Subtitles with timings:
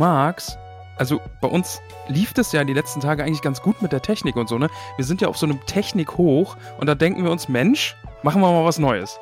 [0.00, 0.58] Magst,
[0.96, 4.36] also bei uns lief das ja die letzten Tage eigentlich ganz gut mit der Technik
[4.36, 4.70] und so, ne?
[4.96, 8.40] Wir sind ja auf so einem Technik hoch und da denken wir uns, Mensch, machen
[8.40, 9.20] wir mal was Neues.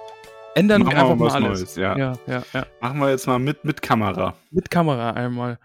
[0.54, 1.58] Ändern Machen wir einfach wir mal was alles.
[1.58, 1.98] Neues, ja.
[1.98, 2.66] ja, ja, ja.
[2.80, 4.34] Machen wir jetzt mal mit, mit Kamera.
[4.52, 5.58] Mit Kamera einmal.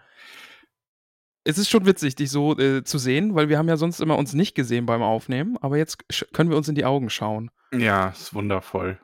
[1.44, 4.18] Es ist schon witzig, dich so äh, zu sehen, weil wir haben ja sonst immer
[4.18, 7.52] uns nicht gesehen beim Aufnehmen, aber jetzt können wir uns in die Augen schauen.
[7.72, 8.98] Ja, ist wundervoll.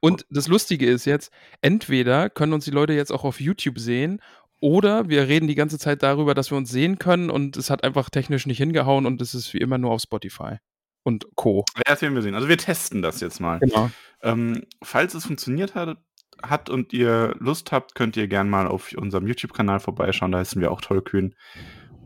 [0.00, 4.20] Und das Lustige ist jetzt, entweder können uns die Leute jetzt auch auf YouTube sehen
[4.62, 7.82] oder wir reden die ganze Zeit darüber, dass wir uns sehen können und es hat
[7.84, 10.58] einfach technisch nicht hingehauen und es ist wie immer nur auf Spotify
[11.02, 11.64] und Co.
[11.76, 12.36] Ja, das werden wir sehen.
[12.36, 13.58] Also wir testen das jetzt mal.
[13.58, 13.90] Genau.
[14.22, 15.98] Ähm, falls es funktioniert hat,
[16.42, 20.30] hat und ihr Lust habt, könnt ihr gerne mal auf unserem YouTube-Kanal vorbeischauen.
[20.30, 21.34] Da heißen wir auch Tollkühn.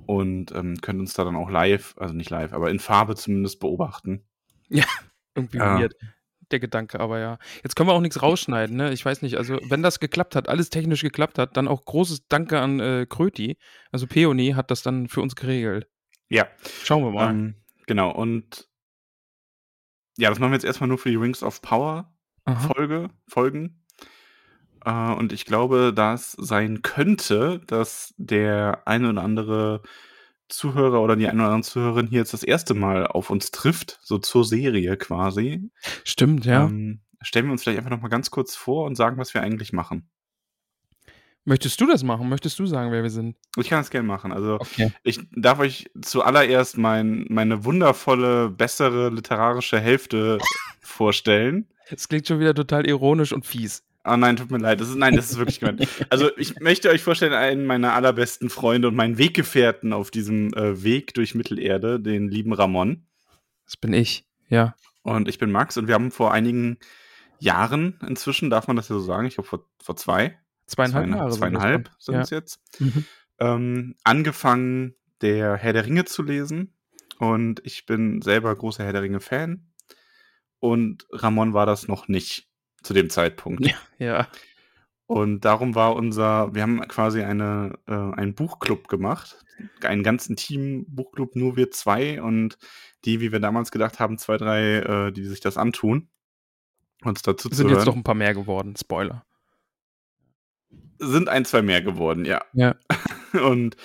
[0.06, 3.60] Und ähm, könnt uns da dann auch live, also nicht live, aber in Farbe zumindest
[3.60, 4.24] beobachten.
[5.34, 5.78] Irgendwie Ja.
[5.78, 5.94] weird.
[6.52, 7.38] Der Gedanke, aber ja.
[7.64, 8.92] Jetzt können wir auch nichts rausschneiden, ne?
[8.92, 12.28] Ich weiß nicht, also wenn das geklappt hat, alles technisch geklappt hat, dann auch großes
[12.28, 13.58] Danke an äh, Kröti.
[13.90, 15.88] Also Peony hat das dann für uns geregelt.
[16.28, 16.46] Ja,
[16.84, 17.30] Schauen wir mal.
[17.30, 17.54] ähm,
[17.86, 18.12] genau.
[18.12, 18.68] Und
[20.18, 22.12] ja, das machen wir jetzt erstmal nur für die Rings of Power
[22.44, 22.72] Aha.
[22.74, 23.82] Folge, Folgen.
[24.84, 29.82] Äh, und ich glaube, dass sein könnte, dass der eine oder andere
[30.48, 33.98] Zuhörer oder die eine oder andere Zuhörerin hier jetzt das erste Mal auf uns trifft,
[34.02, 35.70] so zur Serie quasi.
[36.04, 36.64] Stimmt, ja.
[36.66, 39.42] Ähm, stellen wir uns vielleicht einfach noch mal ganz kurz vor und sagen, was wir
[39.42, 40.08] eigentlich machen.
[41.44, 42.28] Möchtest du das machen?
[42.28, 43.36] Möchtest du sagen, wer wir sind?
[43.56, 44.32] Ich kann das gerne machen.
[44.32, 44.92] Also Okay.
[45.04, 50.38] ich darf euch zuallererst mein, meine wundervolle, bessere literarische Hälfte
[50.80, 51.68] vorstellen.
[51.88, 53.84] Es klingt schon wieder total ironisch und fies.
[54.06, 54.80] Ah nein, tut mir leid.
[54.80, 55.86] Das ist, nein, das ist wirklich gemeint.
[56.10, 60.82] Also ich möchte euch vorstellen, einen meiner allerbesten Freunde und meinen Weggefährten auf diesem äh,
[60.82, 63.06] Weg durch Mittelerde, den lieben Ramon.
[63.64, 64.24] Das bin ich.
[64.48, 64.74] Ja.
[65.02, 66.78] Und ich bin Max und wir haben vor einigen
[67.38, 71.30] Jahren inzwischen, darf man das ja so sagen, ich glaube vor, vor zwei, Zweieinhalb Jahre.
[71.30, 72.86] zweieinhalb sind es jetzt, Ja.
[72.86, 73.04] Mhm.
[73.38, 76.72] ähm, angefangen, der Herr der Ringe zu lesen.
[77.18, 79.66] Und ich bin selber großer Herr der Ringe-Fan.
[80.58, 82.45] Und Ramon war das noch nicht
[82.86, 83.66] zu dem Zeitpunkt.
[83.66, 83.74] Ja.
[83.98, 84.28] Ja.
[85.06, 89.44] Und darum war unser, wir haben quasi eine, äh, einen Buchclub gemacht.
[89.82, 92.58] Einen ganzen Team-Buchclub, nur wir zwei und
[93.04, 96.08] die, wie wir damals gedacht haben, zwei, drei, äh, die sich das antun,
[97.02, 98.74] uns dazu Sind zu jetzt hören, doch ein paar mehr geworden.
[98.76, 99.24] Spoiler.
[100.98, 102.44] sind ein, zwei mehr geworden, ja.
[102.52, 102.74] Ja.
[103.32, 103.76] Und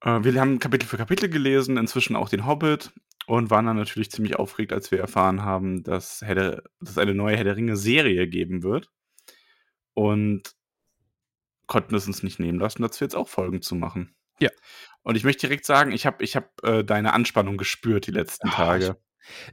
[0.00, 2.92] äh, wir haben Kapitel für Kapitel gelesen, inzwischen auch den Hobbit
[3.32, 7.44] und waren dann natürlich ziemlich aufgeregt, als wir erfahren haben, dass, es eine neue Herr
[7.44, 8.90] der Ringe-Serie geben wird.
[9.94, 10.42] Und
[11.66, 14.14] konnten es uns nicht nehmen lassen, dazu jetzt auch Folgen zu machen.
[14.38, 14.50] Ja.
[15.02, 18.48] Und ich möchte direkt sagen, ich habe ich hab, äh, deine Anspannung gespürt die letzten
[18.48, 18.98] Ah, Tage.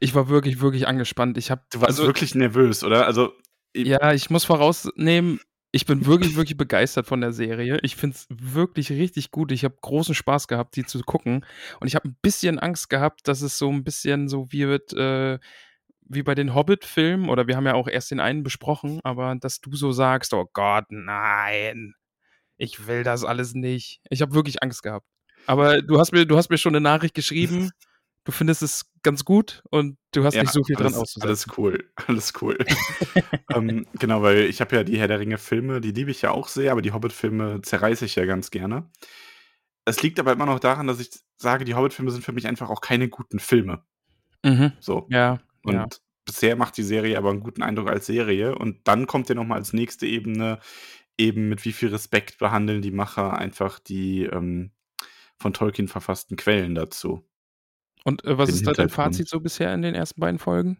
[0.01, 1.37] Ich war wirklich, wirklich angespannt.
[1.37, 3.05] Ich habe Du warst also, wirklich nervös, oder?
[3.05, 3.31] Also,
[3.71, 5.39] ich- Ja, ich muss vorausnehmen,
[5.71, 7.79] ich bin wirklich, wirklich begeistert von der Serie.
[7.83, 9.51] Ich finde es wirklich richtig gut.
[9.51, 11.45] Ich habe großen Spaß gehabt, die zu gucken.
[11.79, 15.37] Und ich habe ein bisschen Angst gehabt, dass es so ein bisschen so wird, äh,
[16.01, 19.61] wie bei den Hobbit-Filmen, oder wir haben ja auch erst den einen besprochen, aber dass
[19.61, 21.93] du so sagst, oh Gott, nein,
[22.57, 24.01] ich will das alles nicht.
[24.09, 25.05] Ich habe wirklich Angst gehabt.
[25.45, 27.71] Aber du hast mir, du hast mir schon eine Nachricht geschrieben,
[28.29, 31.29] du findest es ganz gut und du hast Ja, nicht so viel dran alles, auszusetzen.
[31.29, 32.57] Alles cool, alles cool.
[33.53, 36.47] ähm, genau, weil ich habe ja die Herr der Ringe-Filme, die liebe ich ja auch
[36.47, 38.89] sehr, aber die Hobbit-Filme zerreiße ich ja ganz gerne.
[39.85, 42.69] Es liegt aber immer noch daran, dass ich sage, die Hobbit-Filme sind für mich einfach
[42.69, 43.83] auch keine guten Filme.
[44.45, 44.73] Mhm.
[44.79, 45.07] So.
[45.09, 45.87] Ja, Und ja.
[46.25, 48.55] bisher macht die Serie aber einen guten Eindruck als Serie.
[48.55, 50.59] Und dann kommt ja nochmal als nächste Ebene,
[51.17, 54.71] eben mit wie viel Respekt behandeln die Macher einfach die ähm,
[55.37, 57.28] von Tolkien verfassten Quellen dazu.
[58.09, 58.89] Und äh, was ist da dein.
[58.89, 60.79] Fazit so bisher in den ersten beiden Folgen?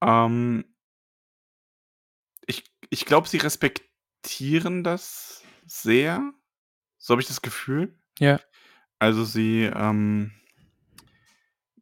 [0.00, 0.64] Ähm,
[2.46, 6.32] ich ich glaube, sie respektieren das sehr.
[6.96, 7.92] So habe ich das Gefühl.
[8.20, 8.40] Ja.
[9.00, 10.30] Also sie ähm,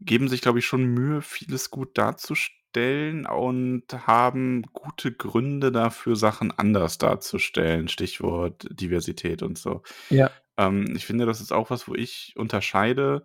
[0.00, 1.98] geben sich, glaube ich, schon Mühe, vieles gut
[2.34, 7.88] stellen und haben gute Gründe dafür, Sachen anders darzustellen.
[7.88, 9.82] Stichwort Diversität und so.
[10.08, 10.30] Ja.
[10.56, 13.22] Ähm, ich finde, das ist auch was, wo ich unterscheide.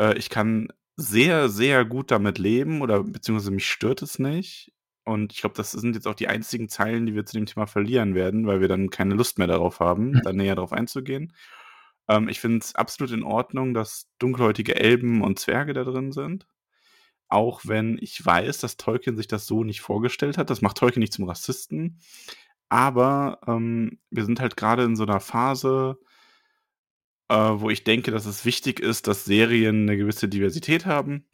[0.00, 4.72] Äh, ich kann sehr, sehr gut damit leben oder beziehungsweise mich stört es nicht.
[5.04, 7.66] Und ich glaube, das sind jetzt auch die einzigen Zeilen, die wir zu dem Thema
[7.66, 10.20] verlieren werden, weil wir dann keine Lust mehr darauf haben, Mhm.
[10.24, 11.34] da näher drauf einzugehen.
[12.08, 16.46] Ähm, ich finde es absolut in Ordnung, dass dunkelhäutige Elben und Zwerge da drin sind.
[17.28, 20.50] Auch wenn ich weiß, dass Tolkien sich das so nicht vorgestellt hat.
[20.50, 21.98] Das macht Tolkien nicht zum Rassisten.
[22.68, 25.98] Aber ähm, wir sind halt gerade in so einer Phase,
[27.28, 31.26] äh, wo ich denke, dass es wichtig ist, dass Serien eine gewisse Diversität haben.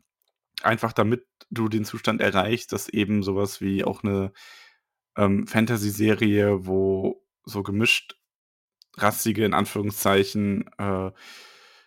[0.63, 4.33] Einfach damit du den Zustand erreichst, dass eben sowas wie auch eine
[5.17, 8.17] ähm, Fantasy-Serie, wo so gemischt
[8.97, 11.11] rassige, in Anführungszeichen, äh,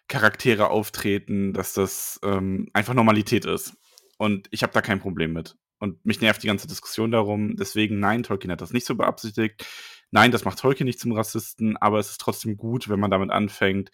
[0.07, 3.75] Charaktere auftreten, dass das ähm, einfach Normalität ist.
[4.17, 5.55] Und ich habe da kein Problem mit.
[5.79, 7.55] Und mich nervt die ganze Diskussion darum.
[7.55, 9.65] Deswegen, nein, Tolkien hat das nicht so beabsichtigt.
[10.13, 13.31] Nein, das macht Tolkien nicht zum Rassisten, aber es ist trotzdem gut, wenn man damit
[13.31, 13.89] anfängt,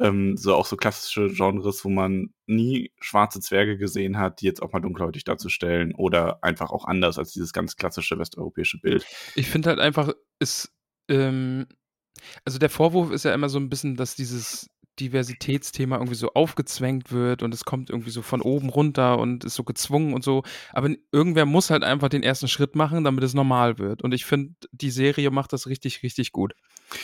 [0.00, 4.62] ähm, so auch so klassische Genres, wo man nie schwarze Zwerge gesehen hat, die jetzt
[4.62, 9.06] auch mal dunkelhäutig darzustellen oder einfach auch anders als dieses ganz klassische westeuropäische Bild.
[9.36, 10.72] Ich finde halt einfach, ist,
[11.08, 11.68] ähm,
[12.44, 14.68] also der Vorwurf ist ja immer so ein bisschen, dass dieses
[15.00, 19.54] Diversitätsthema irgendwie so aufgezwängt wird und es kommt irgendwie so von oben runter und ist
[19.54, 20.42] so gezwungen und so.
[20.72, 24.02] Aber irgendwer muss halt einfach den ersten Schritt machen, damit es normal wird.
[24.02, 26.54] Und ich finde, die Serie macht das richtig, richtig gut.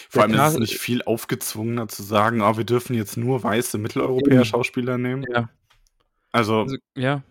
[0.08, 3.78] Vor allem ist es nicht viel aufgezwungener zu sagen, oh, wir dürfen jetzt nur weiße
[3.78, 4.44] Mitteleuropäer.
[4.44, 5.25] Schauspieler nehmen.
[5.32, 5.48] Ja.
[6.32, 7.22] Also, Also, ja.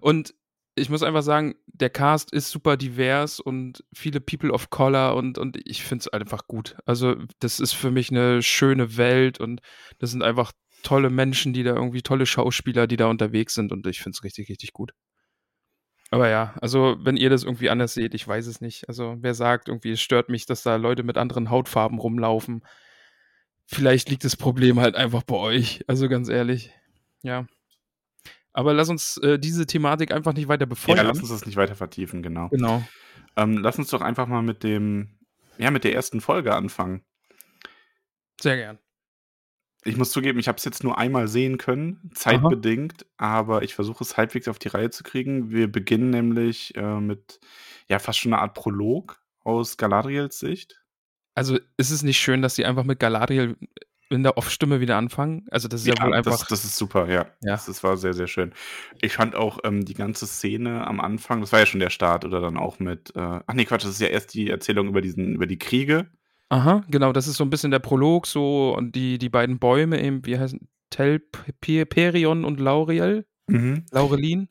[0.00, 0.34] Und
[0.74, 5.38] ich muss einfach sagen, der Cast ist super divers und viele People of Color und,
[5.38, 6.76] und ich finde es einfach gut.
[6.86, 9.60] Also, das ist für mich eine schöne Welt und
[9.98, 10.52] das sind einfach
[10.82, 14.24] tolle Menschen, die da irgendwie tolle Schauspieler, die da unterwegs sind und ich finde es
[14.24, 14.92] richtig, richtig gut.
[16.10, 18.86] Aber ja, also wenn ihr das irgendwie anders seht, ich weiß es nicht.
[18.86, 22.62] Also wer sagt irgendwie, es stört mich, dass da Leute mit anderen Hautfarben rumlaufen.
[23.64, 25.82] Vielleicht liegt das Problem halt einfach bei euch.
[25.86, 26.70] Also ganz ehrlich.
[27.22, 27.46] Ja.
[28.52, 31.06] Aber lass uns äh, diese Thematik einfach nicht weiter ja, befeuern.
[31.06, 32.48] lass uns das nicht weiter vertiefen, genau.
[32.48, 32.82] genau.
[33.36, 35.18] Ähm, lass uns doch einfach mal mit dem,
[35.58, 37.02] ja, mit der ersten Folge anfangen.
[38.40, 38.78] Sehr gern.
[39.84, 44.04] Ich muss zugeben, ich habe es jetzt nur einmal sehen können, zeitbedingt, aber ich versuche
[44.04, 45.50] es halbwegs auf die Reihe zu kriegen.
[45.50, 47.40] Wir beginnen nämlich äh, mit,
[47.88, 50.80] ja, fast schon eine Art Prolog aus Galadriels Sicht.
[51.34, 53.56] Also ist es nicht schön, dass sie einfach mit Galadriel
[54.12, 55.46] in der Off-Stimme wieder anfangen?
[55.50, 56.38] Also das ist ja, wohl einfach.
[56.38, 57.26] das, das ist super, ja.
[57.42, 57.52] Ja.
[57.52, 58.52] Das, das war sehr, sehr schön.
[59.00, 62.24] Ich fand auch ähm, die ganze Szene am Anfang, das war ja schon der Start,
[62.24, 65.00] oder dann auch mit, äh, ach nee, Quatsch, das ist ja erst die Erzählung über
[65.00, 66.06] diesen, über die Kriege.
[66.48, 70.02] Aha, genau, das ist so ein bisschen der Prolog so und die, die beiden Bäume
[70.02, 73.26] eben, wie heißen Telperion und Laurel?
[73.90, 74.48] Laurelin?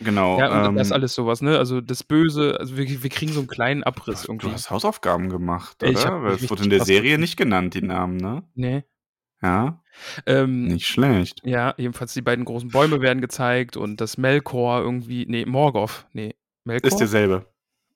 [0.00, 0.38] Genau.
[0.38, 1.58] Ja, und ähm, das ist alles sowas, ne?
[1.58, 4.50] Also das Böse, also wir, wir kriegen so einen kleinen Abriss du irgendwie.
[4.52, 6.04] hast Hausaufgaben gemacht, Ich oder?
[6.04, 8.42] hab Weil mich es wurde in der Serie nicht genannt, die Namen, ne?
[8.54, 8.84] Nee.
[9.40, 9.82] Ja,
[10.26, 11.40] Ähm, nicht schlecht.
[11.44, 16.34] Ja, jedenfalls die beiden großen Bäume werden gezeigt und das Melkor irgendwie, nee, Morgoth, nee,
[16.64, 16.88] Melkor?
[16.88, 17.46] Ist derselbe.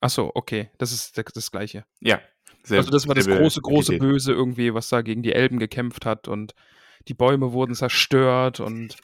[0.00, 1.84] Achso, okay, das ist das, das gleiche.
[2.00, 2.20] Ja.
[2.64, 3.98] Sehr, also das war das große, große.
[3.98, 6.54] Böse irgendwie, was da gegen die Elben gekämpft hat und
[7.08, 8.96] die Bäume wurden zerstört und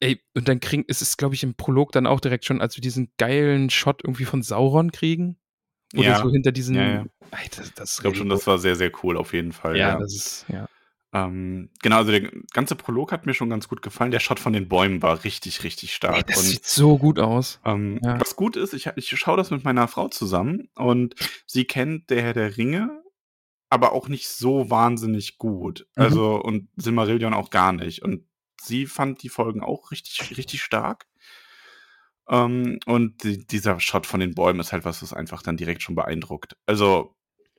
[0.00, 2.76] ey, und dann kriegen, es ist, glaube ich, im Prolog dann auch direkt schon, als
[2.76, 5.38] wir diesen geilen Shot irgendwie von Sauron kriegen.
[5.94, 6.18] Oder Ja.
[6.22, 6.74] so hinter diesen.
[6.74, 7.04] Ja, ja.
[7.30, 9.76] Ey, das, das Ich glaube schon, das war sehr, sehr cool auf jeden Fall.
[9.76, 10.68] ja, das ist, ja.
[11.12, 14.10] Ähm, genau, also der ganze Prolog hat mir schon ganz gut gefallen.
[14.10, 16.26] Der Shot von den Bäumen war richtig, richtig Ey, stark.
[16.26, 17.60] das und sieht so gut aus.
[17.64, 21.14] ähm, was gut ist, ich, ich schaue das mit meiner Frau zusammen und
[21.46, 23.02] sie kennt der Herr der Ringe,
[23.70, 25.86] aber auch nicht so wahnsinnig gut.
[25.96, 26.02] Mhm.
[26.02, 28.02] Also, und Silmarillion auch gar nicht.
[28.02, 28.26] Und
[28.66, 31.06] sie fand die Folgen auch richtig, richtig stark.
[32.28, 35.82] Ähm, und die, dieser Shot von den Bäumen ist halt was, was einfach dann direkt
[35.82, 36.56] schon beeindruckt.
[36.66, 37.14] Also,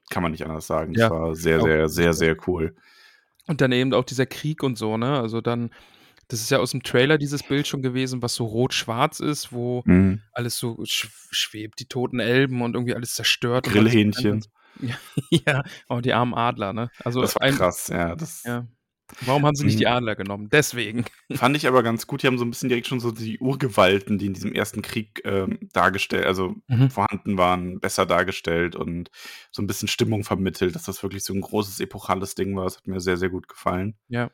[0.09, 0.93] kann man nicht anders sagen.
[0.93, 1.65] Das Ja, war sehr, auch.
[1.65, 2.75] sehr, sehr, sehr cool.
[3.47, 5.19] Und dann eben auch dieser Krieg und so, ne?
[5.19, 5.69] Also dann,
[6.27, 9.83] das ist ja aus dem Trailer dieses Bild schon gewesen, was so rot-schwarz ist, wo
[9.85, 10.21] Mhm.
[10.33, 13.65] alles so sch schwebt, die toten Elben und irgendwie alles zerstört.
[13.65, 14.41] Grillhähnchen.
[14.41, 14.49] so.
[15.31, 16.89] Ja, oh, die armen Adler, ne?
[17.03, 18.15] Also Das war krass, ja.
[18.15, 18.67] Das Ja.
[19.21, 20.49] Warum haben sie nicht die Adler genommen?
[20.51, 21.05] Deswegen.
[21.33, 22.23] fand ich aber ganz gut.
[22.23, 25.21] Die haben so ein bisschen direkt schon so die Urgewalten, die in diesem ersten Krieg
[25.23, 26.89] ähm, dargestellt, also Mhm.
[26.89, 29.09] vorhanden waren, besser dargestellt und
[29.51, 32.65] so ein bisschen Stimmung vermittelt, dass das wirklich so ein großes epochales Ding war.
[32.65, 33.95] Das hat mir sehr, sehr gut gefallen.
[34.09, 34.29] Ja.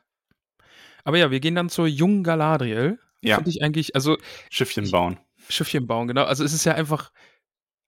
[1.04, 2.98] Aber ja, wir gehen dann zur jungen Galadriel.
[3.22, 4.16] Ja, Finde ich eigentlich, also
[4.50, 5.18] Schiffchen bauen.
[5.48, 6.24] Schiffchen bauen, genau.
[6.24, 7.10] Also es ist ja einfach,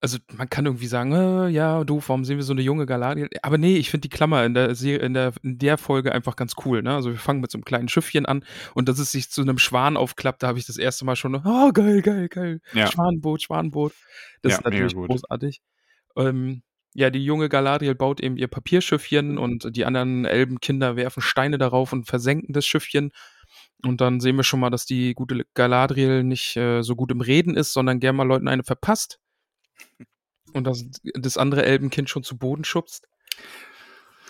[0.06, 3.28] also man kann irgendwie sagen, äh, ja, doof, warum sehen wir so eine junge Galadriel?
[3.42, 6.36] Aber nee, ich finde die Klammer in der, Serie, in, der, in der Folge einfach
[6.36, 6.80] ganz cool.
[6.80, 6.94] Ne?
[6.94, 8.44] Also wir fangen mit so einem kleinen Schiffchen an
[8.74, 11.34] und dass es sich zu einem Schwan aufklappt, da habe ich das erste Mal schon,
[11.34, 12.60] oh, geil, geil, geil.
[12.72, 12.86] Ja.
[12.86, 13.94] Schwanenboot, Schwanenboot.
[14.42, 15.60] Das Ja, ist natürlich großartig.
[16.16, 16.62] Ähm,
[16.94, 21.92] ja, die junge Galadriel baut eben ihr Papierschiffchen und die anderen Elbenkinder werfen Steine darauf
[21.92, 23.10] und versenken das Schiffchen.
[23.84, 27.20] Und dann sehen wir schon mal, dass die gute Galadriel nicht äh, so gut im
[27.20, 29.18] Reden ist, sondern gern mal Leuten eine verpasst.
[30.52, 33.06] Und das, das andere Elbenkind schon zu Boden schubst.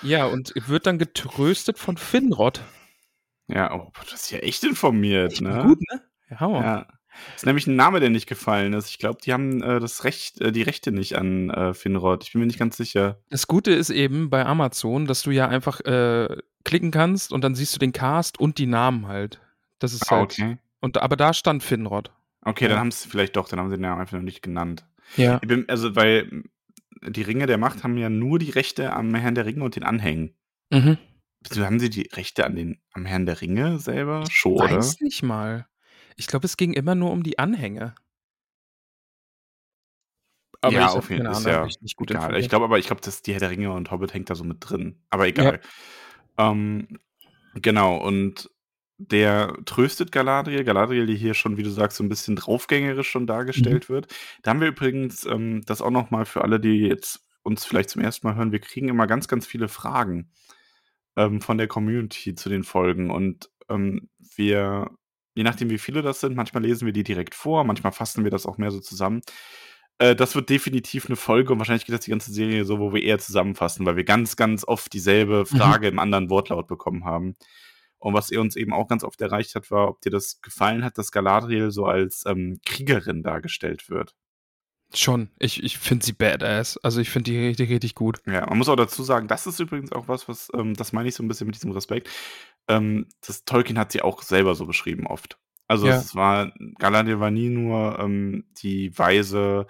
[0.03, 2.63] Ja, und wird dann getröstet von Finrod.
[3.49, 5.63] Ja, oh, das ist ja echt informiert, Echt ne?
[5.63, 6.03] Gut, ne?
[6.31, 6.65] Ja, Hammer.
[6.65, 6.87] Ja.
[7.33, 8.91] Das ist nämlich ein Name, der nicht gefallen ist.
[8.91, 12.25] Ich glaube, die haben äh, das Recht, äh, die Rechte nicht an äh, Finrod.
[12.25, 13.21] Ich bin mir nicht ganz sicher.
[13.31, 17.55] Das Gute ist eben bei Amazon, dass du ja einfach äh, klicken kannst und dann
[17.55, 19.41] siehst du den Cast und die Namen halt.
[19.79, 20.33] Das ist Ah, halt.
[20.33, 20.59] okay.
[20.81, 22.11] Und, aber da stand Finrod.
[22.43, 22.71] Okay, Ja.
[22.71, 24.85] dann haben sie vielleicht doch, dann haben sie den Namen einfach noch nicht genannt.
[25.17, 25.39] Ja.
[25.43, 26.45] Ich bin, also, weil
[27.07, 29.85] die Ringe der Macht haben ja nur die Rechte am Herrn der Ringe und den
[29.85, 30.35] Anhängen.
[30.71, 30.99] Mhm.
[31.57, 34.77] Haben sie die Rechte an den, am Herrn der Ringe selber schon, oder?
[34.77, 35.67] Weiß nicht mal.
[36.17, 37.95] Ich glaube, es ging immer nur um die Anhänge.
[40.61, 41.35] Aber ja, ich auf jeden Fall.
[41.35, 42.37] Ist ja ich nicht gut egal.
[42.37, 44.43] Ich glaube aber, ich glaube, dass die Herr der Ringe und Hobbit hängt da so
[44.43, 45.01] mit drin.
[45.11, 45.61] Aber egal.
[46.39, 46.99] Ähm,
[47.55, 48.51] genau, und
[48.99, 50.65] der tröstet Galadriel.
[50.65, 53.93] Galadriel, die hier schon, wie du sagst, so ein bisschen draufgängerisch schon dargestellt Mhm.
[53.95, 54.15] wird.
[54.43, 57.91] Da haben wir übrigens ähm, das auch noch mal für alle, die jetzt uns vielleicht
[57.91, 58.53] zum ersten Mal hören.
[58.53, 60.31] Wir kriegen immer ganz, ganz viele Fragen
[61.17, 63.11] ähm, von der Community zu den Folgen.
[63.11, 64.91] Und ähm, wir,
[65.35, 68.31] je nachdem, wie viele das sind, manchmal lesen wir die direkt vor, manchmal fassen wir
[68.31, 69.21] das auch mehr so zusammen.
[69.99, 72.93] Äh, das wird definitiv eine Folge und wahrscheinlich geht das die ganze Serie so, wo
[72.93, 75.57] wir eher zusammenfassen, weil wir ganz, ganz oft dieselbe Mhm.
[75.57, 77.37] Frage im anderen Wortlaut bekommen haben.
[77.99, 80.85] Und was ihr uns eben auch ganz oft erreicht hat, war, ob dir das gefallen
[80.85, 84.15] hat, dass Galadriel so als ähm, Kriegerin dargestellt wird.
[84.95, 85.31] Schon.
[85.39, 86.79] Ich, ich finde sie badass.
[86.79, 88.21] Also ich finde die richtig, richtig gut.
[88.27, 91.09] Ja, man muss auch dazu sagen, das ist übrigens auch was, was, ähm, das meine
[91.09, 92.09] ich so ein bisschen mit diesem Respekt.
[92.69, 95.39] Ähm, das Tolkien hat sie auch selber so beschrieben oft.
[95.67, 95.97] Also Ja.
[95.97, 99.67] es war, Galadriel war nie nur ähm, die weise,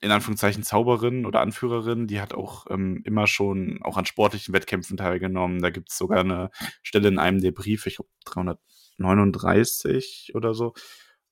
[0.00, 4.96] in Anführungszeichen Zauberin oder Anführerin, die hat auch ähm, immer schon auch an sportlichen Wettkämpfen
[4.96, 5.60] teilgenommen.
[5.60, 6.50] Da gibt es sogar eine
[6.82, 10.74] Stelle in einem der Briefe, ich glaube 339 oder so,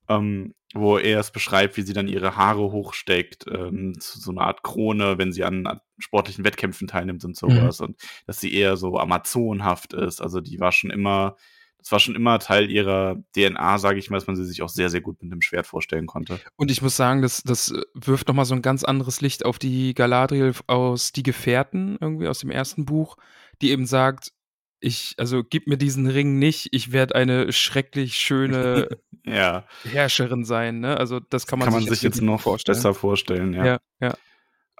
[0.08, 4.42] ähm, wo er es beschreibt, wie sie dann ihre Haare hochsteckt, ähm, zu so einer
[4.42, 7.80] Art Krone, wenn sie an, an sportlichen Wettkämpfen teilnimmt und sowas.
[7.80, 7.96] Und
[8.26, 10.20] dass sie eher so amazonhaft ist.
[10.20, 11.36] Also die war schon immer,
[11.84, 14.70] das war schon immer Teil ihrer DNA, sage ich mal, dass man sie sich auch
[14.70, 16.40] sehr, sehr gut mit dem Schwert vorstellen konnte.
[16.56, 19.92] Und ich muss sagen, das, das wirft nochmal so ein ganz anderes Licht auf die
[19.92, 23.18] Galadriel aus Die Gefährten, irgendwie aus dem ersten Buch,
[23.60, 24.32] die eben sagt,
[24.80, 28.88] ich, also gib mir diesen Ring nicht, ich werde eine schrecklich schöne
[29.26, 30.98] Ja, Herrscherin sein, ne?
[30.98, 32.76] Also das kann man, kann man sich, sich jetzt noch vorstellen.
[32.76, 33.64] besser vorstellen, ja.
[33.64, 34.14] Ja, ja.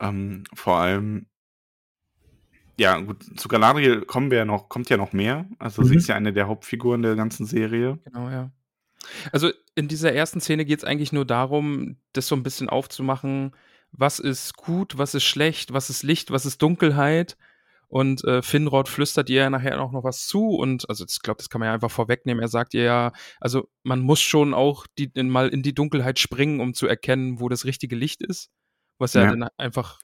[0.00, 1.26] Ähm, vor allem,
[2.78, 5.46] ja, gut, zu Galadriel kommen wir ja noch, kommt ja noch mehr.
[5.58, 5.98] Also sie Mhm.
[5.98, 7.98] ist ja eine der Hauptfiguren der ganzen Serie.
[8.04, 8.50] Genau, ja.
[9.32, 13.54] Also in dieser ersten Szene geht es eigentlich nur darum, das so ein bisschen aufzumachen,
[13.92, 17.36] was ist gut, was ist schlecht, was ist Licht, was ist Dunkelheit.
[17.86, 20.48] Und äh, Finrod flüstert ihr ja nachher auch noch was zu.
[20.56, 22.42] Und also ich glaube, das kann man ja einfach vorwegnehmen.
[22.42, 26.18] Er sagt ihr ja, also man muss schon auch die, in, mal in die Dunkelheit
[26.18, 28.50] springen, um zu erkennen, wo das richtige Licht ist.
[28.98, 29.30] Was ja, Ja.
[29.30, 30.00] dann einfach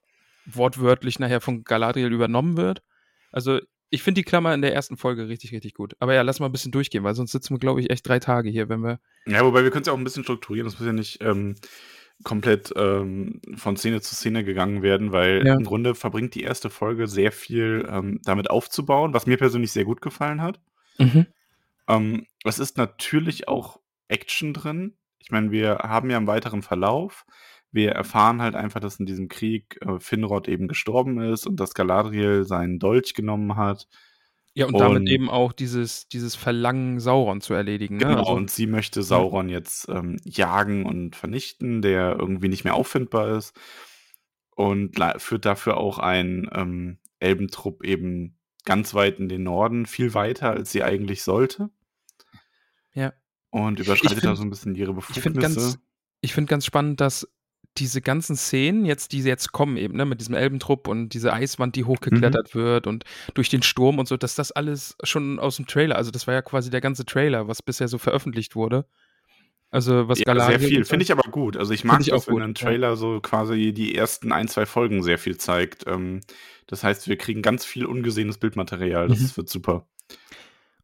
[0.56, 2.82] wortwörtlich nachher von Galadriel übernommen wird.
[3.32, 5.94] Also ich finde die Klammer in der ersten Folge richtig, richtig gut.
[5.98, 8.20] Aber ja, lass mal ein bisschen durchgehen, weil sonst sitzen wir, glaube ich, echt drei
[8.20, 9.00] Tage hier, wenn wir.
[9.26, 10.66] Ja, wobei wir können es ja auch ein bisschen strukturieren.
[10.66, 11.56] Das muss ja nicht ähm,
[12.22, 15.54] komplett ähm, von Szene zu Szene gegangen werden, weil Ja.
[15.54, 19.84] im Grunde verbringt die erste Folge sehr viel ähm, damit aufzubauen, was mir persönlich sehr
[19.84, 20.60] gut gefallen hat.
[21.88, 24.94] Ähm, es ist natürlich auch Action drin.
[25.18, 27.24] Ich meine, wir haben ja im weiteren Verlauf,
[27.72, 31.74] wir erfahren halt einfach, dass in diesem Krieg äh, Finrod eben gestorben ist und dass
[31.74, 33.86] Galadriel seinen Dolch genommen hat.
[34.54, 37.98] Ja, und damit Und- eben auch dieses, dieses Verlangen, Sauron zu erledigen.
[37.98, 38.06] Ne?
[38.06, 42.74] Genau, Also, und sie möchte Sauron jetzt ähm, jagen und vernichten, der irgendwie nicht mehr
[42.74, 43.54] auffindbar ist.
[44.56, 50.50] Und führt dafür auch einen ähm, Elbentrupp eben ganz weit in den Norden, viel weiter,
[50.50, 51.70] als sie eigentlich sollte.
[52.92, 53.12] Ja.
[53.50, 55.60] Und überschreitet da so ein bisschen ihre ich finde Befugnisse.
[55.60, 55.78] ganz,
[56.20, 57.26] ich find ganz spannend, dass
[57.78, 61.76] diese ganzen Szenen jetzt, die jetzt kommen, eben, ne, mit diesem Elbentrupp und diese Eiswand,
[61.76, 62.58] die hochgeklettert Mhm.
[62.58, 66.10] wird und durch den Sturm und so, dass das alles schon aus dem Trailer, also
[66.10, 68.86] das war ja quasi der ganze Trailer, was bisher so veröffentlicht wurde.
[69.70, 70.84] Also was Ja, Galadriel sehr viel.
[70.84, 71.56] Finde ich aber gut.
[71.56, 72.66] Also ich mag ich das, auch wenn gut, ein ja.
[72.66, 75.84] Trailer so quasi die ersten ein, zwei Folgen sehr viel zeigt.
[75.86, 76.22] Ähm,
[76.66, 79.06] das heißt, wir kriegen ganz viel ungesehenes Bildmaterial.
[79.06, 79.36] Das Mhm.
[79.36, 79.86] wird super.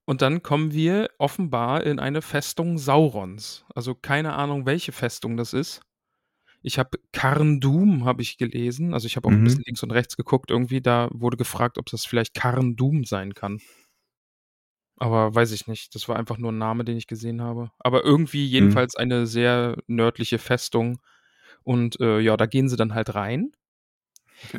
[0.04, 3.64] Und dann kommen wir offenbar in eine Festung Saurons.
[3.74, 5.80] Also keine Ahnung, welche Festung das ist.
[6.66, 8.92] Ich habe Karn Doom habe ich gelesen.
[8.92, 9.44] Also ich habe auch ein Mhm.
[9.44, 10.50] bisschen links und rechts geguckt.
[10.50, 13.60] Irgendwie da wurde gefragt, ob das vielleicht Karn Doom sein kann.
[14.96, 15.94] Aber weiß ich nicht.
[15.94, 17.70] Das war einfach nur ein Name, den ich gesehen habe.
[17.78, 18.50] Aber irgendwie Mhm.
[18.50, 20.98] jedenfalls eine sehr nördliche Festung.
[21.62, 23.52] Und äh, ja, da gehen sie dann halt rein.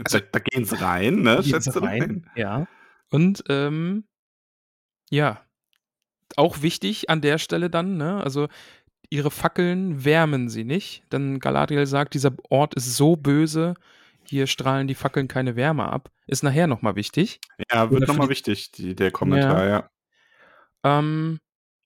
[0.05, 1.41] Also da, gehen sie rein, ne?
[1.43, 2.29] Gehen sie rein?
[2.35, 2.67] Ja.
[3.09, 4.05] Und ähm,
[5.09, 5.45] ja,
[6.37, 8.23] auch wichtig an der Stelle dann, ne?
[8.23, 8.47] Also
[9.09, 11.03] ihre Fackeln wärmen sie nicht.
[11.11, 13.75] Denn Galadriel sagt, dieser Ort ist so böse,
[14.23, 16.11] hier strahlen die Fackeln keine Wärme ab.
[16.25, 17.39] Ist nachher nochmal wichtig.
[17.71, 19.89] Ja, wird nochmal wichtig, die, der Kommentar, ja.
[20.83, 21.39] Ähm,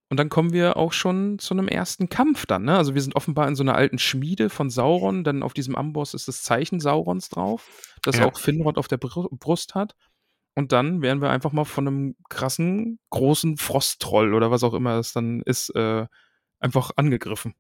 [0.09, 2.75] und dann kommen wir auch schon zu einem ersten Kampf dann, ne?
[2.75, 6.13] Also wir sind offenbar in so einer alten Schmiede von Sauron, denn auf diesem Amboss
[6.13, 8.25] ist das Zeichen Saurons drauf, das Ja.
[8.25, 9.95] auch Finrod auf der Br Brust hat.
[10.53, 14.97] Und dann werden wir einfach mal von einem krassen, großen Frosttroll oder was auch immer
[14.97, 16.07] es dann ist, äh,
[16.61, 17.55] einfach angegriffen.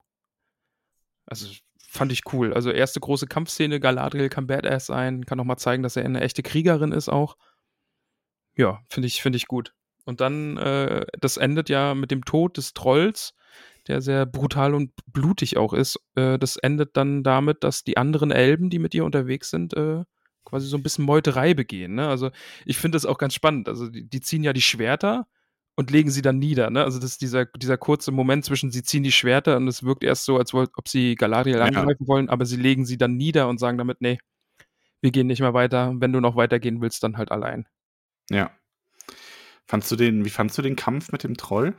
[1.25, 1.47] Also
[1.87, 2.53] fand ich cool.
[2.53, 6.21] Also erste große Kampfszene, Galadriel kann Badass sein, kann auch mal zeigen, dass er eine
[6.21, 7.35] echte Kriegerin ist auch.
[8.55, 9.73] Ja, finde ich, finde ich gut.
[10.05, 13.33] Und dann, äh, das endet ja mit dem Tod des Trolls,
[13.87, 15.99] der sehr brutal und blutig auch ist.
[16.15, 20.03] Äh, das endet dann damit, dass die anderen Elben, die mit ihr unterwegs sind, äh,
[20.45, 21.95] quasi so ein bisschen Meuterei begehen.
[21.95, 22.07] Ne?
[22.07, 22.31] Also
[22.65, 23.69] ich finde das auch ganz spannend.
[23.69, 25.27] Also die, die ziehen ja die Schwerter
[25.75, 26.69] und legen sie dann nieder.
[26.69, 26.83] Ne?
[26.83, 30.03] Also das ist dieser, dieser kurze Moment zwischen, sie ziehen die Schwerter und es wirkt
[30.03, 31.65] erst so, als wollt, ob sie Galadriel Ja.
[31.65, 34.19] angreifen wollen, aber sie legen sie dann nieder und sagen damit, nee,
[35.01, 35.93] wir gehen nicht mehr weiter.
[35.95, 37.67] Wenn du noch weitergehen willst, dann halt allein.
[38.29, 38.51] Ja.
[39.65, 41.75] Fandst du den, wie fandst du den Kampf mit dem Troll?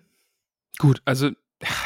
[0.78, 1.30] Gut, also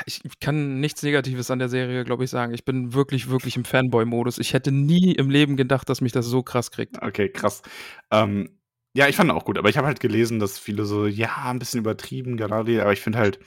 [0.07, 2.55] ich kann nichts Negatives an der Serie, glaube ich, sagen.
[2.55, 4.39] Ich bin wirklich, wirklich im Fanboy-Modus.
[4.39, 7.03] Ich hätte nie im Leben gedacht, dass mich das so krass kriegt.
[7.03, 7.63] Okay, krass.
[8.11, 8.59] Ähm,
[8.97, 11.45] ja, ich fand ihn auch gut, aber ich habe halt gelesen, dass viele so, ja,
[11.45, 13.39] ein bisschen übertrieben, Galadriel, aber ich finde halt,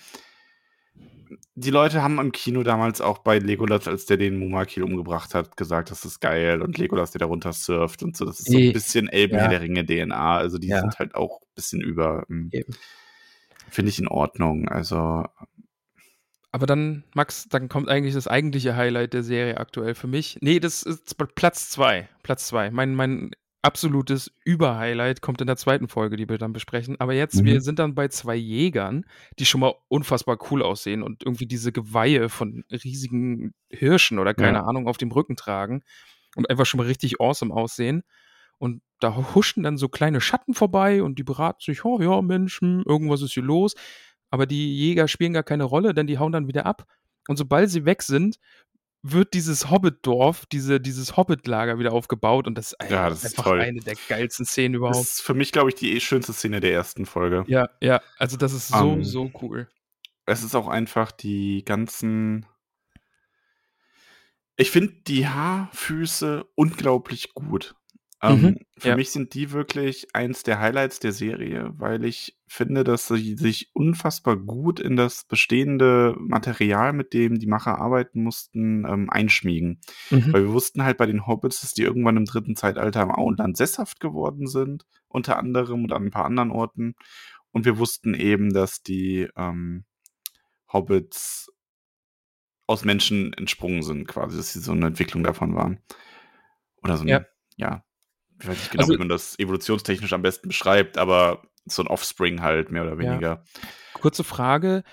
[1.56, 5.58] die Leute haben im Kino damals auch bei Legolas, als der den Mumakil umgebracht hat,
[5.58, 8.58] gesagt, das ist geil und Legolas, der da runter surft und so, das ist so
[8.58, 9.48] ein bisschen Elben ja.
[9.48, 10.82] der Ringe DNA, also die Ja.
[10.82, 12.76] sind halt auch ein bisschen über, Eben.
[13.70, 15.26] finde ich in Ordnung, also
[16.52, 20.38] Aber dann, Max, dann kommt eigentlich das eigentliche Highlight der Serie aktuell für mich.
[20.42, 22.08] Nee, das ist Platz zwei.
[22.24, 22.72] Platz zwei.
[22.72, 27.00] Mein, mein absolutes Überhighlight kommt in der zweiten Folge, die wir dann besprechen.
[27.00, 27.46] Aber jetzt, Mhm.
[27.46, 29.06] wir sind dann bei zwei Jägern,
[29.38, 34.60] die schon mal unfassbar cool aussehen und irgendwie diese Geweihe von riesigen Hirschen oder keine
[34.60, 34.64] Ja.
[34.66, 35.84] Ahnung auf dem Rücken tragen
[36.36, 38.04] und einfach schon mal richtig awesome aussehen.
[38.60, 42.62] Und da huschen dann so kleine Schatten vorbei und die beraten sich, oh ja, Mensch,
[42.62, 43.76] hm, irgendwas ist hier los.
[44.30, 46.86] Aber die Jäger spielen gar keine Rolle, denn die hauen dann wieder ab.
[47.28, 48.38] Und sobald sie weg sind,
[49.02, 53.44] wird dieses Hobbit-Dorf, diese, dieses Hobbit-Lager wieder aufgebaut und das, ist Ja, das ist einfach
[53.52, 53.62] toll.
[53.62, 54.98] eine der geilsten Szenen das überhaupt.
[54.98, 57.44] ist für mich, glaube ich, die eh schönste Szene der ersten Folge.
[57.48, 59.70] Ja, ja, also das ist so, Ähm, so cool.
[60.26, 62.46] es ist auch einfach die ganzen.
[64.58, 67.76] Ich finde die Haarfüße unglaublich gut.
[68.22, 68.96] Ähm, Mhm, für ja.
[68.98, 73.70] mich sind die wirklich eins der Highlights der Serie, weil ich finde, dass sie sich
[73.74, 79.80] unfassbar gut in das bestehende Material, mit dem die Macher arbeiten mussten, ähm, einschmiegen.
[80.10, 80.34] Mhm.
[80.34, 83.56] Weil wir wussten halt bei den Hobbits, dass die irgendwann im dritten Zeitalter im Auenland
[83.56, 86.96] sesshaft geworden sind, unter anderem und an ein paar anderen Orten.
[87.52, 89.86] Und wir wussten eben, dass die ähm,
[90.72, 91.52] Hobbits
[92.68, 95.80] aus Menschen entsprungen sind, quasi, dass sie so eine Entwicklung davon waren.
[96.84, 97.26] Oder so ein, Ja.
[97.56, 97.84] ja,
[98.42, 101.88] ich weiß nicht genau, Also- wie man das evolutionstechnisch am besten beschreibt, aber so ein
[101.88, 102.98] Offspring halt, mehr oder Ja.
[103.12, 103.44] weniger.
[103.94, 104.84] Kurze Frage.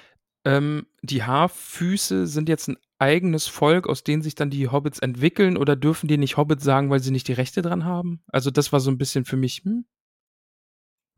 [0.45, 5.57] Ähm, die Haarfüße sind jetzt ein eigenes Volk, aus denen sich dann die Hobbits entwickeln
[5.57, 8.23] oder dürfen die nicht Hobbits sagen, weil sie nicht die Rechte dran haben?
[8.29, 9.85] Also das war so ein bisschen für mich, hm?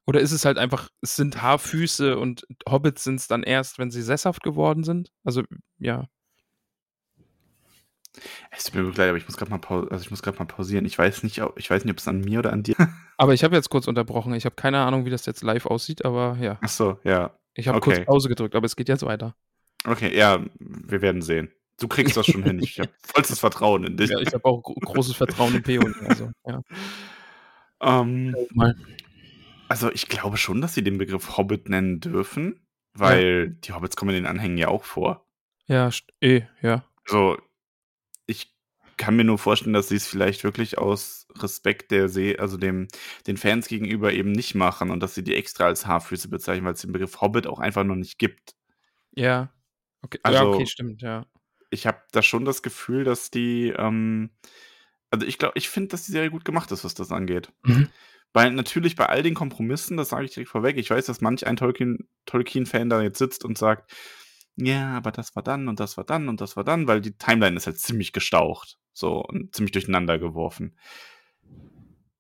[0.06, 3.90] Oder ist es halt einfach, es sind Haarfüße und Hobbits sind es dann erst, wenn
[3.90, 5.12] sie sesshaft geworden sind?
[5.22, 5.42] Also,
[5.78, 6.08] ja.
[8.50, 10.32] Es tut mir wirklich leid, aber ich muss gerade mal, pau also ich muss mal
[10.32, 10.84] pausieren.
[10.84, 12.76] Ich weiß nicht, ob- ich weiß nicht, ob es an mir oder an dir.
[13.16, 14.32] Aber ich habe jetzt kurz unterbrochen.
[14.34, 16.56] Ich habe keine Ahnung, wie das jetzt live aussieht, aber ja.
[16.60, 17.36] Ach so, ja.
[17.54, 18.04] Ich habe kurz Okay.
[18.04, 19.34] Pause gedrückt, aber es geht jetzt weiter.
[19.84, 21.50] Okay, ja, wir werden sehen.
[21.80, 22.60] Du kriegst das schon hin.
[22.60, 24.10] Ich habe vollstes Vertrauen in dich.
[24.10, 25.94] Ja, ich habe auch gro großes Vertrauen in Peony.
[26.06, 26.60] Also, ja.
[27.80, 28.74] Ähm, Mal.
[29.68, 32.60] also ich glaube schon, dass sie den Begriff Hobbit nennen dürfen,
[32.94, 35.26] weil die Hobbits kommen in den Anhängen ja auch vor.
[35.66, 36.84] Ja, eh, ja.
[37.08, 37.36] Also
[38.28, 38.54] ich
[38.96, 42.86] kann mir nur vorstellen, dass sie es vielleicht wirklich aus Respekt der See, also dem
[43.26, 46.74] den Fans gegenüber eben nicht machen und dass sie die extra als Haarfüße bezeichnen, weil
[46.74, 48.54] es den Begriff Hobbit auch einfach noch nicht gibt.
[49.14, 49.52] Ja.
[50.02, 51.26] Okay, ja, Also- okay, stimmt, ja.
[51.70, 54.30] Ich habe da schon das Gefühl, dass die, ähm,
[55.10, 57.52] also ich glaube, ich finde, dass die Serie gut gemacht ist, was das angeht.
[57.64, 57.88] Mhm.
[58.32, 61.46] Weil natürlich bei all den Kompromissen, das sage ich direkt vorweg, ich weiß, dass manch
[61.46, 63.92] ein Tolkien- Tolkien-Fan da jetzt sitzt und sagt,
[64.60, 67.16] ja, aber das war dann und das war dann und das war dann, weil die
[67.16, 68.76] Timeline ist halt ziemlich gestaucht.
[68.92, 70.76] So, und ziemlich durcheinander geworfen.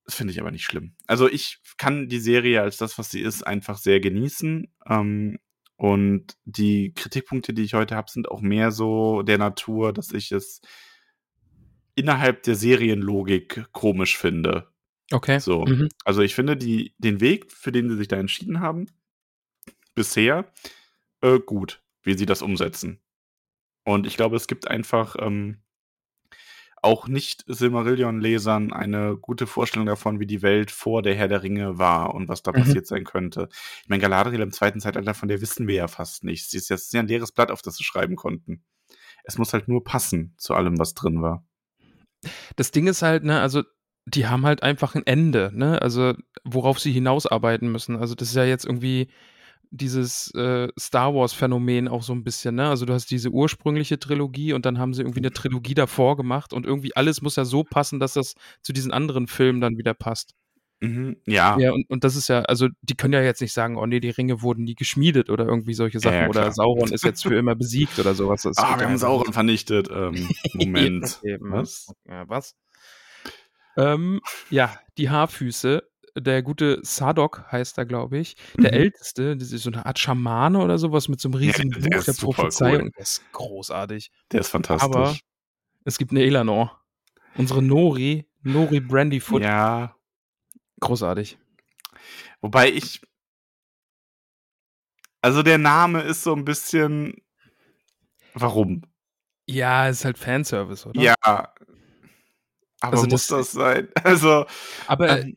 [0.04, 0.94] Das finde ich aber nicht schlimm.
[1.08, 4.72] Also ich kann die Serie als das, was sie ist, einfach sehr genießen.
[4.88, 5.38] Ähm,
[5.76, 10.30] und die Kritikpunkte, die ich heute habe, sind auch mehr so der Natur, dass ich
[10.30, 10.60] es
[11.96, 14.68] innerhalb der Serienlogik komisch finde.
[15.10, 15.40] Okay.
[15.40, 15.64] So.
[15.64, 15.88] Mhm.
[16.04, 18.86] Also ich finde die, den Weg, für den sie sich da entschieden haben,
[19.96, 20.52] bisher
[21.20, 23.00] äh, gut, wie sie das umsetzen.
[23.84, 25.62] Und ich glaube, es gibt einfach ähm,
[26.82, 31.78] auch nicht Silmarillion-Lesern eine gute Vorstellung davon, wie die Welt vor der Herr der Ringe
[31.78, 32.56] war und was da Mhm.
[32.58, 33.48] passiert sein könnte.
[33.82, 36.50] Ich meine, Galadriel im zweiten Zeitalter, von der wissen wir ja fast nichts.
[36.50, 38.62] Sie ist ist ja ein leeres Blatt, auf das sie schreiben konnten.
[39.24, 41.44] Es muss halt nur passen zu allem, was drin war.
[42.56, 43.62] Das Ding ist halt, ne, also
[44.06, 45.82] die haben halt einfach ein Ende, ne?
[45.82, 47.96] Also worauf sie hinausarbeiten müssen.
[47.96, 49.10] Also das ist ja jetzt irgendwie
[49.70, 52.68] dieses äh, Star Wars-Phänomen auch so ein bisschen, ne?
[52.68, 56.52] Also du hast diese ursprüngliche Trilogie und dann haben sie irgendwie eine Trilogie davor gemacht
[56.52, 59.94] und irgendwie alles muss ja so passen, dass das zu diesen anderen Filmen dann wieder
[59.94, 60.34] passt.
[60.80, 61.58] Mhm, ja.
[61.58, 64.00] Ja, und, und das ist ja, also die können ja jetzt nicht sagen, oh nee,
[64.00, 66.52] die Ringe wurden nie geschmiedet oder irgendwie solche Sachen ja, oder.
[66.52, 68.42] Sauron ist jetzt für immer besiegt oder sowas.
[68.42, 69.88] Das Ah, wir haben Sauron vernichtet.
[69.90, 71.20] Ähm, Moment.
[71.40, 71.92] Was?
[72.06, 72.54] Ja, was?
[73.76, 75.87] Ähm, ja, die Haarfüße.
[76.16, 78.36] Der gute Sadok heißt er, glaube ich.
[78.58, 78.78] Der Mhm.
[78.78, 82.04] Älteste, das ist so eine Art Schamane oder sowas mit so einem riesigen der Buch
[82.04, 82.82] der Prophezeiung.
[82.82, 82.90] cool.
[82.92, 84.10] Der ist großartig.
[84.32, 84.84] Der ist fantastisch.
[84.88, 85.16] Aber
[85.84, 86.82] es gibt eine Elanor.
[87.36, 89.42] Unsere Nori, Nori Brandyfoot.
[89.42, 89.94] ja,
[90.80, 91.38] Großartig.
[92.40, 93.00] wobei ich.
[95.20, 97.14] Also der Name ist so ein bisschen.
[98.34, 98.82] Warum?
[99.46, 101.00] Ja, ist halt Fanservice, oder?
[101.00, 101.14] Ja.
[101.24, 103.88] Aber Also muss das- das sein?
[104.04, 104.46] Also.
[104.86, 105.36] Aber ähm,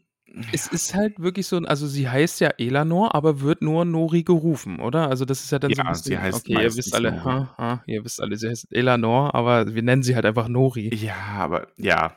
[0.51, 4.79] es ist halt wirklich so, also sie heißt ja Elanor, aber wird nur Nori gerufen,
[4.79, 5.09] oder?
[5.09, 7.23] Also das ist ja dann so ein Ja, bisschen, sie heißt okay, ihr wisst alle,
[7.23, 10.93] ha, ha, ihr wisst alle, sie heißt Elanor, aber wir nennen sie halt einfach Nori.
[10.93, 12.15] ja, aber ja.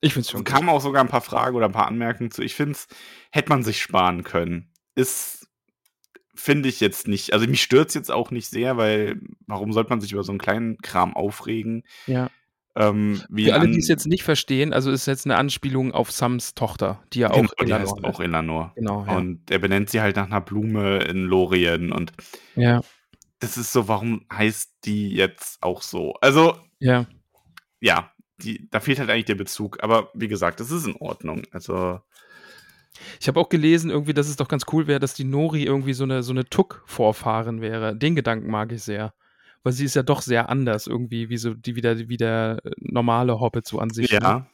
[0.00, 2.42] Ich find's Es schon kamen auch sogar ein paar Fragen oder ein paar Anmerkungen zu.
[2.42, 2.88] Ich finde es,
[3.30, 4.70] hätte man sich sparen können.
[4.94, 5.48] Ist,
[6.34, 7.32] finde ich jetzt nicht.
[7.32, 10.32] Also mich stört es jetzt auch nicht sehr, weil warum sollte man sich über so
[10.32, 11.84] einen kleinen Kram aufregen?
[12.06, 12.30] Ja.
[12.78, 16.54] Ähm, Für alle, die es jetzt nicht verstehen, also ist jetzt eine Anspielung auf Sams
[16.54, 18.72] Tochter, die ja auch Genau, die Elanor heißt auch Elanor.
[18.76, 19.16] Genau, ja.
[19.16, 21.90] Und er benennt sie halt nach einer Blume in Lorien.
[21.90, 22.12] Und
[22.54, 22.82] ja,
[23.38, 26.14] das ist so, warum heißt die jetzt auch so?
[26.20, 27.06] Also, ja.
[27.80, 29.82] ja, die, da fehlt halt eigentlich der Bezug.
[29.82, 31.42] Aber wie gesagt, das ist in Ordnung.
[31.52, 32.00] Also,
[33.20, 35.92] Ich habe auch gelesen, irgendwie, dass es doch ganz cool wäre, dass die Nori irgendwie
[35.92, 37.96] so eine, so eine Tuck-Vorfahren wäre.
[37.96, 39.14] Den Gedanken mag ich sehr.
[39.66, 42.60] Weil sie ist ja doch sehr anders irgendwie, wie so die wie der, wie der
[42.62, 44.12] äh, normale Hobbit so an sich.
[44.12, 44.20] Ne?
[44.22, 44.46] ja.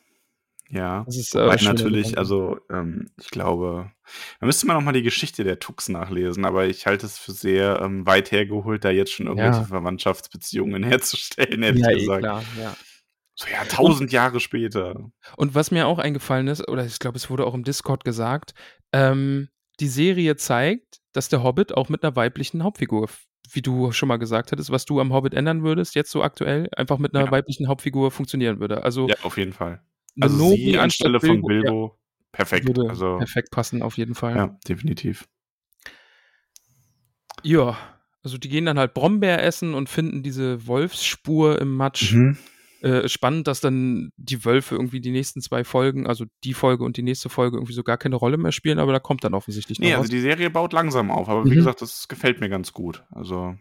[0.71, 1.05] Ja.
[1.05, 3.93] Das ist äh, Weil natürlich, also ähm, ich glaube,
[4.41, 7.33] da müsste man noch mal die Geschichte der Tux nachlesen, aber ich halte es für
[7.33, 9.65] sehr ähm, weit hergeholt, da jetzt schon irgendwelche Ja.
[9.65, 12.23] Verwandtschaftsbeziehungen herzustellen, ehrlich ja, eh, gesagt.
[12.23, 12.75] klar, ja.
[13.35, 15.11] So ja, tausend Jahre später.
[15.37, 18.55] Und was mir auch eingefallen ist, oder ich glaube, es wurde auch im Discord gesagt,
[18.95, 23.11] ähm, die Serie zeigt, dass der Hobbit auch mit einer weiblichen Hauptfigur,
[23.55, 26.69] wie du schon mal gesagt hattest, was du am Hobbit ändern würdest, jetzt so aktuell,
[26.77, 27.31] einfach mit einer Ja.
[27.31, 28.83] weiblichen Hauptfigur funktionieren würde.
[28.83, 29.83] Also Ja, auf jeden Fall.
[30.21, 32.67] Also Nori sie anstelle anstatt von Bilbo, Bilbo, ja, perfekt.
[32.67, 34.37] würde Also perfekt passen, auf jeden Fall.
[34.37, 35.29] ja, definitiv.
[37.43, 37.77] Ja,
[38.23, 42.13] also die gehen dann halt Brombeer essen und finden diese Wolfsspur im Matsch.
[42.13, 42.37] Mhm.
[42.83, 46.97] Äh, spannend, dass dann die Wölfe irgendwie die nächsten zwei Folgen, also die Folge und
[46.97, 49.79] die nächste Folge irgendwie so gar keine Rolle mehr spielen, aber da kommt dann offensichtlich
[49.79, 50.01] noch Nee, was.
[50.01, 51.55] also die Serie baut langsam auf, aber wie Mhm.
[51.59, 53.05] gesagt, das gefällt mir ganz gut.
[53.11, 53.55] Also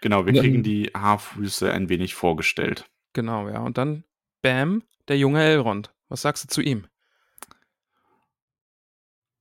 [0.00, 2.90] genau, wir Ja, kriegen die Haarfüße ein wenig vorgestellt.
[3.12, 3.60] Genau, ja.
[3.60, 4.04] Und dann,
[4.42, 5.94] bam, der junge Elrond.
[6.08, 6.86] Was sagst du zu ihm?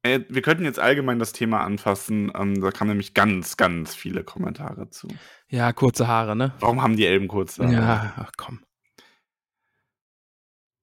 [0.07, 2.31] Äh, wir könnten jetzt allgemein das Thema anfassen.
[2.35, 5.07] Ähm, da kamen nämlich ganz, ganz viele Kommentare zu.
[5.49, 6.53] Ja, kurze Haare, ne?
[6.59, 7.75] Warum haben die Elben kurze Haare?
[7.75, 8.59] Ja, ach komm.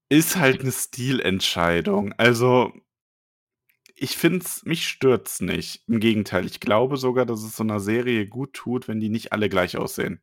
[0.08, 2.12] Ist halt eine Stilentscheidung.
[2.18, 2.72] Also,
[3.96, 5.82] ich find's, mich stört's nicht.
[5.88, 9.32] Im Gegenteil, ich glaube sogar, dass es so einer Serie gut tut, wenn die nicht
[9.32, 10.20] alle gleich aussehen.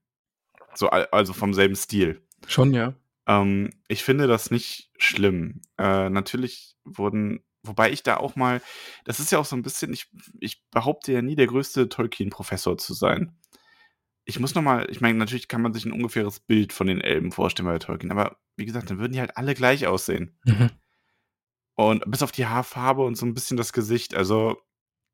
[0.76, 2.22] So, al- also vom selben Stil.
[2.48, 2.94] Schon, ja.
[3.28, 5.62] Ähm, ich finde das nicht schlimm.
[5.78, 8.62] Äh, natürlich wurden, wobei ich da auch mal,
[9.06, 12.78] das ist ja auch so ein bisschen, ich, ich behaupte ja nie, der größte Tolkien-Professor
[12.78, 13.38] zu sein.
[14.26, 17.02] Ich muss noch mal, ich meine, natürlich kann man sich ein ungefähres Bild von den
[17.02, 20.38] Elben vorstellen bei Tolkien, aber wie gesagt, dann würden die halt alle gleich aussehen.
[20.45, 20.69] Mhm.
[21.76, 24.58] Und bis auf die Haarfarbe und so ein bisschen das Gesicht, also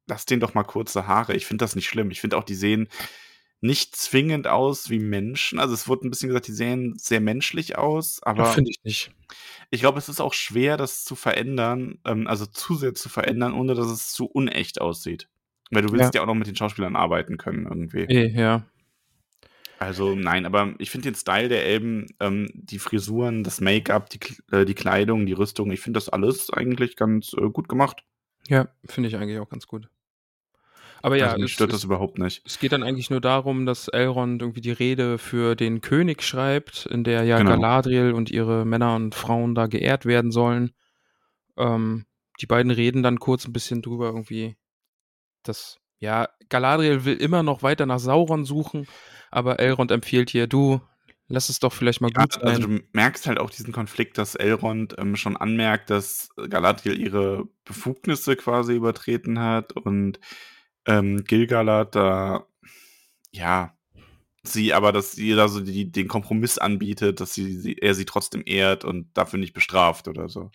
[0.07, 1.35] lass denen doch mal kurze Haare.
[1.35, 2.11] Ich finde das nicht schlimm.
[2.11, 2.89] Ich finde auch, die sehen
[3.61, 5.59] nicht zwingend aus wie Menschen.
[5.59, 9.11] Also es wurde ein bisschen gesagt, die sehen sehr menschlich aus, aber Finde ich nicht.
[9.71, 13.53] ich glaube, es ist auch schwer, das zu verändern, ähm, also zu sehr zu verändern,
[13.53, 15.27] ohne dass es zu unecht aussieht.
[15.71, 18.03] Weil du willst ja, auch noch mit den Schauspielern arbeiten können irgendwie.
[18.03, 18.65] Eh, ja.
[19.79, 24.19] Also nein, aber ich finde den Style der Elben, ähm, die Frisuren, das Make-up, die,
[24.51, 28.03] äh, die Kleidung, die Rüstung, ich finde das alles eigentlich ganz äh, gut gemacht.
[28.47, 29.89] Ja, finde ich eigentlich auch ganz gut.
[31.01, 32.41] Aber ja, also mich stört das überhaupt nicht.
[32.45, 36.85] Es geht dann eigentlich nur darum, dass Elrond irgendwie die Rede für den König schreibt,
[36.85, 37.51] in der ja Genau.
[37.51, 40.71] Galadriel und ihre Männer und Frauen da geehrt werden sollen.
[41.57, 42.05] Ähm,
[42.41, 44.57] die beiden reden dann kurz ein bisschen drüber irgendwie,
[45.43, 48.87] dass ja Galadriel will immer noch weiter nach Sauron suchen,
[49.31, 50.81] aber Elrond empfiehlt hier, du
[51.27, 52.43] lass es doch vielleicht mal Ja, gut sein.
[52.47, 57.47] also du merkst halt auch diesen Konflikt, dass Elrond ähm, schon anmerkt, dass Galadriel ihre
[57.65, 60.19] Befugnisse quasi übertreten hat und
[60.87, 62.45] ähm, Gilgalad da,
[63.31, 63.73] ja,
[64.43, 68.05] sie aber, dass sie da so die, den Kompromiss anbietet, dass sie, sie, er sie
[68.05, 70.51] trotzdem ehrt und dafür nicht bestraft oder so.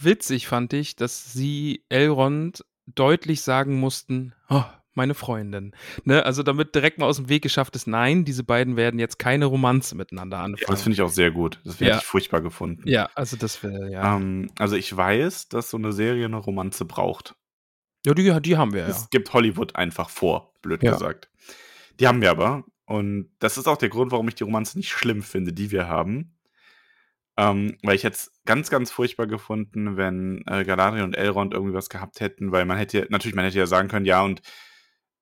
[0.00, 4.64] Witzig fand ich, dass sie Elrond deutlich sagen mussten, oh,
[4.94, 5.74] meine Freundin.
[6.04, 6.24] Ne?
[6.24, 9.46] Also damit direkt mal aus dem Weg geschafft ist, nein, diese beiden werden jetzt keine
[9.46, 10.66] Romanze miteinander Ja, anfangen.
[10.70, 11.60] das finde ich auch sehr gut.
[11.64, 11.96] Das hätte Ja.
[11.98, 12.88] ich furchtbar gefunden.
[12.88, 14.16] Ja, also das wäre, ja.
[14.16, 17.36] Ähm, also ich weiß, dass so eine Serie eine Romanze braucht.
[18.08, 18.86] Ja, die, die haben wir ja.
[18.88, 20.92] Das gibt Hollywood einfach vor, blöd Ja.
[20.92, 21.28] gesagt.
[22.00, 22.64] Die haben wir aber.
[22.86, 25.88] Und das ist auch der Grund, warum ich die Romanze nicht schlimm finde, die wir
[25.88, 26.34] haben.
[27.36, 31.88] Ähm, weil ich jetzt ganz, ganz furchtbar gefunden, wenn äh, Galadriel und Elrond irgendwie was
[31.88, 34.42] gehabt hätten, weil man hätte, natürlich, man hätte ja sagen können, ja, und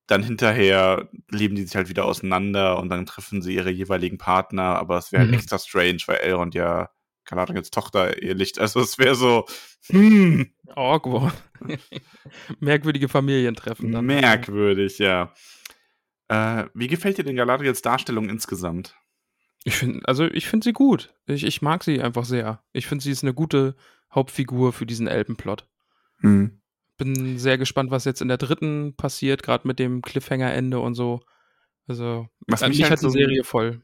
[0.07, 4.77] dann hinterher leben die sich halt wieder auseinander und dann treffen sie ihre jeweiligen Partner,
[4.77, 5.37] aber es wäre halt Mhm.
[5.37, 6.89] extra strange, weil Elrond ja
[7.27, 8.57] Galadriels Tochter ehelicht.
[8.59, 9.45] Also es wäre so,
[9.89, 11.33] hm, Awkward.
[12.59, 14.05] Merkwürdige Familientreffen dann.
[14.05, 15.33] Merkwürdig, ja.
[16.29, 18.95] Äh, wie gefällt dir denn Galadriels Darstellung insgesamt?
[19.63, 21.13] Ich finde, also ich finde sie gut.
[21.25, 22.63] Ich, ich mag sie einfach sehr.
[22.73, 23.75] Ich finde, sie ist eine gute
[24.13, 25.67] Hauptfigur für diesen Elbenplot.
[26.19, 26.61] Hm.
[26.97, 31.19] Bin sehr gespannt, was jetzt in der dritten passiert, gerade mit dem Cliffhanger-Ende und so.
[31.87, 33.81] Also, Was äh, mich mich halt hat die so- Serie voll.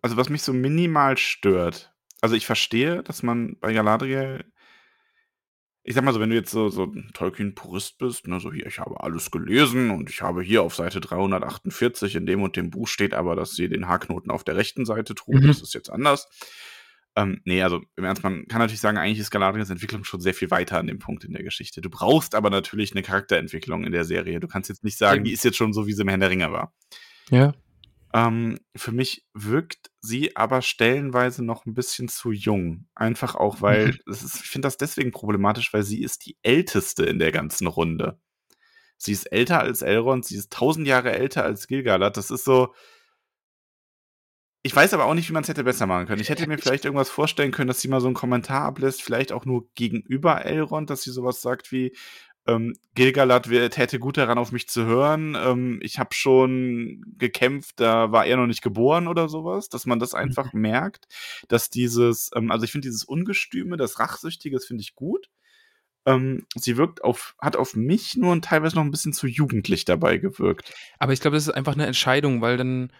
[0.00, 4.44] Also, was mich so minimal stört, also ich verstehe, dass man bei Galadriel,
[5.82, 8.66] ich sag mal so, wenn du jetzt so, so ein Tolkien-Purist bist, ne, so hier,
[8.66, 12.70] ich habe alles gelesen und ich habe hier auf Seite 348 in dem und dem
[12.70, 15.48] Buch steht aber, dass sie den Haarknoten auf der rechten Seite trug, Mhm.
[15.48, 16.28] das ist jetzt anders.
[17.14, 20.32] Ähm, nee, also im Ernst, man kann natürlich sagen, eigentlich ist Galadriels Entwicklung schon sehr
[20.32, 21.82] viel weiter an dem Punkt in der Geschichte.
[21.82, 24.40] Du brauchst aber natürlich eine Charakterentwicklung in der Serie.
[24.40, 26.30] Du kannst jetzt nicht sagen, die ist jetzt schon so, wie sie im Herrn der
[26.30, 26.72] Ringe war.
[27.28, 27.52] Ja.
[28.14, 32.86] Ähm, für mich wirkt sie aber stellenweise noch ein bisschen zu jung.
[32.94, 34.12] Einfach auch, weil Mhm.
[34.12, 38.20] ist, ich finde das deswegen problematisch, weil sie ist die älteste in der ganzen Runde.
[38.98, 42.16] Sie ist älter als Elrond, sie ist tausend Jahre älter als Gilgalad.
[42.16, 42.74] Das ist so.
[44.64, 46.20] Ich weiß aber auch nicht, wie man es hätte besser machen können.
[46.20, 49.32] Ich hätte mir vielleicht irgendwas vorstellen können, dass sie mal so einen Kommentar ablässt, vielleicht
[49.32, 51.96] auch nur gegenüber Elrond, dass sie sowas sagt wie,
[52.46, 55.36] ähm, Gilgalad wär- täte gut daran, auf mich zu hören.
[55.38, 60.00] Ähm, ich habe schon gekämpft, da war er noch nicht geboren oder sowas, dass man
[60.00, 61.06] das einfach merkt,
[61.48, 65.28] dass dieses, ähm, also ich finde dieses Ungestüme, das Rachsüchtige, das finde ich gut.
[66.04, 69.84] Ähm, sie wirkt auf, hat auf mich nur und teilweise noch ein bisschen zu jugendlich
[69.84, 70.74] dabei gewirkt.
[70.98, 72.92] Aber ich glaube, das ist einfach eine Entscheidung, weil dann,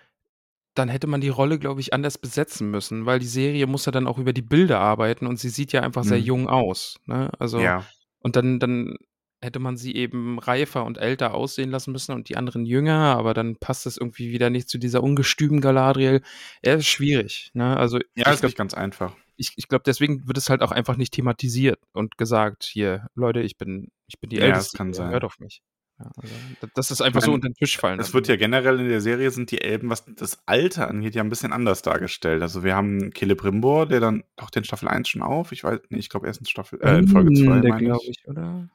[0.75, 3.93] dann hätte man die Rolle, glaube ich, anders besetzen müssen, weil die Serie muss ja
[3.93, 6.25] dann auch über die Bilder arbeiten und sie sieht ja einfach sehr Mhm.
[6.25, 7.01] jung aus.
[7.07, 7.29] Ne?
[7.41, 7.85] Also, Ja.
[8.21, 8.97] und dann, dann
[9.43, 13.35] hätte man sie eben reifer und älter aussehen lassen müssen und die anderen jünger, aber
[13.35, 16.23] dann passt das irgendwie wieder nicht zu dieser ungestümen Galadriel.
[16.63, 17.51] Er ist schwierig.
[17.53, 17.77] Ne?
[17.77, 19.17] Also, Ja, ist glaube, nicht ganz einfach.
[19.37, 23.41] ich, ich glaub, deswegen wird es halt auch einfach nicht thematisiert und gesagt, hier, Leute,
[23.41, 25.11] ich bin, ich bin die Ja, das Älteste, kann sein.
[25.11, 25.63] hört auf mich.
[25.99, 26.35] Ja, also,
[26.75, 28.01] das ist einfach so meine, unter den Tisch fallen.
[28.01, 31.23] Es wird ja generell in der Serie sind die Elben, was das Alter angeht, ja
[31.23, 32.43] ein bisschen anders dargestellt.
[32.43, 35.53] Also wir haben Celebrimbor, der dann taucht in Staffel 1 schon auf.
[35.53, 38.05] Ich weiß, nee, ich glaube erst in Staffel, äh, in Folge 2, der meine glaube
[38.05, 38.19] ich.
[38.21, 38.69] ich, oder?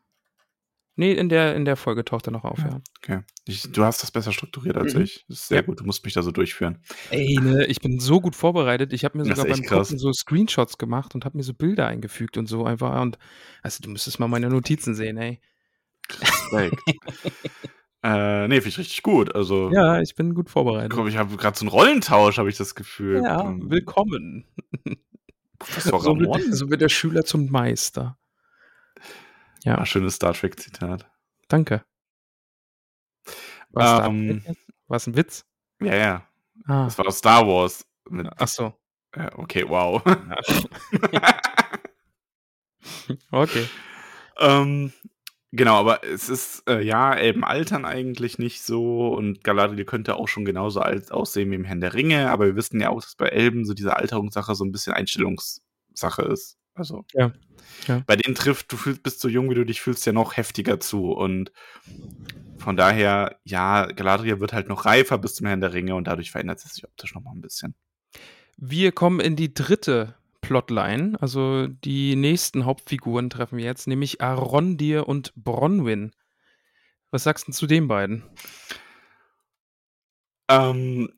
[1.00, 2.82] Nee, in der, in der Folge taucht er noch auf, ja.
[2.98, 3.22] Okay.
[3.46, 5.02] Ich, du hast das besser strukturiert als Mhm.
[5.04, 5.26] ich.
[5.30, 5.62] Das ist sehr Ja.
[5.66, 5.80] gut.
[5.80, 6.80] Du musst mich da so durchführen.
[7.12, 8.92] Ey, ne, ich bin so gut vorbereitet.
[8.94, 9.88] Ich habe mir sogar beim krass.
[9.90, 13.00] Gucken so Screenshots gemacht und habe mir so Bilder eingefügt und so einfach.
[13.00, 13.18] Und
[13.62, 15.40] also du müsstest mal meine Notizen sehen, ey.
[16.20, 16.82] Respekt.
[18.04, 19.36] äh, nee, finde ich richtig gut.
[19.36, 20.92] Also, Ja, ich bin gut vorbereitet.
[20.94, 23.22] guck, ich habe gerade so einen Rollentausch, habe ich das Gefühl.
[23.24, 24.46] Ja, willkommen.
[25.60, 26.26] Professor So Ramon.
[26.42, 28.18] wird, so wird der Schüler zum Meister.
[29.64, 31.10] Ja, Ah, schönes Star Trek-Zitat.
[31.48, 31.84] danke.
[33.72, 34.44] Was Ähm,
[34.88, 35.46] Was ein Witz?
[35.82, 36.28] Ja, ja.
[36.66, 37.86] Ah, Das war aus Star Wars.
[38.10, 38.74] Mit, ach so.
[39.14, 40.02] äh, okay, wow.
[43.32, 43.68] Okay.
[44.40, 44.94] ähm,
[45.52, 50.28] genau, aber es ist, äh, ja, Elben altern eigentlich nicht so und Galadriel könnte auch
[50.28, 53.16] schon genauso alt aussehen wie im Herrn der Ringe, aber wir wissen ja auch, dass
[53.16, 56.57] bei Elben so diese Alterungssache so ein bisschen Einstellungssache ist.
[56.78, 57.34] Also, Ja,
[57.88, 58.04] ja.
[58.08, 60.80] bei denen trifft, du fühlst, bist so jung, wie du dich fühlst, ja noch heftiger
[60.80, 61.52] zu und
[62.58, 66.32] Von daher, ja, Galadriel wird halt noch reifer bis zum Herrn der Ringe und dadurch
[66.32, 67.76] verändert sie sich optisch noch mal ein bisschen.
[68.58, 75.08] Wir kommen in die dritte Plotline, also die nächsten Hauptfiguren treffen wir jetzt, nämlich Arondir
[75.08, 76.12] und Bronwyn.
[77.12, 78.24] Was sagst du zu den beiden?
[80.50, 81.10] Ähm,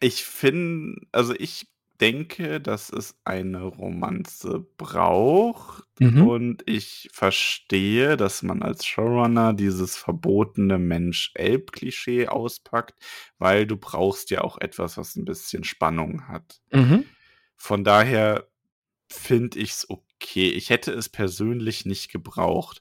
[0.00, 1.68] ich finde, also ich
[2.00, 6.28] denke, dass es eine Romanze braucht Mhm.
[6.28, 12.94] und ich verstehe, dass man als Showrunner dieses verbotene Mensch-Elb-Klischee auspackt,
[13.38, 16.60] weil du brauchst ja auch etwas, was ein bisschen Spannung hat.
[16.72, 17.04] Mhm.
[17.56, 18.46] Von daher
[19.10, 20.50] finde ich es okay.
[20.50, 22.80] Ich hätte es persönlich nicht gebraucht.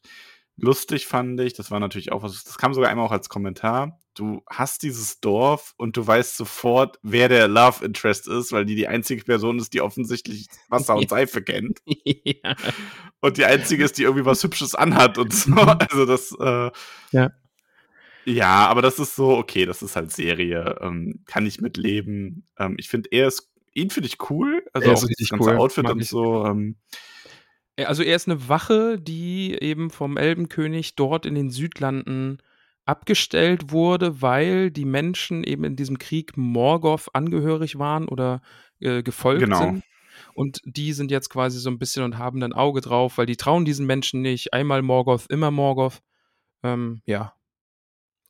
[0.57, 3.99] Lustig fand ich, das war natürlich auch was, das kam sogar einmal auch als Kommentar.
[4.17, 8.75] Du hast dieses Dorf und du weißt sofort, wer der Love Interest ist, weil die
[8.75, 11.79] die einzige Person ist, die offensichtlich Wasser und Seife kennt.
[11.85, 12.55] ja.
[13.19, 15.51] Und die einzige ist, die irgendwie was Hübsches anhat und so.
[15.91, 16.71] Also das, äh,
[17.11, 17.31] Ja.
[18.25, 20.77] Ja, aber das ist so, okay, das ist halt Serie.
[20.81, 22.45] Ähm, kann ich mitleben.
[22.59, 24.65] Ähm, ich finde, er ist, ihn finde ich cool.
[24.73, 26.09] Also auch das ganze cool, Outfit mag und ich.
[26.09, 26.45] so.
[26.45, 26.75] Ähm,
[27.77, 32.39] Also er ist eine Wache, die eben vom Elbenkönig dort in den Südlanden
[32.87, 38.41] abgestellt wurde, weil die Menschen eben in diesem Krieg Morgoth angehörig waren oder
[38.79, 39.59] äh, gefolgt Genau.
[39.59, 39.83] sind.
[40.33, 43.37] Und die sind jetzt quasi so ein bisschen und haben ein Auge drauf, weil die
[43.37, 44.53] trauen diesen Menschen nicht.
[44.53, 46.01] Einmal Morgoth, immer Morgoth.
[46.63, 47.33] Ähm, ja.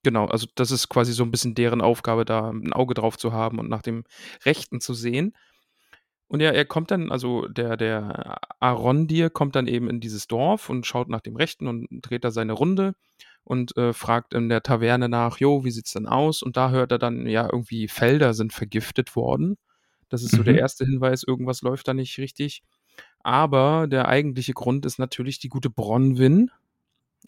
[0.03, 3.33] Genau, also das ist quasi so ein bisschen deren Aufgabe, da ein Auge drauf zu
[3.33, 4.05] haben und nach dem
[4.45, 5.35] Rechten zu sehen.
[6.27, 10.69] Und ja, er kommt dann, also der, der Arondir kommt dann eben in dieses Dorf
[10.69, 12.95] und schaut nach dem Rechten und dreht da seine Runde
[13.47, 16.43] und äh, fragt in der Taverne nach, jo, wie sieht's denn aus?
[16.43, 19.57] Und da hört er dann, ja, irgendwie Felder sind vergiftet worden.
[20.09, 20.59] Das ist so der Mhm.
[20.59, 22.63] erste Hinweis, irgendwas läuft da nicht richtig.
[23.23, 26.51] Aber der eigentliche Grund ist natürlich die gute Bronwyn,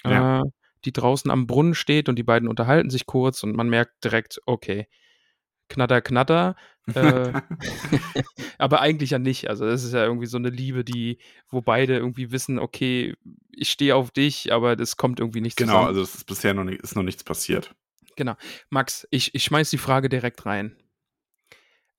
[0.04, 0.28] Ja.
[0.40, 0.44] äh,
[0.86, 4.40] die draußen am Brunnen steht und die beiden unterhalten sich kurz und man merkt direkt,
[4.46, 4.88] okay,
[5.70, 6.56] Knatter, Knatter.
[6.94, 7.32] Äh,
[8.58, 9.50] aber eigentlich ja nicht.
[9.50, 13.16] Also das ist ja irgendwie so eine Liebe, die, wo beide irgendwie wissen, okay,
[13.52, 15.88] ich stehe auf dich, aber das kommt irgendwie nicht genau, zusammen.
[15.88, 17.74] also es ist bisher noch, nicht, ist noch nichts passiert.
[18.70, 20.76] Max, ich, ich schmeiß die Frage direkt rein.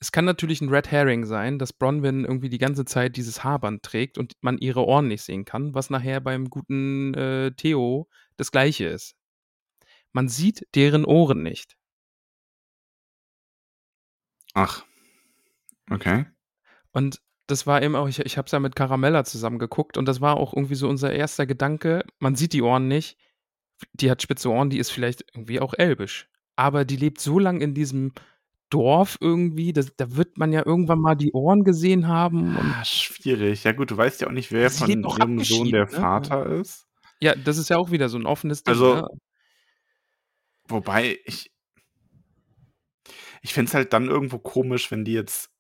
[0.01, 3.83] Es kann natürlich ein Red Herring sein, dass Bronwyn irgendwie die ganze Zeit dieses Haarband
[3.83, 8.51] trägt und man ihre Ohren nicht sehen kann, was nachher beim guten äh, Theo das
[8.51, 9.15] gleiche ist.
[10.13, 11.77] Man sieht deren Ohren nicht.
[14.55, 14.85] Ach.
[15.91, 16.27] Okay.
[16.93, 20.07] Und das war eben auch, ich, ich habe es ja mit Caramella zusammen geguckt und
[20.07, 22.05] das war auch irgendwie so unser erster Gedanke.
[22.19, 23.19] Man sieht die Ohren nicht.
[23.93, 26.29] Die hat spitze Ohren, die ist vielleicht irgendwie auch elbisch.
[26.55, 28.13] Aber die lebt so lang in diesem
[28.69, 32.57] Dorf irgendwie, das, da wird man ja irgendwann mal die Ohren gesehen haben.
[32.57, 33.65] Ah, schwierig.
[33.65, 35.91] Ja gut, du weißt ja auch nicht, wer Sie von ihrem Sohn der ne?
[35.91, 36.87] Vater ist.
[37.21, 38.75] ja, das ist ja auch wieder so ein offenes Ding.
[38.75, 39.09] Also- ne?
[40.69, 41.51] Wobei ich.
[43.40, 45.50] Ich fände es halt dann irgendwo komisch, wenn die jetzt.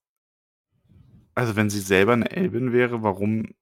[1.34, 3.54] Also, wenn sie selber eine Elbin wäre, warum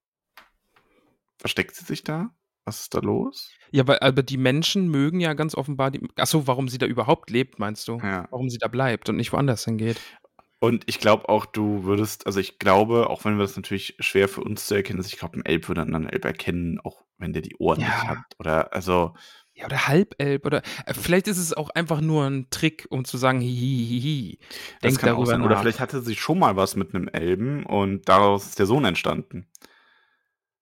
[1.39, 2.31] versteckt sie sich da?
[2.65, 3.51] Was ist da los?
[3.71, 6.07] Ja, weil aber die Menschen mögen ja ganz offenbar die.
[6.17, 7.99] Achso, warum sie da überhaupt lebt, meinst du?
[7.99, 8.27] Ja.
[8.31, 10.01] Warum sie da bleibt und nicht woanders hingeht.
[10.61, 14.29] Und ich glaube auch, du würdest, also ich glaube, auch wenn wir das natürlich schwer
[14.29, 17.05] für uns zu erkennen ist, ich glaube, ein Elb würde einen anderen Elb erkennen, auch
[17.17, 18.09] wenn der die Ohren nicht Ja.
[18.09, 18.19] hat.
[18.39, 19.15] Oder, also,
[19.59, 23.17] Ja, oder Halbelb oder äh, vielleicht ist es auch einfach nur ein Trick, um zu
[23.17, 24.39] sagen, hihihihi.
[24.81, 25.41] das Denk kann auch sein.
[25.41, 25.47] nach.
[25.47, 28.85] Oder vielleicht hatte sie schon mal was mit einem Elben und daraus ist der Sohn
[28.85, 29.49] entstanden.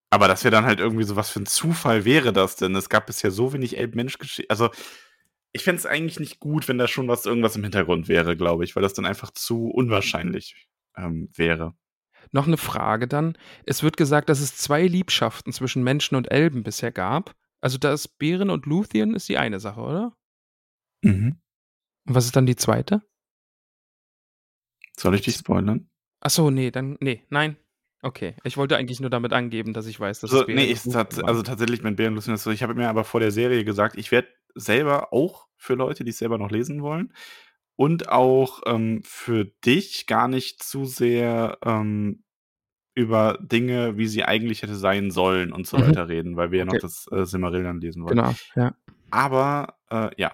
[0.09, 2.75] Aber das wäre dann halt irgendwie so, was für ein Zufall wäre das denn?
[2.75, 4.51] Es gab bisher so wenig Elb-Mensch-Geschichten.
[4.51, 4.71] Also,
[5.53, 8.65] ich fände es eigentlich nicht gut, wenn da schon was irgendwas im Hintergrund wäre, glaube
[8.65, 11.75] ich, weil das dann einfach zu unwahrscheinlich ähm, wäre.
[12.33, 13.37] Noch eine Frage dann.
[13.67, 17.35] Es wird gesagt, dass es zwei Liebschaften zwischen Menschen und Elben bisher gab.
[17.67, 20.17] Also da ist Beren und Luthien ist die eine Sache, oder?
[21.03, 21.41] Mhm.
[22.07, 23.03] Und was ist dann die zweite?
[24.97, 25.91] Soll ich dich spoilern?
[26.21, 27.57] Achso, nee, dann, nee, nein.
[28.03, 30.67] Okay, ich wollte eigentlich nur damit angeben, dass ich weiß, dass Also, es Beren nee,
[30.69, 33.03] und ich, Luthien tats also tatsächlich mit Bären Lucien ist so, ich habe mir aber
[33.03, 36.83] vor der Serie gesagt, ich werde selber auch für Leute, die es selber noch lesen
[36.83, 37.13] wollen
[37.75, 42.23] und auch ähm, für dich gar nicht zu sehr ähm,
[42.97, 45.83] über Dinge, wie sie eigentlich hätte sein sollen und so Mhm.
[45.83, 48.17] weiter reden, weil wir ja noch das äh, Silmarillion lesen wollen.
[48.17, 48.75] Genau, ja.
[49.11, 50.33] Aber äh, ja,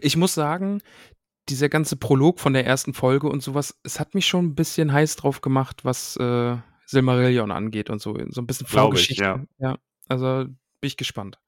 [0.00, 0.80] Ich muss sagen,
[1.48, 4.92] dieser ganze Prolog von der ersten Folge und sowas, es hat mich schon ein bisschen
[4.92, 6.56] heiß drauf gemacht, was äh,
[6.86, 8.16] Silmarillion angeht und so.
[8.30, 9.46] So ein bisschen Vorgeschichte.
[9.58, 9.76] ja.
[10.08, 10.54] Also bin
[10.88, 11.38] ich gespannt.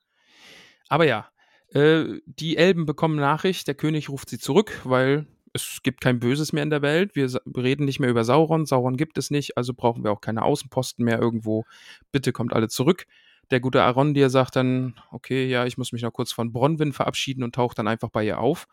[0.89, 1.29] Aber ja,
[1.73, 5.27] äh, die Elben bekommen Nachricht, der König ruft sie zurück, weil
[5.57, 7.17] es gibt kein Böses mehr in der Welt.
[7.17, 8.67] Wir reden nicht mehr über Sauron.
[8.67, 11.65] Sauron gibt es nicht, also brauchen wir auch keine Außenposten mehr irgendwo.
[12.13, 13.07] Bitte kommt alle zurück.
[13.51, 17.43] Der gute Arondir sagt dann, okay, ja, ich muss mich noch kurz von Bronwyn verabschieden
[17.43, 18.67] und taucht dann einfach bei ihr auf.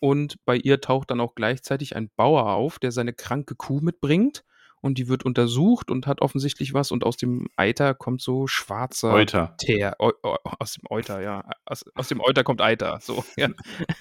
[0.00, 4.44] Und bei ihr taucht dann auch gleichzeitig ein Bauer auf, der seine kranke Kuh mitbringt.
[4.82, 6.90] Und die wird untersucht und hat offensichtlich was.
[6.90, 9.54] Und aus dem Eiter kommt so schwarzer Euter.
[9.58, 9.96] Teer.
[9.98, 11.44] Eu, eu, aus dem Euter, ja.
[11.66, 12.98] Aus, aus dem Euter kommt Eiter.
[13.02, 13.48] So, ja.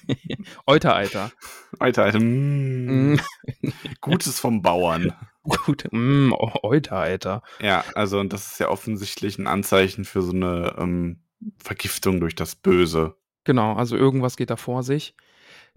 [0.66, 1.32] Euter-Eiter.
[1.80, 2.20] Alter, Alter.
[2.20, 3.20] Mm, Mm,
[4.02, 5.14] Gutes vom Bauern.
[5.44, 5.88] gut.
[5.92, 7.44] Mm, Euter-Eiter.
[7.62, 11.22] Ja, also und das ist ja offensichtlich ein Anzeichen für so eine ähm,
[11.58, 13.16] Vergiftung durch das Böse.
[13.44, 15.16] Genau, also irgendwas geht da vor sich.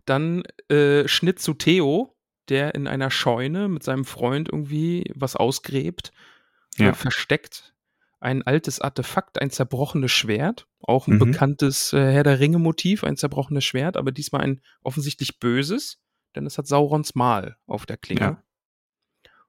[0.04, 2.16] Dann äh, Schnitt zu Theo,
[2.52, 6.12] der in einer Scheune mit seinem Freund irgendwie was ausgräbt,
[6.78, 6.92] äh, Ja.
[6.92, 7.74] versteckt.
[8.20, 11.18] Ein altes Artefakt, ein zerbrochenes Schwert, auch ein Mhm.
[11.32, 15.98] bekanntes äh, Herr der Ringe-Motiv, ein zerbrochenes Schwert, aber diesmal ein offensichtlich böses,
[16.36, 18.20] denn es hat Saurons Mal auf der Klinge.
[18.20, 18.42] Ja.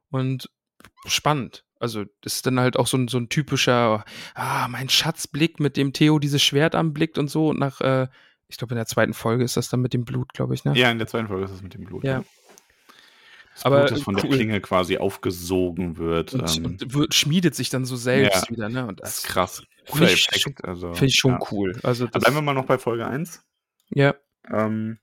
[0.10, 0.50] Und
[1.06, 1.66] spannend.
[1.80, 5.76] Also, das ist dann halt auch so ein, so ein typischer, ah, mein Schatzblick, mit
[5.76, 7.50] dem Theo dieses Schwert anblickt und so.
[7.50, 8.08] Und nach, äh,
[8.48, 10.74] ich glaube, in der zweiten Folge ist das dann mit dem Blut, glaube ich, ne?
[10.76, 12.04] Ja, in der zweiten Folge ist es mit dem Blut.
[12.04, 12.24] Ja.
[13.56, 14.32] Das Aber Blut, das von der cool.
[14.36, 16.34] Klinge quasi aufgesogen wird.
[16.34, 18.50] Und, ähm, und wird, schmiedet sich dann so selbst Ja.
[18.50, 18.88] wieder, ne?
[18.88, 19.64] Und das ist krass.
[19.86, 20.66] Find Cooler ich Effekt.
[20.66, 21.40] Also, finde ich schon ja.
[21.52, 21.80] cool.
[21.84, 23.44] Also, Bleiben wir mal noch bei Folge 1.
[23.90, 24.16] ja,
[24.52, 24.98] Ähm,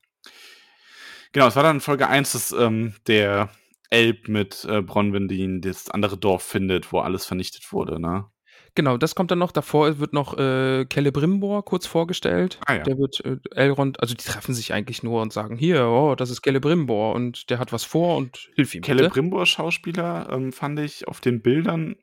[1.33, 3.51] genau, es war dann Folge 1, dass ähm, der
[3.91, 8.27] Elb mit äh, Bronwyn das andere Dorf findet, wo alles vernichtet wurde, ne?
[8.75, 9.53] Genau, das kommt dann noch.
[9.53, 12.59] Davor wird noch äh, Celebrimbor kurz vorgestellt.
[12.67, 12.83] Ah ja.
[12.83, 16.31] Der wird äh, Elrond, also die treffen sich eigentlich nur und sagen, hier, oh, das
[16.31, 18.97] ist Celebrimbor und der hat was vor und hilf ihm bitte.
[18.97, 21.97] Celebrimbor Schauspieler ähm, fand ich auf den Bildern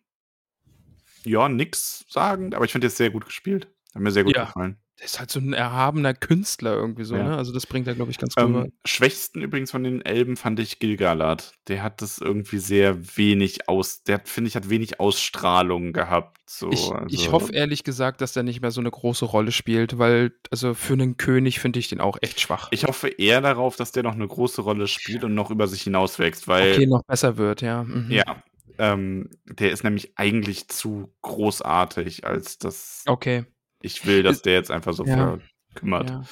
[1.23, 3.67] ja nix sagend, aber ich finde jetzt sehr gut gespielt.
[3.97, 4.45] Hat mir sehr gut Ja.
[4.45, 4.77] gefallen.
[4.99, 7.23] Der ist halt so ein erhabener Künstler irgendwie so, Ja.
[7.23, 7.37] ne?
[7.37, 8.63] Also das bringt er, glaube ich, ganz gut rüber.
[8.65, 11.53] Ähm, schwächsten übrigens von den Elben fand ich Gilgalad.
[11.67, 16.37] Der hat das irgendwie sehr wenig aus, der finde ich, hat wenig Ausstrahlung gehabt.
[16.47, 19.51] So, Ich, also, ich hoffe ehrlich gesagt, dass der nicht mehr so eine große Rolle
[19.51, 22.69] spielt, weil, also für einen König finde ich den auch echt schwach.
[22.71, 25.81] Ich hoffe eher darauf, dass der noch eine große Rolle spielt und noch über sich
[25.83, 27.83] hinauswächst, weil okay, noch besser wird, ja.
[27.83, 28.09] Mhm.
[28.11, 28.43] ja,
[28.79, 33.45] ähm, der ist nämlich eigentlich zu großartig, als dass Okay.
[33.81, 35.37] Ich will, dass der jetzt einfach so Ja.
[35.71, 36.09] verkümmert.
[36.09, 36.23] Ja,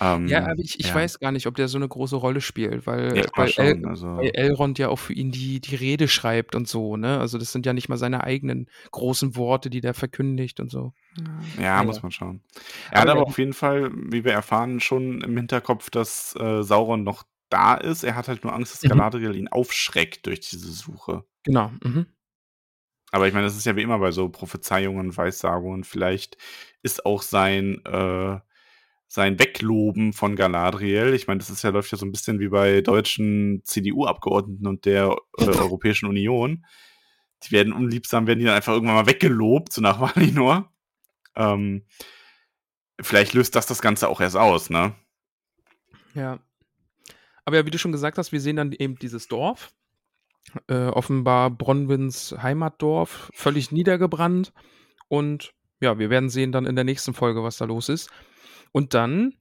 [0.00, 0.94] Ähm, ja aber ich, ich ja.
[0.94, 3.86] weiß gar nicht, ob der so eine große Rolle spielt, weil, Ja, weil, schon, El,
[3.86, 7.18] also, weil Elrond ja auch für ihn die, die Rede schreibt und so, ne?
[7.20, 10.92] Also das sind ja nicht mal seine eigenen großen Worte, die der verkündigt und so.
[11.58, 11.84] ja, Ja.
[11.84, 12.42] muss man schauen.
[12.90, 16.34] Er hat Aber aber der- auf jeden Fall, wie wir erfahren, schon im Hinterkopf, dass
[16.40, 18.02] äh, Sauron noch da ist.
[18.02, 18.88] Er hat halt nur Angst, dass Mhm.
[18.96, 21.24] Galadriel ihn aufschreckt durch diese Suche.
[21.44, 21.70] Genau.
[21.84, 22.06] Mhm.
[23.12, 25.84] Aber ich meine, das ist ja wie immer bei so Prophezeiungen, Weissagungen.
[25.84, 26.38] Vielleicht
[26.82, 28.38] ist auch sein, äh,
[29.06, 31.12] sein Wegloben von Galadriel.
[31.12, 34.86] Ich meine, das ist ja, läuft ja so ein bisschen wie bei deutschen CDU-Abgeordneten und
[34.86, 36.64] der äh, Europäischen Union.
[37.44, 40.72] Die werden unliebsam, werden die dann einfach irgendwann mal weggelobt, so nach Valinor.
[41.36, 41.84] Ähm,
[42.98, 44.94] vielleicht löst das das Ganze auch erst aus, ne?
[46.14, 46.38] Ja.
[47.44, 49.74] Aber ja, wie du schon gesagt hast, wir sehen dann eben dieses Dorf.
[50.66, 54.52] Äh, offenbar Bronwyns Heimatdorf, völlig niedergebrannt.
[55.08, 58.10] Und ja, wir werden sehen dann in der nächsten Folge, was da los ist.
[58.72, 59.34] Und dann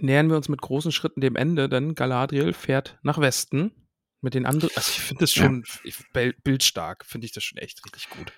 [0.00, 3.72] nähern wir uns mit großen Schritten dem Ende, denn Galadriel fährt nach Westen
[4.20, 4.70] mit den anderen.
[4.76, 5.44] Also ich finde das Ja.
[5.44, 8.32] schon ich, bel- bildstark, finde ich das schon echt richtig gut.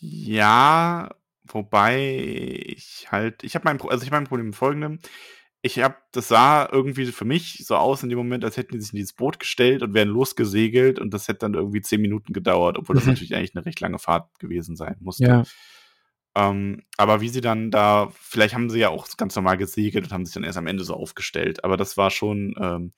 [0.00, 1.14] Ja,
[1.44, 4.98] wobei ich halt, ich habe mein, also ich habe mein Problem mit folgendem.
[5.66, 8.80] Ich habe, das sah irgendwie für mich so aus in dem Moment, als hätten die
[8.80, 12.32] sich in dieses Boot gestellt und wären losgesegelt und das hätte dann irgendwie zehn Minuten
[12.32, 13.10] gedauert, obwohl das Mhm.
[13.10, 15.40] natürlich eigentlich eine recht lange Fahrt gewesen sein musste.
[16.36, 20.12] Ähm, aber wie sie dann da, vielleicht haben sie ja auch ganz normal gesegelt und
[20.12, 21.64] haben sich dann erst am Ende so aufgestellt.
[21.64, 22.92] Aber das war schon ähm,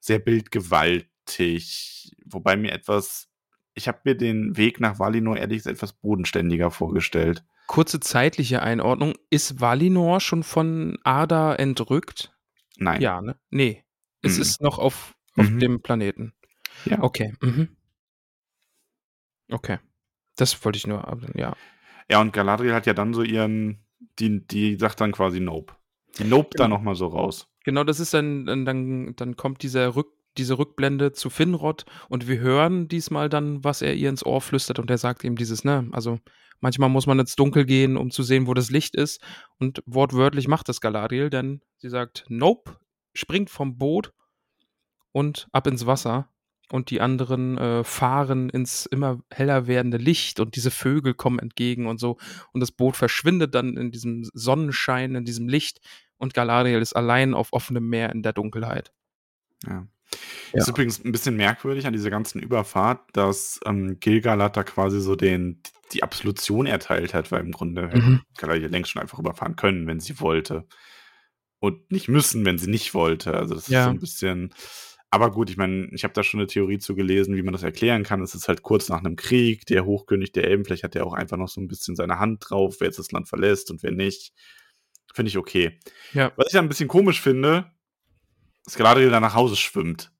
[0.00, 2.12] sehr bildgewaltig.
[2.26, 3.28] Wobei mir etwas,
[3.74, 7.44] ich habe mir den Weg nach Valinor ehrlich gesagt etwas bodenständiger vorgestellt.
[7.70, 9.14] Kurze zeitliche Einordnung.
[9.30, 12.32] Ist Valinor schon von Arda entrückt?
[12.78, 13.00] Nein.
[13.00, 13.36] Ja, ne?
[13.50, 13.84] Nee.
[14.22, 14.42] Es Mhm.
[14.42, 15.58] ist noch auf, auf Mhm.
[15.60, 16.32] dem Planeten.
[16.84, 17.00] Ja.
[17.00, 17.32] Okay.
[17.40, 17.68] Mhm.
[19.52, 19.78] Okay.
[20.34, 21.54] Das wollte ich nur, ja.
[22.10, 23.84] Ja, und Galadriel hat ja dann so ihren,
[24.18, 25.76] die, die sagt dann quasi Nope.
[26.18, 26.76] Die Nope da Genau.
[26.76, 27.46] nochmal so raus.
[27.64, 30.08] Genau, das ist dann, dann, dann, kommt dieser Rück,
[30.38, 34.80] diese Rückblende zu Finrod und wir hören diesmal dann, was er ihr ins Ohr flüstert
[34.80, 36.18] und er sagt eben dieses, ne, also
[36.60, 39.20] manchmal muss man ins Dunkel gehen, um zu sehen, wo das Licht ist
[39.58, 42.78] und wortwörtlich macht das Galadriel, denn sie sagt, nope,
[43.14, 44.12] springt vom Boot
[45.12, 46.28] und ab ins Wasser
[46.70, 51.86] und die anderen äh, fahren ins immer heller werdende Licht und diese Vögel kommen entgegen
[51.86, 52.18] und so
[52.52, 55.80] und das Boot verschwindet dann in diesem Sonnenschein, in diesem Licht
[56.16, 58.92] und Galadriel ist allein auf offenem Meer in der Dunkelheit.
[59.66, 59.86] Ja.
[60.52, 60.60] Ja.
[60.60, 65.16] Ist übrigens ein bisschen merkwürdig an dieser ganzen Überfahrt, dass ähm, Gilgalad da quasi so
[65.16, 65.62] den,
[65.92, 67.90] die Absolution erteilt hat, weil im Grunde mhm.
[67.90, 70.66] hätte Galadriel längst schon einfach überfahren können, wenn sie wollte.
[71.60, 73.34] Und nicht müssen, wenn sie nicht wollte.
[73.34, 73.80] Also das ja.
[73.80, 74.54] ist so ein bisschen.
[75.10, 77.64] Aber gut, ich meine, ich habe da schon eine Theorie zu gelesen, wie man das
[77.64, 78.22] erklären kann.
[78.22, 81.14] Es ist halt kurz nach einem Krieg, der Hochkönig der Elben, vielleicht hat er auch
[81.14, 83.90] einfach noch so ein bisschen seine Hand drauf, wer jetzt das Land verlässt und wer
[83.90, 84.32] nicht.
[85.12, 85.78] Finde ich okay.
[86.12, 86.32] Ja.
[86.36, 87.72] Was ich dann ein bisschen komisch finde,
[88.66, 90.12] ist Galadriel da nach Hause schwimmt.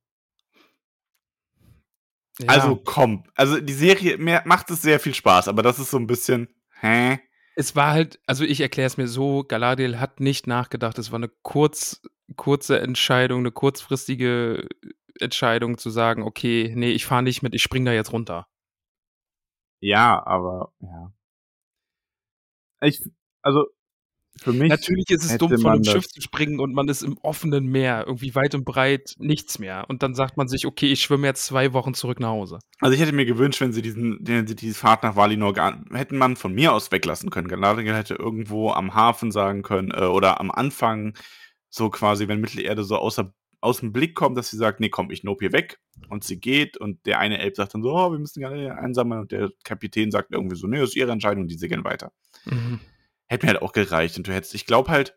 [2.41, 2.49] Ja.
[2.49, 5.99] Also komm, also die Serie mehr, macht es sehr viel Spaß, aber das ist so
[5.99, 6.49] ein bisschen,
[6.81, 7.21] hä?
[7.55, 11.19] Es war halt, also ich erkläre es mir so, Galadriel hat nicht nachgedacht, es war
[11.19, 12.01] eine kurz,
[12.37, 14.67] kurze Entscheidung, eine kurzfristige
[15.19, 18.47] Entscheidung zu sagen, okay, nee, ich fahre nicht mit, ich spring da jetzt runter.
[19.81, 21.13] Ja, aber ja.
[22.83, 23.03] Ich,
[23.43, 23.67] also
[24.43, 27.19] für mich Natürlich ist es dumm, von einem Schiff zu springen und man ist im
[27.19, 29.85] offenen Meer, irgendwie weit und breit nichts mehr.
[29.89, 32.59] Und dann sagt man sich, okay, ich schwimme jetzt zwei Wochen zurück nach Hause.
[32.81, 35.55] Also ich hätte mir gewünscht, wenn sie diesen, den, diese Fahrt nach Valinor
[35.93, 37.49] hätten man von mir aus weglassen können.
[37.49, 41.15] Galadriel hätte irgendwo am Hafen sagen können äh, oder am Anfang
[41.69, 45.11] so quasi, wenn Mittelerde so außer, aus dem Blick kommt, dass sie sagt, nee, komm,
[45.11, 45.81] ich nope hier weg.
[46.09, 49.21] Und sie geht und der eine Elb sagt dann so, oh, wir müssen gerne einsammeln
[49.21, 52.11] und der Kapitän sagt irgendwie so, nee, das ist ihre Entscheidung, die segeln weiter.
[52.47, 52.81] Mhm
[53.31, 54.19] hätte mir halt auch gereicht.
[54.19, 55.17] Und du hättest, ich glaube halt,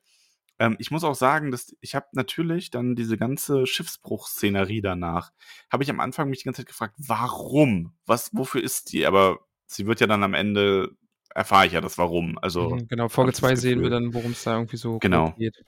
[0.60, 5.32] ähm, ich muss auch sagen, dass ich habe natürlich dann diese ganze Schiffsbruchszenerie danach,
[5.72, 7.94] habe ich am Anfang mich die ganze Zeit gefragt, warum?
[8.06, 9.06] Was, wofür ist die?
[9.06, 10.92] Aber sie wird ja dann am Ende,
[11.34, 12.38] erfahre ich ja das Warum.
[12.40, 15.32] Also, mhm, genau, Folge 2 sehen wir dann, worum es da irgendwie so genau.
[15.32, 15.66] geht.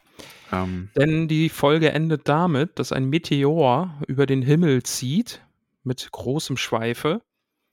[0.51, 5.43] Ähm, Denn die Folge endet damit, dass ein Meteor über den Himmel zieht
[5.83, 7.23] mit großem Schweife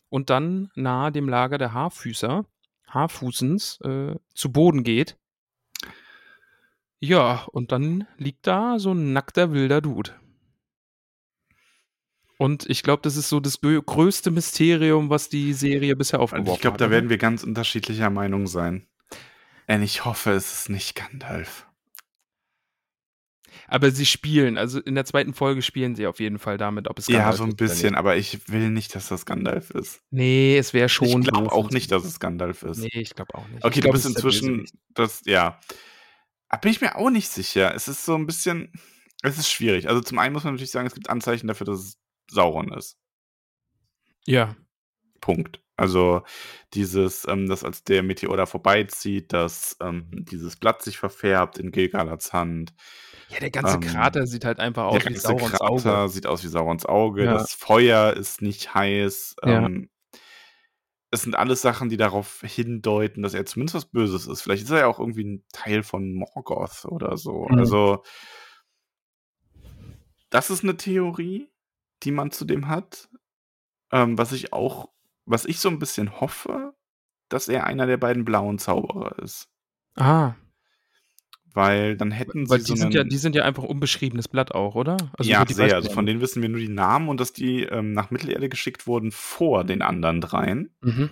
[0.09, 2.47] und dann nahe dem Lager der Haarfüßer
[2.95, 5.17] Haarfußens äh, zu Boden geht.
[7.01, 10.13] Ja, und dann liegt da so ein nackter wilder Dude.
[12.39, 16.57] Und ich glaube, das ist so das größte Mysterium, was die Serie bisher aufgeworfen hat.
[16.57, 18.87] Ich glaube, da werden wir ganz unterschiedlicher Meinung sein.
[19.67, 21.67] Und ich hoffe, es ist nicht Gandalf.
[23.69, 26.99] Aber sie spielen, also in der zweiten Folge spielen sie auf jeden Fall damit, ob
[26.99, 27.39] es Gandalf ist.
[27.39, 30.03] Ja, so ein bisschen, aber ich will nicht, dass das Gandalf ist.
[30.11, 31.23] Nee, es wäre schon.
[31.23, 32.79] Ich glaube auch nicht, dass es Gandalf ist.
[32.79, 33.65] Nee, ich glaube auch nicht.
[33.65, 35.61] Okay, glaub, du bist inzwischen, das, ja.
[36.51, 37.75] Da bin ich mir auch nicht sicher.
[37.75, 38.73] Es ist so ein bisschen,
[39.23, 39.89] es ist schwierig.
[39.89, 41.99] Also zum einen muss man natürlich sagen, es gibt Anzeichen dafür, dass es
[42.31, 42.99] Sauron ist.
[44.27, 44.55] Ja.
[45.21, 45.63] Punkt.
[45.77, 46.23] Also
[46.75, 51.73] dieses, ähm, dass als der Meteor da vorbeizieht, dass ähm, dieses Blatt sich verfärbt in
[51.73, 52.75] Gilgalads Hand,
[53.29, 56.09] ja, der ganze ähm, Krater sieht halt einfach aus wie Saurons Krater Auge.
[56.09, 57.25] sieht aus wie Saurons Auge.
[57.25, 57.35] Ja.
[57.35, 59.37] Das Feuer ist nicht heiß.
[59.45, 59.65] Ja.
[59.65, 59.89] Ähm,
[61.11, 64.41] es sind alles Sachen, die darauf hindeuten, dass er zumindest was Böses ist.
[64.41, 67.47] Vielleicht ist er ja auch irgendwie ein Teil von Morgoth oder so.
[67.51, 67.59] Mhm.
[67.59, 68.03] Also,
[70.31, 71.51] das ist eine Theorie,
[72.03, 73.11] die man zu dem hat.
[73.93, 74.89] Ähm, was ich auch,
[75.27, 76.73] was ich so ein bisschen hoffe,
[77.29, 79.51] dass er einer der beiden blauen Zauberer ist.
[79.97, 80.35] Ah,
[81.55, 84.53] weil dann hätten Weil sie die so sind ja, die sind ja einfach unbeschriebenes Blatt
[84.53, 84.97] auch, oder?
[85.17, 85.75] Also ja, sehr.
[85.75, 88.87] Also von denen wissen wir nur die Namen und dass die ähm, nach Mittelerde geschickt
[88.87, 90.75] wurden vor den anderen dreien.
[90.81, 91.11] Mhm.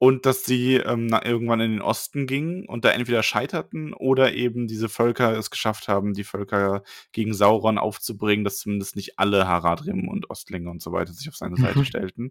[0.00, 4.68] Und dass sie ähm, irgendwann in den Osten gingen und da entweder scheiterten oder eben
[4.68, 10.06] diese Völker es geschafft haben, die Völker gegen Sauron aufzubringen, dass zumindest nicht alle Haradrim
[10.06, 11.62] und Ostlinge und so weiter sich auf seine mhm.
[11.62, 12.30] Seite stellten.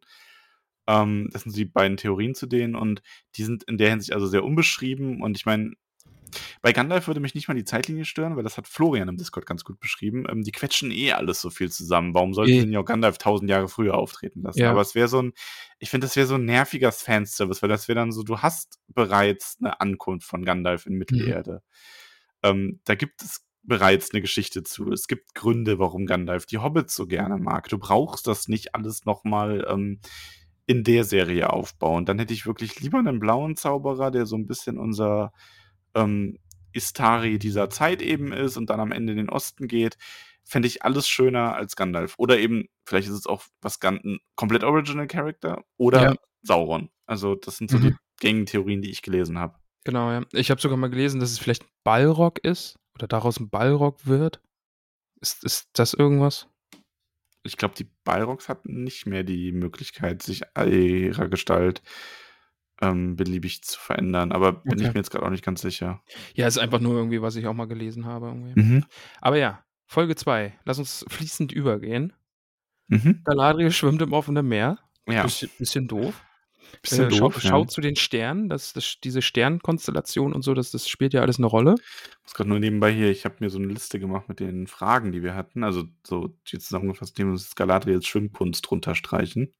[0.88, 3.02] Ähm, das sind die beiden Theorien zu denen und
[3.36, 5.74] die sind in der Hinsicht also sehr unbeschrieben und ich meine,
[6.62, 9.46] bei Gandalf würde mich nicht mal die Zeitlinie stören, weil das hat Florian im Discord
[9.46, 10.26] ganz gut beschrieben.
[10.30, 12.14] Ähm, die quetschen eh alles so viel zusammen.
[12.14, 14.60] Warum sollten sie nicht auch Gandalf tausend Jahre früher auftreten lassen?
[14.60, 14.72] Ja.
[14.72, 15.34] Aber es wäre so ein,
[15.80, 18.80] ich finde, das wäre so ein nerviger Fanservice, weil das wäre dann so, du hast
[18.88, 21.62] bereits eine Ankunft von Gandalf in Mittelerde.
[22.44, 22.50] Mhm.
[22.50, 24.92] Ähm, da gibt es bereits eine Geschichte zu.
[24.92, 27.68] Es gibt Gründe, warum Gandalf die Hobbits so gerne mag.
[27.70, 30.00] Du brauchst das nicht alles nochmal ähm,
[30.66, 32.06] in der Serie aufbauen.
[32.06, 35.32] Dann hätte ich wirklich lieber einen blauen Zauberer, der so ein bisschen unser
[35.98, 36.38] ähm,
[36.74, 39.98] Istari dieser Zeit eben ist und dann am Ende in den Osten geht,
[40.44, 42.16] fände ich alles schöner als Gandalf.
[42.18, 46.16] Oder eben, vielleicht ist es auch was ein komplett Original Character oder ja.
[46.42, 46.90] Sauron.
[47.06, 47.82] Also, das sind so mhm.
[47.82, 49.58] die gängigen Theorien, die ich gelesen habe.
[49.84, 50.26] Genau, ja.
[50.34, 54.42] Ich habe sogar mal gelesen, dass es vielleicht Ballrock ist oder daraus ein Ballrock wird.
[55.22, 56.48] Ist, ist das irgendwas?
[57.44, 61.82] Ich glaube, die Balrogs hatten nicht mehr die Möglichkeit, sich ihrer Gestalt
[62.82, 64.32] ähm, beliebig zu verändern.
[64.32, 64.84] Aber bin okay.
[64.84, 66.02] ich mir jetzt gerade auch nicht ganz sicher.
[66.36, 68.34] Ja, ist einfach nur irgendwie, was ich auch mal gelesen habe.
[68.34, 68.86] Mhm.
[69.22, 70.54] Aber ja, Folge 2.
[70.66, 72.14] Lass uns fließend übergehen.
[72.88, 73.22] Mhm.
[73.24, 74.80] Galadriel schwimmt im offenen Meer.
[75.08, 75.24] Ja.
[75.24, 76.22] Bisschen, bisschen doof.
[76.82, 77.68] Bisschen Äh, schau, doof, schau ja.
[77.68, 81.48] zu den Sternen, das, das, diese Sternkonstellation und so, das, das spielt ja alles eine
[81.48, 81.76] Rolle.
[81.80, 84.68] Ich muss gerade nur nebenbei hier, ich habe mir so eine Liste gemacht mit den
[84.68, 85.64] Fragen, die wir hatten.
[85.64, 89.54] Also so die zusammengefasst, nehmen wir uns Galadriels Schwimmkunst runterstreichen.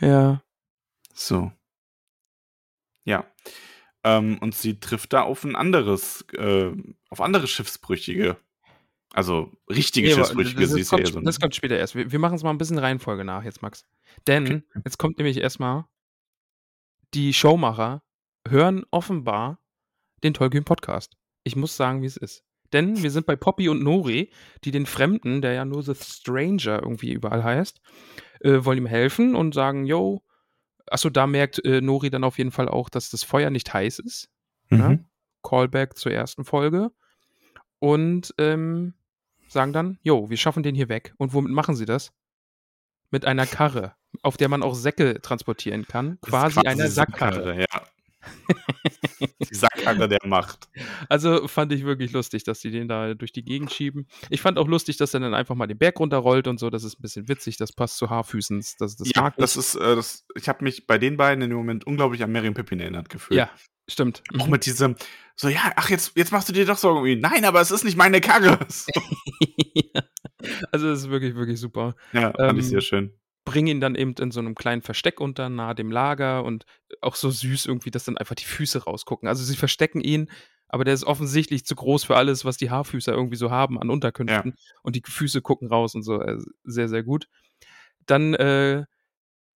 [0.00, 0.42] Ja.
[1.14, 1.52] So.
[3.04, 3.24] Ja.
[4.04, 6.72] Ähm, und sie trifft da auf ein anderes, äh,
[7.10, 8.36] auf andere Schiffsbrüchige.
[9.12, 10.60] Also richtige Nee, Schiffsbrüchige.
[10.60, 11.94] das, Sie das, ist ja kommt, so ein, das kommt später erst.
[11.96, 13.84] Wir, wir machen es mal ein bisschen Reihenfolge nach jetzt, Max.
[14.26, 14.62] Denn Okay.
[14.84, 15.84] jetzt kommt nämlich erstmal,
[17.12, 18.02] die Showmacher
[18.48, 19.58] hören offenbar
[20.22, 21.16] den Tollkühn Podcast.
[21.42, 22.44] Ich muss sagen, wie es ist.
[22.72, 24.30] Denn wir sind bei Poppy und Nori,
[24.64, 27.80] die den Fremden, der ja nur The Stranger irgendwie überall heißt,
[28.40, 30.22] äh, wollen ihm helfen und sagen, yo,
[30.86, 33.98] achso, da merkt äh, Nori dann auf jeden Fall auch, dass das Feuer nicht heiß
[34.00, 34.28] ist.
[34.68, 34.78] Mhm.
[34.78, 34.98] Ja?
[35.42, 36.90] Callback zur ersten Folge.
[37.78, 38.94] Und ähm,
[39.48, 41.14] sagen dann, jo, wir schaffen den hier weg.
[41.16, 42.12] Und womit machen sie das?
[43.10, 46.20] Mit einer Karre, auf der man auch Säcke transportieren kann.
[46.20, 47.60] Quasi, einer die Sackkarre.
[47.60, 47.82] Ja.
[49.20, 50.68] die Sackkarre der Macht.
[51.08, 54.06] Also fand ich wirklich lustig, dass die den da durch die Gegend schieben.
[54.28, 56.70] Ich fand auch lustig, dass er dann einfach mal den Berg runterrollt und so.
[56.70, 57.56] Das ist ein bisschen witzig.
[57.56, 58.58] Das passt zu Haarfüßen.
[58.78, 59.58] Das, das ja, das ich.
[59.60, 62.48] ist, äh, das, ich habe mich bei den beiden in dem Moment unglaublich an Mary
[62.48, 63.38] und Pippin erinnert gefühlt.
[63.38, 63.50] Ja,
[63.88, 64.22] stimmt.
[64.38, 64.52] Auch Mhm.
[64.52, 64.96] mit diesem,
[65.36, 67.20] so, ja, ach, jetzt, jetzt machst du dir doch Sorgen um ihn.
[67.20, 68.58] Nein, aber es ist nicht meine Karre.
[68.68, 68.90] So.
[70.72, 71.94] also das ist wirklich, wirklich super.
[72.12, 73.19] Ja, fand ich Ähm, sehr schön.
[73.50, 76.66] Bringen ihn dann eben in so einem kleinen Versteck unter, nahe dem Lager und
[77.00, 79.28] auch so süß irgendwie, dass dann einfach die Füße rausgucken.
[79.28, 80.30] Also sie verstecken ihn,
[80.68, 83.90] aber der ist offensichtlich zu groß für alles, was die Haarfüßer irgendwie so haben an
[83.90, 84.54] Unterkünften.
[84.84, 86.20] Und die Füße gucken raus und so.
[86.20, 87.26] Äh, sehr, sehr gut.
[88.06, 88.84] Dann äh,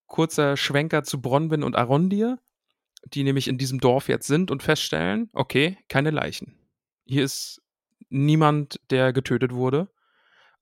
[0.07, 2.41] kurzer Schwenker zu Bronwyn und Arondir,
[3.05, 6.59] die nämlich in diesem Dorf jetzt sind und feststellen, okay, keine Leichen.
[7.05, 7.63] Hier ist
[8.09, 9.89] niemand, der getötet wurde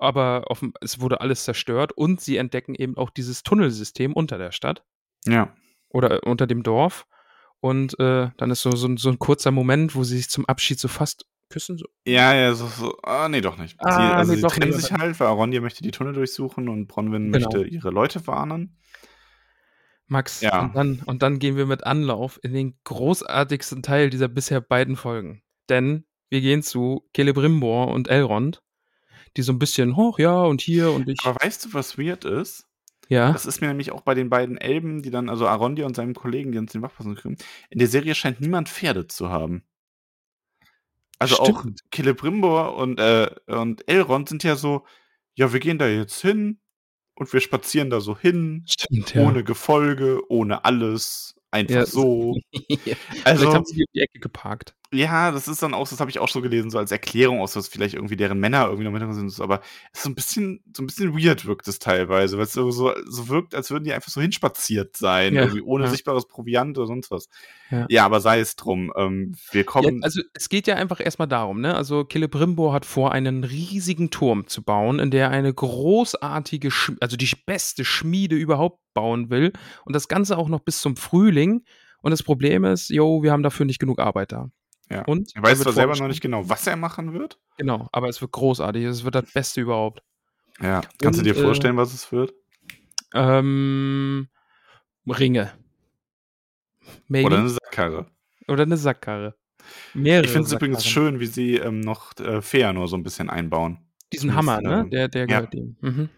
[0.03, 4.53] aber offen, es wurde alles zerstört und sie entdecken eben auch dieses Tunnelsystem unter der
[4.53, 4.85] Stadt
[5.27, 5.55] Ja.
[5.89, 7.07] oder unter dem Dorf.
[7.61, 10.47] Und äh, dann ist so, so, ein- so ein kurzer Moment, wo sie sich zum
[10.47, 11.79] Abschied so fast küssen.
[11.79, 11.85] So.
[12.05, 13.77] Ja, ja, so, so, ah, nee, doch nicht.
[13.81, 14.81] sie, Ah, also nee, sie trennen nicht.
[14.81, 17.49] sich halt, weil Arondir möchte die Tunnel durchsuchen und Bronwyn Genau.
[17.51, 18.79] möchte ihre Leute warnen.
[20.09, 20.61] Max, Ja.
[20.63, 24.97] und, dann, und dann gehen wir mit Anlauf in den großartigsten Teil dieser bisher beiden
[24.97, 25.43] Folgen.
[25.69, 28.63] Denn wir gehen zu Celebrimbor und Elrond,
[29.37, 31.21] die so ein bisschen, hoch, ja, und hier und ich.
[31.25, 32.67] Aber weißt du, was weird ist?
[33.09, 35.97] ja, Das ist mir nämlich auch bei den beiden Elben, die dann, also Arondir und
[35.97, 37.37] seinem Kollegen, die uns den Wachpassen kriegen,
[37.71, 39.65] in der Serie scheint niemand Pferde zu haben.
[41.19, 41.81] Also auch Stimmt.
[41.95, 44.85] Celebrimbor und, äh, und Elrond sind ja so,
[45.35, 46.59] ja, wir gehen da jetzt hin
[47.15, 49.23] und wir spazieren da so hin, stimmt, ja.
[49.23, 52.35] ohne Gefolge, ohne alles, einfach Ja, so.
[52.55, 54.75] Vielleicht Also, haben sie die um die Ecke geparkt.
[54.93, 57.55] Ja, das ist dann auch, das habe ich auch so gelesen, so als Erklärung aus,
[57.55, 59.61] dass vielleicht irgendwie deren Männer irgendwie noch mit sind, aber
[59.93, 62.71] es ist so ein bisschen, so ein bisschen weird wirkt es teilweise, weil es so,
[62.71, 65.91] so, so wirkt, als würden die einfach so hinspaziert sein, Ja, irgendwie ohne ja.
[65.91, 67.29] sichtbares Proviant oder sonst was.
[67.71, 67.87] Ja.
[67.89, 68.93] Ja, aber sei es drum.
[68.97, 70.03] Ähm, wir kommen.
[70.05, 71.75] also es geht ja einfach erstmal darum, ne?
[71.75, 76.93] Also Celebrimbor hat vor, einen riesigen Turm zu bauen, in der er eine großartige, Sch
[77.01, 79.53] also die beste Schmiede überhaupt bauen will.
[79.85, 81.65] Und das Ganze auch noch bis zum Frühling.
[82.03, 84.51] Und das Problem ist, jo, wir haben dafür nicht genug Arbeiter.
[84.91, 85.03] Ja.
[85.05, 87.39] Und er weiß zwar selber noch nicht genau, was er machen wird.
[87.57, 88.85] Genau, aber es wird großartig.
[88.85, 90.03] Es wird das Beste überhaupt.
[90.61, 90.83] Ja.
[91.01, 92.35] Kannst Und, du dir äh, vorstellen, was es wird?
[93.15, 94.29] Ähm,
[95.07, 95.53] Ringe.
[97.09, 97.27] Maybe.
[97.27, 98.07] Oder eine Sackkarre.
[98.49, 99.35] Oder eine Sackkarre.
[99.95, 103.31] Mehrere Ich finde es übrigens schön, wie sie ähm, noch äh, Feanor so ein bisschen
[103.31, 103.79] einbauen.
[104.13, 104.69] Diesen Hammer, ne?
[104.69, 105.27] Zumindest, Der, der ja.
[105.27, 105.77] gehört dem.
[105.81, 106.09] Mhm.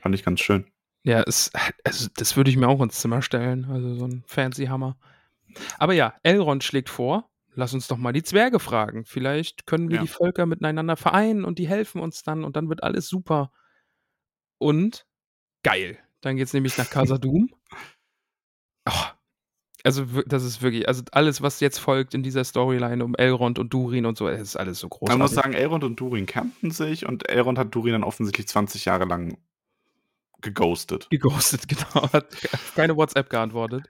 [0.00, 0.66] Fand ich ganz schön.
[1.02, 1.50] Ja, es,
[1.84, 3.66] also das würde ich mir auch ins Zimmer stellen.
[3.70, 4.98] Also so ein fancy Hammer.
[5.78, 9.04] Aber ja, Elrond schlägt vor, lass uns doch mal die Zwerge fragen.
[9.04, 10.02] Vielleicht können wir Ja.
[10.02, 13.50] die Völker miteinander vereinen und die helfen uns dann und dann wird alles super.
[14.58, 15.06] Und
[15.62, 15.98] geil.
[16.20, 17.48] Dann geht's nämlich nach Khazad-dûm.
[18.88, 18.92] Oh,
[19.82, 23.74] also das ist wirklich, also alles, was jetzt folgt in dieser Storyline um Elrond und
[23.74, 25.22] Durin und so, ist alles so Man großartig.
[25.22, 29.04] muss sagen, Elrond und Durin kannten sich und Elrond hat Durin dann offensichtlich 20 Jahre
[29.06, 29.38] lang
[30.40, 31.08] geghostet.
[31.10, 32.12] Geghostet, genau.
[32.12, 32.28] Hat
[32.76, 33.84] keine WhatsApp geantwortet.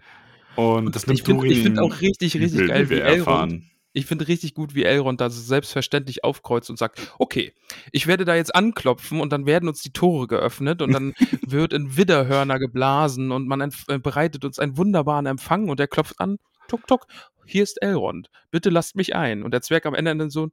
[0.56, 3.70] Und das ich nimmt finde Durin find auch richtig, richtig geil, wie Elrond erfahren.
[3.92, 7.54] Ich finde richtig gut, wie Elrond da selbstverständlich aufkreuzt und sagt, okay,
[7.92, 11.14] ich werde da jetzt anklopfen und dann werden uns die Tore geöffnet und dann
[11.46, 16.20] wird in Widderhörner geblasen und man äh, bereitet uns einen wunderbaren Empfang und er klopft
[16.20, 16.36] an,
[16.68, 17.06] tuk tuk,
[17.46, 19.42] hier ist Elrond, bitte lasst mich ein.
[19.42, 20.50] Und der Zwerg am Ende dann so,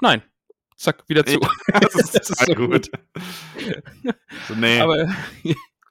[0.00, 0.22] nein,
[0.76, 1.40] zack, wieder zu.
[1.80, 2.90] Das ist Das ist so gut.
[4.48, 5.14] so, nee, Aber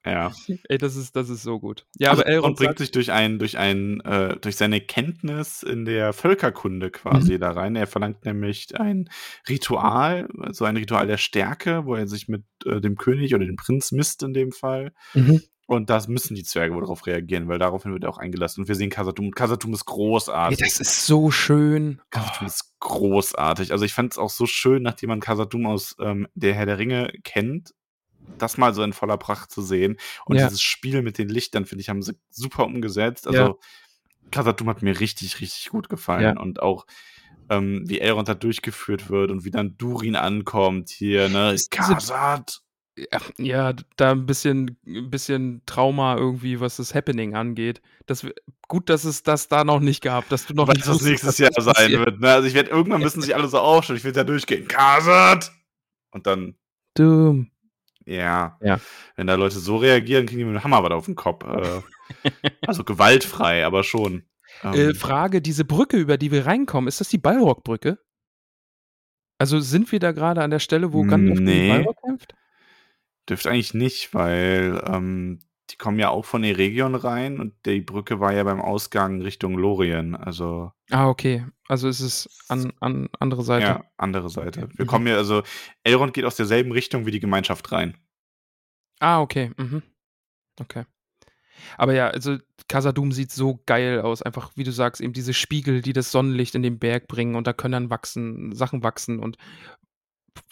[0.05, 0.31] Ja.
[0.69, 1.85] Ey, das ist, das ist so gut.
[1.97, 5.63] Ja, Also aber Elrond Elrond bringt sich durch ein, durch ein, äh, durch seine Kenntnis
[5.63, 6.91] in der Völkerkunde Mhm.
[6.91, 7.75] quasi da rein.
[7.75, 9.09] Er verlangt nämlich ein
[9.49, 13.55] Ritual, so ein Ritual der Stärke, wo er sich mit äh, dem König oder dem
[13.55, 14.91] Prinz misst in dem Fall.
[15.13, 15.41] mhm.
[15.67, 18.61] Und das müssen die Zwerge wohl darauf reagieren, weil daraufhin wird er auch eingelassen.
[18.61, 19.31] Und wir sehen Kasatum.
[19.31, 20.59] Kasatum ist großartig.
[20.59, 22.01] das ist so schön.
[22.11, 23.71] Kasatum ist großartig.
[23.71, 26.77] Also ich fand es auch so schön, nachdem man Kasatum aus ähm, der Herr der
[26.77, 27.73] Ringe kennt,
[28.37, 29.97] das mal so in voller Pracht zu sehen.
[30.25, 30.45] Und Ja.
[30.47, 33.25] dieses Spiel mit den Lichtern, finde ich, haben sie super umgesetzt.
[33.25, 33.31] Ja.
[33.31, 33.59] Also
[34.31, 36.35] Kasatum hat mir richtig, richtig gut gefallen.
[36.35, 36.41] Ja.
[36.41, 36.85] Und auch
[37.49, 41.55] ähm, wie Elrond da durchgeführt wird und wie dann Durin ankommt hier, ne?
[41.69, 42.61] Kasat!
[42.97, 47.81] Ja, ja, da ein bisschen, ein bisschen Trauma irgendwie, was das Happening angeht.
[48.05, 48.25] Das,
[48.69, 51.37] gut, dass es das da noch nicht gab, dass du noch Was nicht das nächstes
[51.37, 52.05] Jahr sein passiert.
[52.05, 52.19] wird.
[52.21, 52.29] Ne?
[52.31, 53.97] Also ich werde irgendwann müssen sich alle so aufstellen.
[53.97, 54.67] Ich will da durchgehen.
[54.69, 55.51] Kasat!
[56.11, 56.55] Und dann
[56.93, 57.51] Dumm.
[58.05, 58.57] Ja.
[58.61, 58.79] Ja.
[59.15, 61.43] Wenn da Leute so reagieren, kriegen die mit dem Hammer was auf den Kopf.
[61.43, 61.81] Äh,
[62.67, 64.23] also gewaltfrei, aber schon.
[64.63, 67.97] Ähm, Äh, Frage, diese Brücke, über die wir reinkommen, ist das die Balrog-Brücke?
[69.37, 71.67] Also sind wir da gerade an der Stelle, wo Gandalf Nee.
[71.67, 72.35] gegen Balrog kämpft?
[73.27, 75.39] dürfte eigentlich nicht, weil ähm,
[75.75, 79.57] die kommen ja auch von Eregion rein und die Brücke war ja beim Ausgang Richtung
[79.57, 80.15] Lorien.
[80.15, 81.45] Also Ah, okay.
[81.67, 83.65] Also ist es an, an andere Seite.
[83.65, 84.69] ja, andere Seite.
[84.75, 84.89] Wir Mhm.
[84.89, 85.43] kommen ja, also
[85.83, 87.97] Elrond geht aus derselben Richtung wie die Gemeinschaft rein.
[88.99, 89.51] Ah, okay.
[89.57, 89.83] Mhm.
[90.59, 90.85] Okay.
[91.77, 92.37] Aber ja, also
[92.69, 94.21] Casadum sieht so geil aus.
[94.21, 97.47] Einfach, wie du sagst, eben diese Spiegel, die das Sonnenlicht in den Berg bringen und
[97.47, 99.37] da können dann wachsen, Sachen wachsen und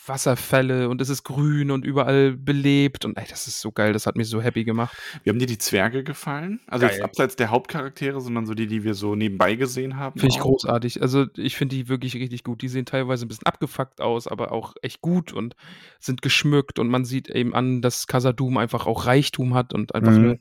[0.05, 4.05] Wasserfälle und es ist grün und überall belebt und ey, das ist so geil, das
[4.05, 4.97] hat mich so happy gemacht.
[5.23, 6.59] Wie haben dir die Zwerge gefallen?
[6.67, 10.19] Also jetzt abseits der Hauptcharaktere, sondern so die, die wir so nebenbei gesehen haben.
[10.19, 10.45] Finde ich auch?
[10.45, 11.01] großartig.
[11.01, 12.61] Also ich finde die wirklich richtig gut.
[12.61, 15.55] Die sehen teilweise ein bisschen abgefuckt aus, aber auch echt gut und
[15.99, 20.13] sind geschmückt und man sieht eben an, dass Casadum einfach auch Reichtum hat und einfach
[20.13, 20.39] Mhm.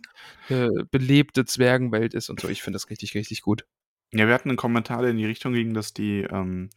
[0.48, 2.48] eine, eine belebte Zwergenwelt ist und so.
[2.48, 3.64] Ich finde das richtig, richtig gut.
[4.14, 6.68] Ja, wir hatten einen Kommentar, der in die Richtung ging, dass die ähm,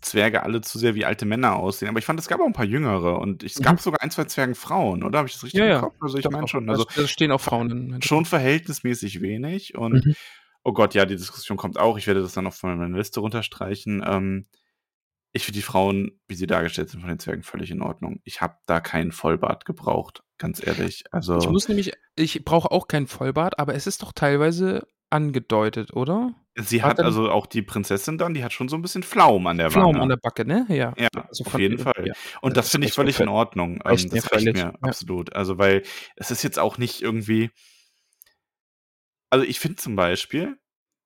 [0.00, 1.88] Zwerge alle zu sehr wie alte Männer aussehen.
[1.88, 3.62] Aber ich fand, es gab auch ein paar jüngere und es Mhm.
[3.62, 5.18] gab sogar ein, zwei Zwergenfrauen, oder?
[5.18, 5.74] Habe ich das richtig Ja, ja.
[5.76, 5.94] im Kopf?
[6.00, 6.66] Also ich meine schon.
[6.66, 9.76] Da- Also da stehen auch Frauen schon verhältnismäßig wenig.
[9.76, 10.14] Und Mhm.
[10.64, 11.98] oh Gott, ja, die Diskussion kommt auch.
[11.98, 14.02] Ich werde das dann noch von meiner Liste runterstreichen.
[14.04, 14.46] Ähm,
[15.32, 18.20] ich finde die Frauen, wie sie dargestellt sind von den Zwergen, völlig in Ordnung.
[18.24, 21.04] Ich habe da keinen Vollbart gebraucht, ganz ehrlich.
[21.12, 25.92] Also Ich muss nämlich, ich brauche auch kein Vollbart, aber es ist doch teilweise angedeutet,
[25.94, 26.34] oder?
[26.54, 29.46] sie hat hat also auch die Prinzessin dann, die hat schon so ein bisschen Flaum
[29.46, 30.02] an der Pflaumen Wange.
[30.02, 30.66] an der Backe, ne?
[30.68, 30.92] Ja.
[30.98, 32.04] Ja, Also auf jeden Fall.
[32.06, 32.12] ja.
[32.42, 33.28] Und Das das finde ich völlig in.
[33.28, 33.76] Ordnung.
[33.76, 34.72] Ähm, das reicht völlig, mir ja.
[34.82, 35.34] absolut.
[35.34, 35.82] Also, weil
[36.16, 37.50] es ist jetzt auch nicht irgendwie.
[39.30, 40.58] Also, ich finde zum Beispiel,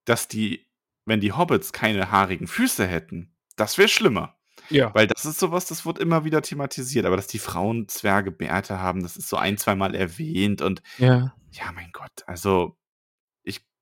[0.04, 0.66] dass die,
[1.04, 4.34] wenn die Hobbits keine haarigen Füße hätten, das wäre schlimmer.
[4.68, 4.92] Ja.
[4.96, 7.06] Weil das ist sowas, das wird immer wieder thematisiert.
[7.06, 10.60] Aber dass die Frauen Zwerge Bärte haben, das ist so ein, zwei Mal erwähnt.
[10.60, 11.34] Und Ja.
[11.52, 12.76] ja, mein Gott, also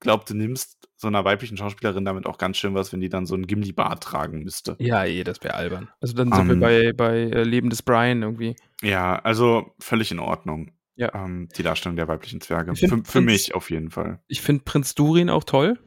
[0.00, 3.26] glaube, du nimmst so einer weiblichen Schauspielerin damit auch ganz schön was, wenn die dann
[3.26, 4.76] so einen Gimli-Bart tragen müsste.
[4.78, 5.88] Ja, eh, das wäre albern.
[6.00, 6.60] Also dann sind Ähm.
[6.60, 8.56] wir bei, bei äh, Leben des Brian irgendwie.
[8.82, 10.72] Ja, also völlig in Ordnung.
[10.96, 11.12] Ja.
[11.14, 12.74] Ähm, die Darstellung der weiblichen Zwerge.
[12.76, 14.20] Für, für Prinz- mich auf jeden Fall.
[14.28, 15.78] Ich finde Prinz Durin auch toll.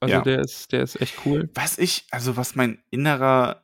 [0.00, 0.20] Also Ja.
[0.22, 1.50] der ist, der ist echt cool.
[1.54, 3.62] Was ich, also was mein innerer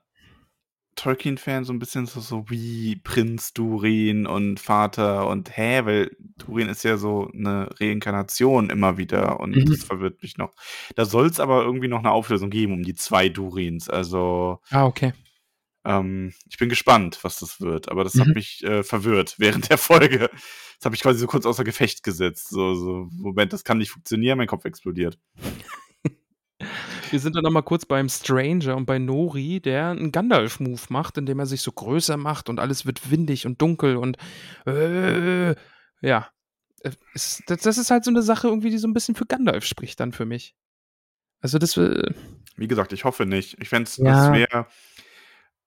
[0.96, 6.68] Tolkien-Fan so ein bisschen so, so wie Prinz Durin und Vater und hä, weil Durin
[6.68, 9.66] ist ja so eine Reinkarnation immer wieder und Mhm.
[9.66, 10.54] das verwirrt mich noch.
[10.94, 13.88] Da soll es aber irgendwie noch eine Auflösung geben um die zwei Durins.
[13.88, 15.12] Also Ah, okay.
[15.84, 18.20] ähm, ich bin gespannt, was das wird, aber das Mhm.
[18.20, 20.30] hat mich äh, verwirrt während der Folge.
[20.78, 22.48] Das habe ich quasi so kurz außer Gefecht gesetzt.
[22.50, 25.18] So, so, Moment, das kann nicht funktionieren, mein Kopf explodiert.
[27.12, 31.38] Wir sind dann nochmal kurz beim Stranger und bei Nori, der einen Gandalf-Move macht, indem
[31.38, 34.16] er sich so größer macht und alles wird windig und dunkel und
[34.66, 35.50] äh,
[36.00, 36.28] ja.
[36.80, 39.26] Äh, Es, das, das ist halt so eine Sache irgendwie, die so ein bisschen für
[39.26, 40.54] Gandalf spricht dann für mich.
[41.40, 42.12] Also das äh,
[42.56, 43.56] Wie gesagt, ich hoffe nicht.
[43.60, 44.04] Ich fände es, Ja.
[44.30, 44.66] das wäre.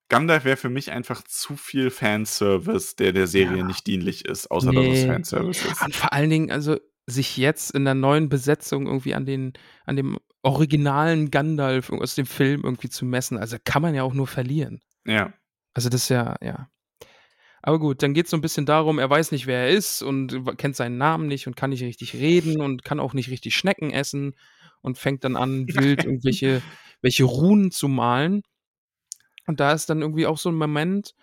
[0.07, 3.63] Gandalf wäre für mich einfach zu viel Fanservice, der der Serie Ja.
[3.65, 5.07] nicht dienlich ist, außer dass es Nee.
[5.07, 5.81] Fanservice ist.
[5.81, 6.77] Und vor allen Dingen, also
[7.07, 9.53] sich jetzt in der neuen Besetzung irgendwie an den,
[9.85, 14.13] an dem originalen Gandalf aus dem Film irgendwie zu messen, also kann man ja auch
[14.13, 14.81] nur verlieren.
[15.05, 15.33] Ja.
[15.73, 16.69] Also das ist ja, ja.
[17.61, 20.03] Aber gut, dann geht es so ein bisschen darum, er weiß nicht, wer er ist
[20.03, 23.55] und kennt seinen Namen nicht und kann nicht richtig reden und kann auch nicht richtig
[23.55, 24.35] Schnecken essen
[24.81, 26.61] und fängt dann an, wild irgendwelche
[27.01, 28.41] welche Runen zu malen.
[29.47, 31.13] Und da ist dann irgendwie auch so ein Moment,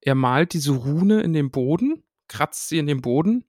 [0.00, 3.44] er malt diese Rune in den Boden, kratzt sie in den Boden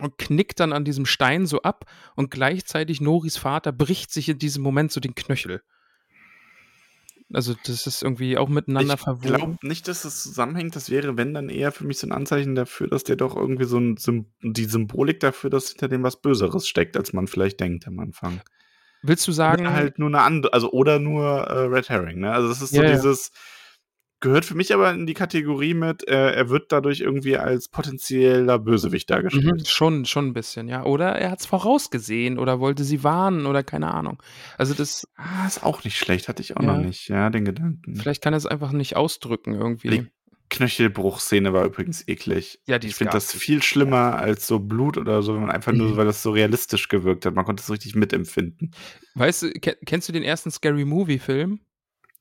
[0.00, 1.84] und knickt dann an diesem Stein so ab
[2.16, 5.62] und gleichzeitig Noris Vater bricht sich in diesem Moment so den Knöchel.
[7.32, 9.58] Also, das ist irgendwie auch miteinander Ich verwoben.
[9.60, 10.74] glaube nicht, dass es zusammenhängt.
[10.74, 13.64] Das wäre, wenn, dann eher für mich so 'n Anzeichen dafür, dass der doch irgendwie
[13.66, 17.60] so 'n Sym die Symbolik dafür, dass hinter dem was Böseres steckt, als man vielleicht
[17.60, 18.42] denkt am Anfang.
[19.06, 22.32] Willst du Oder sagen halt nur 'ne and also, oder nur, äh, Red Herring, ne?
[22.32, 23.04] Also, das ist so Ja, ja.
[24.24, 28.58] Gehört für mich aber in die Kategorie mit, äh, er wird dadurch irgendwie als potenzieller
[28.58, 29.68] Bösewicht Mhm, dargestellt.
[29.68, 30.84] schon schon 'n bisschen, ja.
[30.84, 34.22] Oder er hat's vorausgesehen oder wollte sie warnen oder keine Ahnung.
[34.58, 36.74] Also, das Ah, ist auch nicht schlecht, hatte ich auch Ja.
[36.76, 37.94] noch nicht, ja, den Gedanken.
[37.94, 39.88] vielleicht kann er's einfach nicht ausdrücken irgendwie.
[39.90, 40.06] Die
[40.50, 42.60] Knöchelbruchszene war übrigens eklig.
[42.66, 45.72] Ja, die Ich finde das viel schlimmer als so Blut oder so, wenn man einfach
[45.72, 45.96] nur Mhm.
[45.96, 47.34] weil das so realistisch gewirkt hat.
[47.34, 48.72] Man konnte es richtig mitempfinden.
[49.16, 51.60] Weißt du, ke kennst du den ersten Scary Movie Film?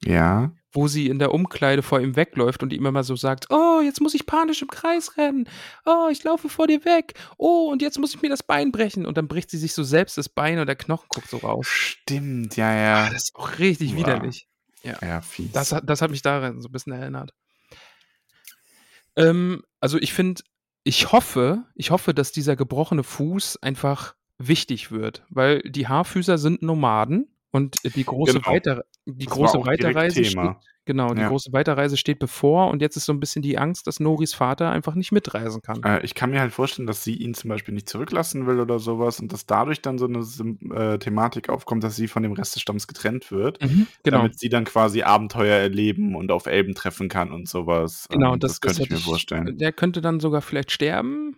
[0.01, 0.53] Ja.
[0.75, 4.01] Wo sie in der Umkleide vor ihm wegläuft und ihm immer so sagt: „Oh, jetzt
[4.01, 5.47] muss ich panisch im Kreis rennen.
[5.85, 7.13] Oh, ich laufe vor dir weg.
[7.37, 9.83] Oh, und jetzt muss ich mir das Bein brechen.“ Und dann bricht sie sich so
[9.83, 11.67] selbst das Bein und der Knochen guckt so raus.
[11.69, 13.09] Stimmt, ja, Ah, ja.
[13.11, 13.97] das ist auch richtig Uah.
[13.97, 14.47] widerlich.
[14.83, 14.97] Ja.
[15.01, 15.51] Ja, fies.
[15.53, 17.31] Das hat das hat mich daran so 'n bisschen erinnert.
[19.17, 20.41] Ähm, also, ich finde
[20.83, 26.61] ich hoffe ich hoffe, dass dieser gebrochene Fuß einfach wichtig wird, weil die Haarfüßer sind
[26.61, 28.41] Nomaden und die große Genau.
[28.45, 30.53] Weiter die Das große Weiterreise steht
[30.85, 31.25] genau, die Ja.
[31.25, 34.71] große Weiterreise steht bevor und jetzt ist so 'n bisschen die Angst, dass Noris Vater
[34.71, 35.85] einfach nicht mitreisen kann.
[35.85, 38.79] Äh, ich kann mir halt vorstellen, dass sie ihn zum Beispiel nicht zurücklassen will oder
[38.79, 42.23] so was und dass dadurch dann so 'ne Sym äh, Thematik aufkommt, dass sie von
[42.23, 44.27] dem Rest des Stamms getrennt wird, Mhm, genau.
[44.27, 48.07] damit sie dann quasi Abenteuer erleben und auf Elben treffen kann und so was.
[48.11, 49.53] Genau, Ähm, das das könnte ich hätte mir vorstellen.
[49.57, 51.35] Der könnte dann sogar vielleicht sterben.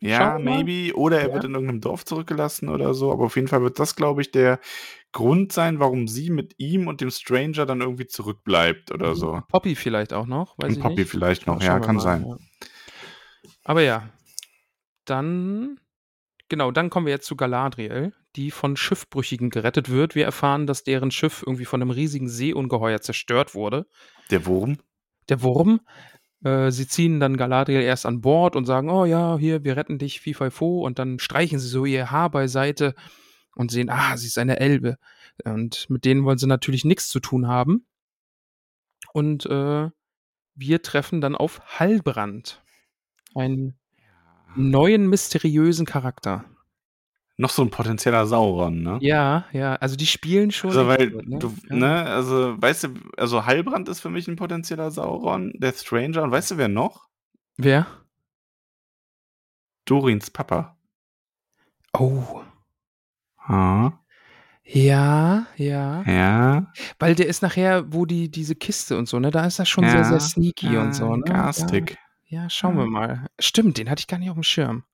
[0.00, 0.94] Ja, maybe.
[0.96, 1.34] Oder er Ja.
[1.34, 3.12] wird in irgendeinem Dorf zurückgelassen oder so.
[3.12, 4.60] Aber auf jeden Fall wird das, glaube ich, der
[5.12, 9.40] Grund sein, warum sie mit ihm und dem Stranger dann irgendwie zurückbleibt oder Mhm, so.
[9.48, 11.10] Poppy vielleicht auch noch, weiß Und ich Poppy nicht.
[11.10, 12.38] vielleicht noch, ja, kann mal, sein.
[13.64, 14.08] Aber ja,
[15.04, 15.80] dann
[16.48, 20.14] genau, dann kommen wir jetzt zu Galadriel, die von Schiffbrüchigen gerettet wird.
[20.14, 23.86] Wir erfahren, dass deren Schiff irgendwie von 'nem riesigen Seeungeheuer zerstört wurde.
[24.30, 24.78] Der Wurm?
[25.28, 25.80] Der Wurm.
[26.46, 29.98] Äh, sie ziehen dann Galadriel erst an Bord und sagen: „Oh ja, hier, wir retten
[29.98, 32.94] dich, Fi Fai Fo.“ Und dann streichen sie so ihr Haar beiseite
[33.56, 34.96] und sehen, ah, sie ist eine Elbe.
[35.44, 37.86] Und mit denen wollen sie natürlich nix zu tun haben.
[39.12, 39.90] Und, äh,
[40.54, 42.62] wir treffen dann auf Hallbrand.
[43.34, 43.78] Einen
[44.54, 46.44] neuen mysteriösen Charakter.
[47.38, 49.02] Noch so 'n potenzieller Sauron, ne?
[49.02, 51.40] Ja, ja, also die spielen schon Also, weil gut, ne?
[51.40, 51.76] du Ja.
[51.78, 56.32] ne, also, weißt du also, Hallbrand ist für mich 'n potenzieller Sauron, der Stranger und
[56.32, 57.06] weißt du, wer noch?
[57.58, 57.86] Wer?
[59.88, 60.76] Dorins Papa.
[61.94, 62.44] Oh.
[63.38, 64.00] Ah.
[64.64, 66.06] Ja, ja.
[66.06, 66.76] Ja.
[66.98, 69.88] Weil der ist nachher, wo die diese Kiste und so, ne, da ist er schon
[69.88, 71.50] sehr, sehr Ja, sneaky ja, und so, ne?
[71.56, 71.96] garstig.
[72.28, 72.88] Ja, ja, schauen wir Ja.
[72.88, 73.28] mal.
[73.40, 74.84] Stimmt, den hatte ich gar nicht auf'm Schirm.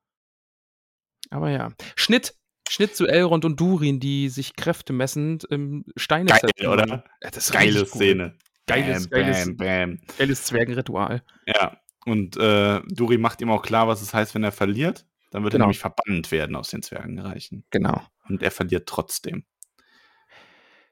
[1.33, 1.71] Aber ja.
[1.97, 2.35] Schnitt
[2.69, 6.87] Schnitt zu Elrond und Durin, die sich kräftemessend im Steine Geil, oder?
[7.23, 7.85] Ja, das ist Geile.
[7.85, 8.39] Szene.
[8.67, 9.99] Geiles Bam, geiles bam, bam.
[10.17, 11.23] geiles Zwergenritual.
[11.47, 11.77] Ja,
[12.07, 15.07] und, äh, Durin macht ihm auch klar, was es heißt, wenn er verliert.
[15.33, 15.67] Dann wird er Genau.
[15.67, 17.65] nämlich verbannt werden aus den Zwergenreichen.
[17.71, 18.01] Genau.
[18.29, 19.45] Und er verliert trotzdem.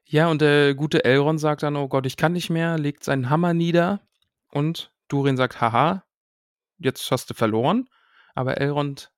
[0.05, 3.29] Ja, und der gute Elrond sagt dann: „Oh Gott, ich kann nicht mehr“, legt seinen
[3.29, 4.01] Hammer nieder
[4.51, 6.03] und Durin sagt: „Haha,
[6.79, 7.87] jetzt hast du verloren.“
[8.35, 9.10] Aber Elrond,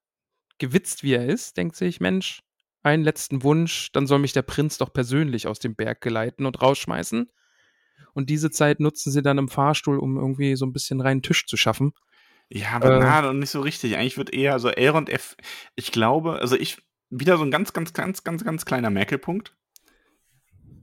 [0.63, 2.41] gewitzt wie er ist, denkt sich: „Mensch,
[2.83, 6.61] einen letzten Wunsch, dann soll mich der Prinz doch persönlich aus dem Berg geleiten und
[6.61, 7.29] rausschmeißen.“
[8.13, 11.45] Und diese Zeit nutzen sie dann im Fahrstuhl, um irgendwie so 'n bisschen reinen Tisch
[11.47, 11.93] zu schaffen.
[12.51, 12.99] Ja, aber Äh.
[12.99, 13.95] na, noch nicht so richtig.
[13.97, 15.35] Eigentlich wird eher also, Elrond F
[15.75, 16.77] ich glaube also, ich
[17.09, 19.53] wieder so 'n ganz, ganz, ganz, ganz, ganz kleiner Merkelpunkt.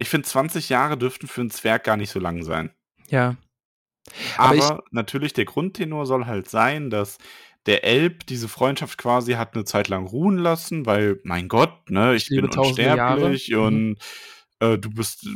[0.03, 2.71] Ich finde, 20 Jahre dürften für 'n Zwerg gar nicht so lang sein.
[3.09, 3.37] Ja.
[4.39, 7.19] Aber ich Aber natürlich, der Grundtenor soll halt sein, dass
[7.67, 12.15] der Elb diese Freundschaft quasi hat 'ne Zeit lang ruhen lassen, weil, mein Gott, ne,
[12.17, 13.39] Ich ich bin tausende Jahre.
[13.39, 13.83] unsterblich Mhm.
[13.83, 13.99] und,
[14.61, 15.27] äh, du bist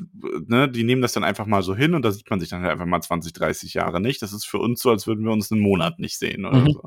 [0.49, 2.63] ne, die nehmen das dann einfach mal so hin und da sieht man sich dann
[2.63, 4.23] halt einfach mal 20, 30 Jahre nicht.
[4.23, 6.75] Das ist für uns so, als würden wir uns 'nen Monat nicht sehen oder Mhm.
[6.75, 6.83] so.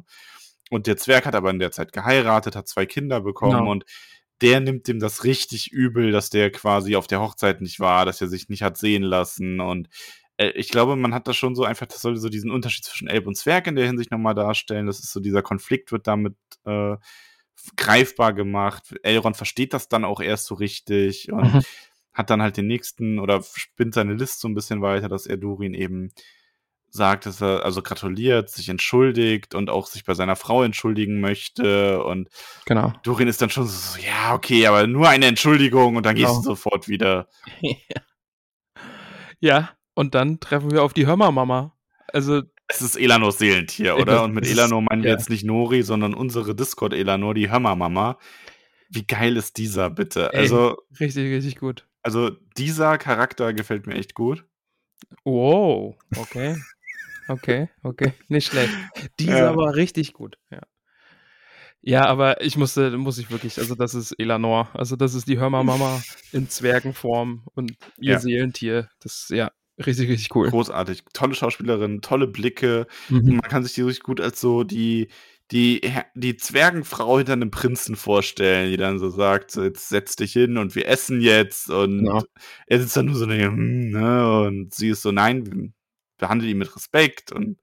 [0.72, 3.70] Und der Zwerg hat aber in der Zeit geheiratet, hat 2 Kinder bekommen Genau.
[3.70, 3.86] und
[4.42, 8.22] der nimmt dem das richtig übel, dass der quasi auf der Hochzeit nicht war, dass
[8.22, 9.90] er sich nicht hat sehen lassen und,
[10.38, 13.08] äh, ich glaube, man hat das schon so einfach das soll so diesen Unterschied zwischen
[13.08, 14.88] Elb und Zwerg in der Hinsicht noch mal darstellen.
[14.88, 16.36] Das ist so dieser Konflikt wird damit,
[16.66, 16.96] äh,
[17.78, 18.96] greifbar gemacht.
[19.04, 21.62] Elrond versteht das dann auch erst so richtig und Mhm.
[22.14, 25.38] hat dann halt den nächsten oder spinnt seine List so 'n bisschen weiter, dass er
[25.38, 26.12] Durin eben
[26.92, 32.04] sagt, dass er also, gratuliert, sich entschuldigt und auch sich bei seiner Frau entschuldigen möchte
[32.04, 32.30] und
[32.68, 32.94] Genau.
[33.04, 36.40] Durin ist dann schon so: „Ja, okay, aber nur eine Entschuldigung und dann gehst Genau.
[36.40, 37.28] du sofort wieder.“
[39.44, 39.77] Ja.
[39.98, 41.76] Und dann treffen wir auf die Hörmer-Mama.
[42.14, 44.24] Also Es ist Elanors Seelentier, oder?
[44.24, 45.16] Und mit Elanor meinen wir ja.
[45.18, 48.20] jetzt nicht Nori, sondern unsere Discord-Elanor, die Hörmer-Mama.
[48.90, 50.32] Wie geil ist dieser bitte?
[50.34, 51.88] Ey, Also richtig, richtig gut.
[52.04, 54.46] also, dieser Charakter gefällt mir echt gut.
[55.24, 56.58] Wow, okay.
[57.28, 58.14] Okay, okay.
[58.28, 58.72] Nicht schlecht.
[59.20, 59.50] Die ist Ja.
[59.50, 60.38] aber richtig gut.
[60.52, 60.62] Ja.
[61.82, 64.70] Ja, aber ich musste, muss ich wirklich, also das ist Elanor.
[64.74, 68.20] Also das ist die Hörmer-Mama in Zwergenform und ihr Ja.
[68.20, 68.90] Seelentier.
[69.02, 69.52] Das ist ja
[69.86, 70.50] richtig, richtig cool.
[70.50, 71.04] Großartig.
[71.14, 72.88] Tolle Schauspielerin, tolle Blicke.
[73.10, 73.36] Mhm.
[73.42, 75.08] Man kann sich die richtig gut als so die,
[75.52, 75.82] die,
[76.16, 80.58] die Zwergenfrau hinter einem Prinzen vorstellen, die dann so sagt, so, jetzt setz dich hin
[80.58, 81.70] und wir essen jetzt.
[81.70, 82.24] Und Genau.
[82.68, 85.74] er sitzt dann nur so, hm, ne, und sie ist so, nein,
[86.18, 87.58] behandle ihn mit Respekt und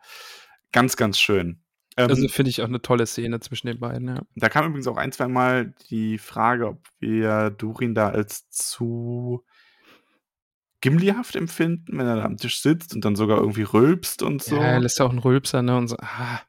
[0.72, 1.60] ganz, ganz schön.
[1.96, 4.22] Ähm, Also finde ich auch eine tolle Szene zwischen den beiden, ja.
[4.36, 9.44] da kam übrigens auch ein, zwei Mal die Frage, ob wir Durin da als zu
[10.84, 14.56] Gimlihaft empfinden, wenn er da am Tisch sitzt und dann sogar irgendwie rülpst und so.
[14.56, 15.78] Ja, er lässt ja auch einen Rülpser, ne?
[15.78, 16.40] Und so, ah,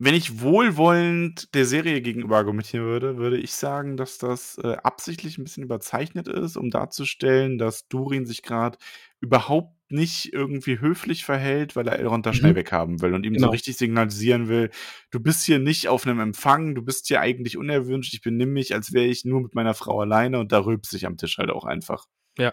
[0.00, 5.38] Wenn ich wohlwollend der Serie gegenüber argumentieren würde, würde ich sagen, dass das äh, absichtlich
[5.38, 8.76] ein bisschen überzeichnet ist, um darzustellen, dass Durin sich gerade
[9.20, 12.34] überhaupt nicht irgendwie höflich verhält, weil er Elrond da Mhm.
[12.34, 13.50] schnell weghaben will und ihm so Genau.
[13.52, 14.70] richtig signalisieren will,
[15.12, 18.74] du bist hier nicht auf einem Empfang, du bist hier eigentlich unerwünscht, ich benimm mich,
[18.74, 21.50] als wäre ich nur mit meiner Frau alleine und da rülpst sich am Tisch halt
[21.50, 22.06] auch einfach.
[22.36, 22.52] ja,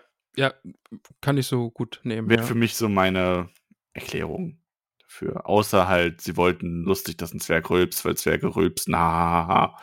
[1.22, 2.30] kann ich so gut nehmen.
[2.30, 2.48] Wäre Ja.
[2.48, 3.50] für mich so meine
[3.94, 4.60] Erklärung
[5.00, 5.48] dafür.
[5.48, 9.76] Außer halt, sie wollten lustig, dass ein Zwerg rülpst, weil Zwerge rülpst, na,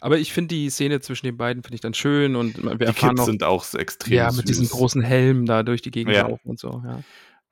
[0.00, 2.84] Aber ich finde die Szene zwischen den beiden finde ich dann schön und wir Die
[2.84, 4.38] erfahren Kids noch, sind auch so extrem ja, süß.
[4.38, 6.22] mit diesem großen Helm da durch die Gegend Ja.
[6.28, 7.00] laufen und so, ja.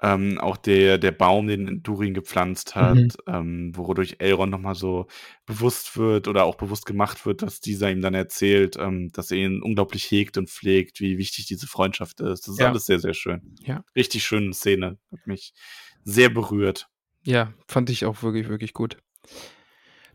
[0.02, 3.08] Ähm, auch der, der Baum, den Durin gepflanzt hat, Mhm.
[3.28, 5.06] ähm, wodurch Elrond nochmal so
[5.46, 9.38] bewusst wird oder auch bewusst gemacht wird, dass dieser ihm dann erzählt, ähm, dass er
[9.38, 12.40] ihn unglaublich hegt und pflegt, wie wichtig diese Freundschaft ist.
[12.48, 12.70] Das ist Ja.
[12.70, 13.54] alles sehr, sehr schön.
[13.60, 13.84] Ja.
[13.94, 14.98] Richtig schöne Szene.
[15.12, 15.54] Hat mich
[16.02, 16.88] sehr berührt.
[17.22, 18.98] Ja, fand ich auch wirklich, wirklich gut.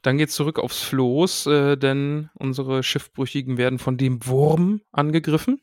[0.01, 5.61] Dann geht's zurück aufs Floß, äh, denn unsere Schiffbrüchigen werden von dem Wurm angegriffen.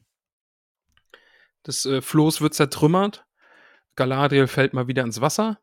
[1.63, 3.26] Das äh, Floß wird zertrümmert.
[3.97, 5.59] Galadriel fällt mal wieder ins Wasser.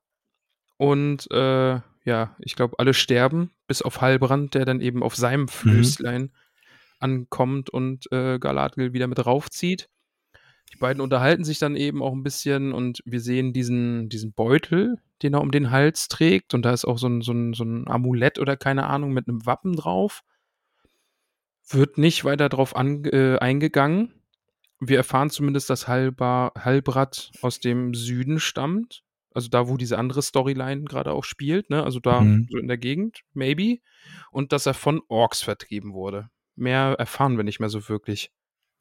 [0.77, 5.47] Und äh, ja, ich glaube, alle sterben, bis auf Halbrand, der dann eben auf seinem
[5.47, 6.31] Flößlein
[6.99, 9.89] ankommt und äh, Galadriel wieder mit raufzieht.
[10.71, 14.97] Die beiden unterhalten sich dann eben auch ein bisschen und wir sehen diesen, diesen Beutel,
[15.21, 16.53] den er um den Hals trägt.
[16.53, 19.27] Und da ist auch so ein, so, ein, so ein Amulett oder keine Ahnung mit
[19.27, 20.23] einem Wappen drauf.
[21.69, 24.13] Wird nicht weiter drauf an, äh, eingegangen.
[24.87, 29.03] Wir erfahren zumindest, dass Halba, Halbrad aus dem Süden stammt.
[29.33, 31.83] Also da, wo diese andere Storyline gerade auch spielt, ne?
[31.83, 32.47] Also da Mhm.
[32.51, 33.79] so in der Gegend, maybe.
[34.31, 36.29] Und dass er von Orks vertrieben wurde.
[36.55, 38.31] Mehr erfahren wir nicht mehr so wirklich.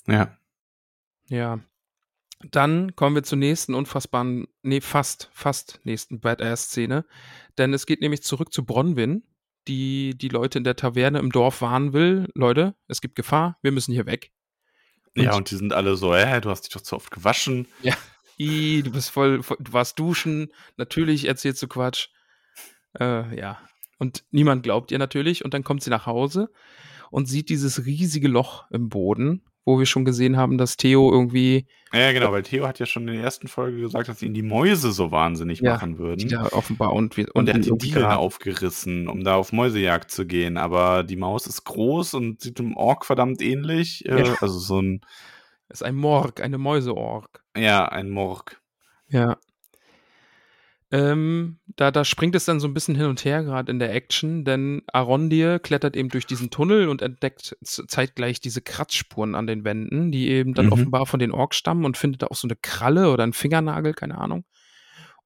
[0.07, 0.37] Ja.
[1.29, 1.61] Ja.
[2.51, 7.07] Dann kommen wir zur nächsten unfassbaren, nee, fast, fast nächsten Badass-Szene.
[7.57, 9.23] Denn es geht nämlich zurück zu Bronwyn,
[9.69, 12.29] die die Leute in der Taverne im Dorf warnen will.
[12.35, 14.33] Leute, es gibt Gefahr, wir müssen hier weg.
[15.15, 17.69] Ja, Und- und die sind alle so, äh, du hast dich doch zu oft gewaschen.
[18.39, 22.09] I, du bist voll, voll, du warst duschen, natürlich erzählst du Quatsch.
[22.99, 23.59] Äh, ja.
[23.99, 25.45] Und niemand glaubt ihr natürlich.
[25.45, 26.51] Und dann kommt sie nach Hause
[27.11, 31.67] und sieht dieses riesige Loch im Boden, wo wir schon gesehen haben, dass Theo irgendwie
[31.93, 34.43] Ja, genau, weil Theo hat ja schon in der ersten Folge gesagt, dass ihn die
[34.43, 36.29] Mäuse so wahnsinnig Ja, machen würden.
[36.29, 40.27] da offenbar und wir Und er hat die Dielen aufgerissen, um da auf Mäusejagd zu
[40.27, 40.57] gehen.
[40.57, 44.05] Aber die Maus ist groß und sieht dem Ork verdammt ähnlich.
[44.07, 44.35] Äh, Ja.
[44.41, 45.01] Also so ein,
[45.69, 47.43] ist ein Morg, eine Mäuseorg.
[47.57, 48.61] ja, ein Morg.
[49.09, 49.37] Ja.
[50.95, 53.95] Ähm, da, da springt es dann so ein bisschen hin und her, gerade in der
[53.95, 59.65] Action, denn Arondir klettert eben durch diesen Tunnel und entdeckt zeitgleich diese Kratzspuren an den
[59.65, 60.73] Wänden, die eben dann Mhm.
[60.73, 63.95] offenbar von den Orks stammen und findet da auch so eine Kralle oder einen Fingernagel,
[63.95, 64.45] keine Ahnung.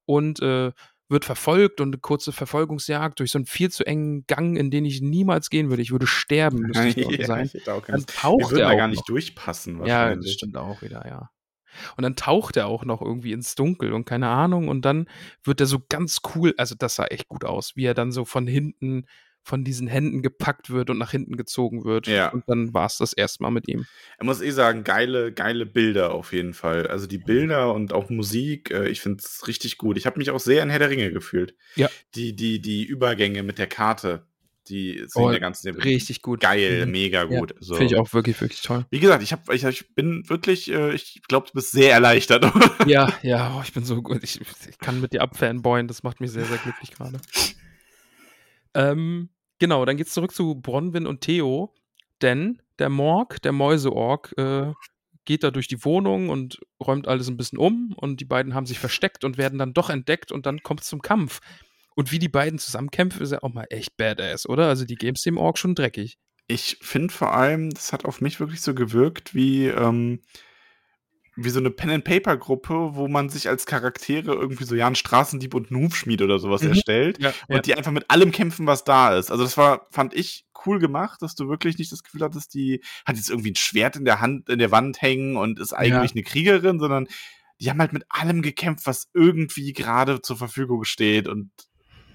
[0.05, 0.71] Und äh,
[1.09, 4.85] wird verfolgt und eine kurze Verfolgungsjagd durch so einen viel zu engen Gang, in den
[4.85, 5.81] ich niemals gehen würde.
[5.81, 7.45] Ich würde sterben, müsste ich dort sein.
[7.45, 8.95] ich hätte auch Dann taucht Wir würden er da gar noch.
[8.95, 11.29] nicht durchpassen, Ja, das stimmt auch wieder, ja.
[11.95, 14.67] Und dann taucht er auch noch irgendwie ins Dunkel und keine Ahnung.
[14.67, 15.07] Und dann
[15.43, 18.25] wird er so ganz cool, also das sah echt gut aus, wie er dann so
[18.25, 19.05] von hinten
[19.47, 22.07] von diesen Händen gepackt wird und nach hinten gezogen wird.
[22.07, 22.29] Ja.
[22.29, 23.85] Und dann war es das erste Mal mit ihm.
[24.19, 26.87] Ich muss eh sagen, geile, geile Bilder auf jeden Fall.
[26.87, 29.97] Also die Bilder und auch Musik, äh, ich finde es richtig gut.
[29.97, 31.55] Ich habe mich auch sehr in Herr der Ringe gefühlt.
[31.75, 31.89] Ja.
[32.13, 34.27] Die, die, die Übergänge mit der Karte,
[34.69, 36.41] die sind Oh, der ganzen Richtig gut.
[36.41, 37.55] geil, mega Ja, gut.
[37.59, 37.75] so.
[37.75, 38.85] Finde ich auch wirklich, wirklich toll.
[38.89, 42.45] Wie gesagt, ich, hab, ich, ich bin wirklich, äh, ich glaube, du bist sehr erleichtert.
[42.87, 44.23] Ja, ja, oh, ich bin so gut.
[44.23, 47.19] Ich, ich kann mit dir abfanboyen, das macht mich sehr, sehr glücklich gerade.
[48.73, 51.73] Ähm, genau, dann geht's zurück zu Bronwyn und Theo,
[52.21, 54.71] denn der Morg, der Mäuseorg, äh,
[55.25, 58.65] geht da durch die Wohnung und räumt alles ein bisschen um und die beiden haben
[58.65, 61.41] sich versteckt und werden dann doch entdeckt und dann kommt es zum Kampf.
[61.97, 64.67] Und wie die beiden zusammenkämpfen, ist ja auch mal echt badass, oder?
[64.67, 66.19] Also die Games dem Org schon dreckig.
[66.45, 70.21] Ich finde vor allem, das hat auf mich wirklich so gewirkt, wie, ähm,
[71.35, 75.71] wie so eine Pen-and-Paper-Gruppe, wo man sich als Charaktere irgendwie so, ja, ein Straßendieb und
[75.71, 76.69] ein Hufschmied oder sowas Mhm.
[76.69, 77.61] erstellt Ja, und ja.
[77.63, 79.31] die einfach mit allem kämpfen, was da ist.
[79.31, 82.83] Also das war, fand ich cool gemacht, dass du wirklich nicht das Gefühl hattest, die
[83.07, 86.11] hat jetzt irgendwie ein Schwert in der Hand, in der Wand hängen und ist eigentlich
[86.11, 87.07] eine Kriegerin, sondern
[87.59, 91.49] die haben halt mit allem gekämpft, was irgendwie gerade zur Verfügung steht und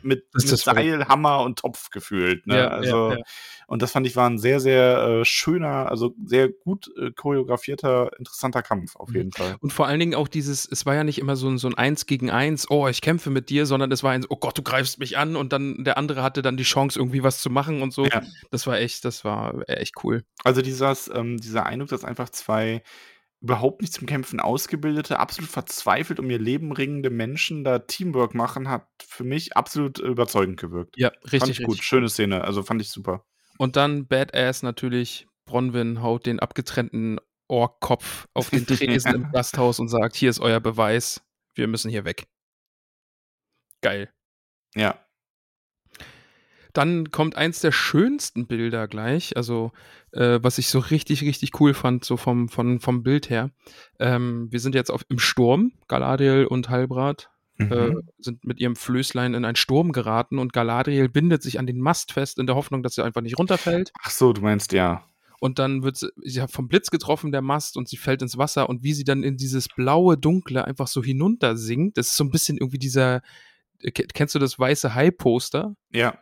[0.05, 0.49] mit, mit.
[0.49, 2.47] Seil, Hammer und Topf gefühlt.
[2.47, 2.57] Ne?
[2.57, 3.19] Ja, ja, also, ja.
[3.67, 8.11] und das fand ich war ein sehr, sehr äh, schöner, also sehr gut äh, choreografierter,
[8.19, 9.17] interessanter Kampf auf Mhm.
[9.17, 9.57] jeden Fall.
[9.61, 11.75] Und vor allen Dingen auch dieses, es war ja nicht immer so ein, so ein
[11.75, 14.63] Eins gegen Eins, oh, ich kämpfe mit dir, sondern es war ein, oh Gott, du
[14.63, 17.83] greifst mich an und dann der andere hatte dann die Chance, irgendwie was zu machen
[17.83, 18.05] und so.
[18.07, 18.23] Ja.
[18.51, 20.25] Das war echt, das war echt cool.
[20.45, 22.83] Also dieses, ähm, dieser Eindruck, dass einfach zwei
[23.43, 28.68] überhaupt nicht zum Kämpfen ausgebildete, absolut verzweifelt um ihr Leben ringende Menschen da Teamwork machen,
[28.68, 30.97] hat für mich absolut überzeugend gewirkt.
[30.97, 31.86] Ja, fand richtig, ich gut, richtig.
[31.86, 33.24] schöne Szene, also fand ich super.
[33.59, 37.18] Und dann Badass natürlich, Bronwyn haut den abgetrennten
[37.49, 41.22] Orkkopf auf den Tresen im Gasthaus und sagt, hier ist euer Beweis,
[41.55, 42.28] wir müssen hier weg.
[43.80, 44.12] Geil.
[44.74, 45.05] Ja,
[46.73, 49.73] Dann kommt eins der schönsten Bilder gleich, also
[50.12, 53.51] äh, was ich so richtig, richtig cool fand, so vom, vom, vom Bild her.
[53.99, 58.03] Ähm, wir sind jetzt auf, im Sturm, Galadriel und Halbrand äh, mhm.
[58.18, 62.12] sind mit ihrem Flößlein in einen Sturm geraten und Galadriel bindet sich an den Mast
[62.12, 63.93] fest in der Hoffnung, dass sie einfach nicht runterfällt.
[64.03, 65.05] Ach so, du meinst ja.
[65.41, 68.39] Und dann wird sie, sie hat vom Blitz getroffen, der Mast, und sie fällt ins
[68.39, 68.68] Wasser.
[68.68, 72.25] Und wie sie dann in dieses blaue, dunkle einfach so hinunter sinkt, das ist so
[72.25, 73.23] ein bisschen irgendwie dieser,
[73.81, 75.75] äh, ke- kennst du das weiße Hai-Poster?
[75.91, 76.16] Ja,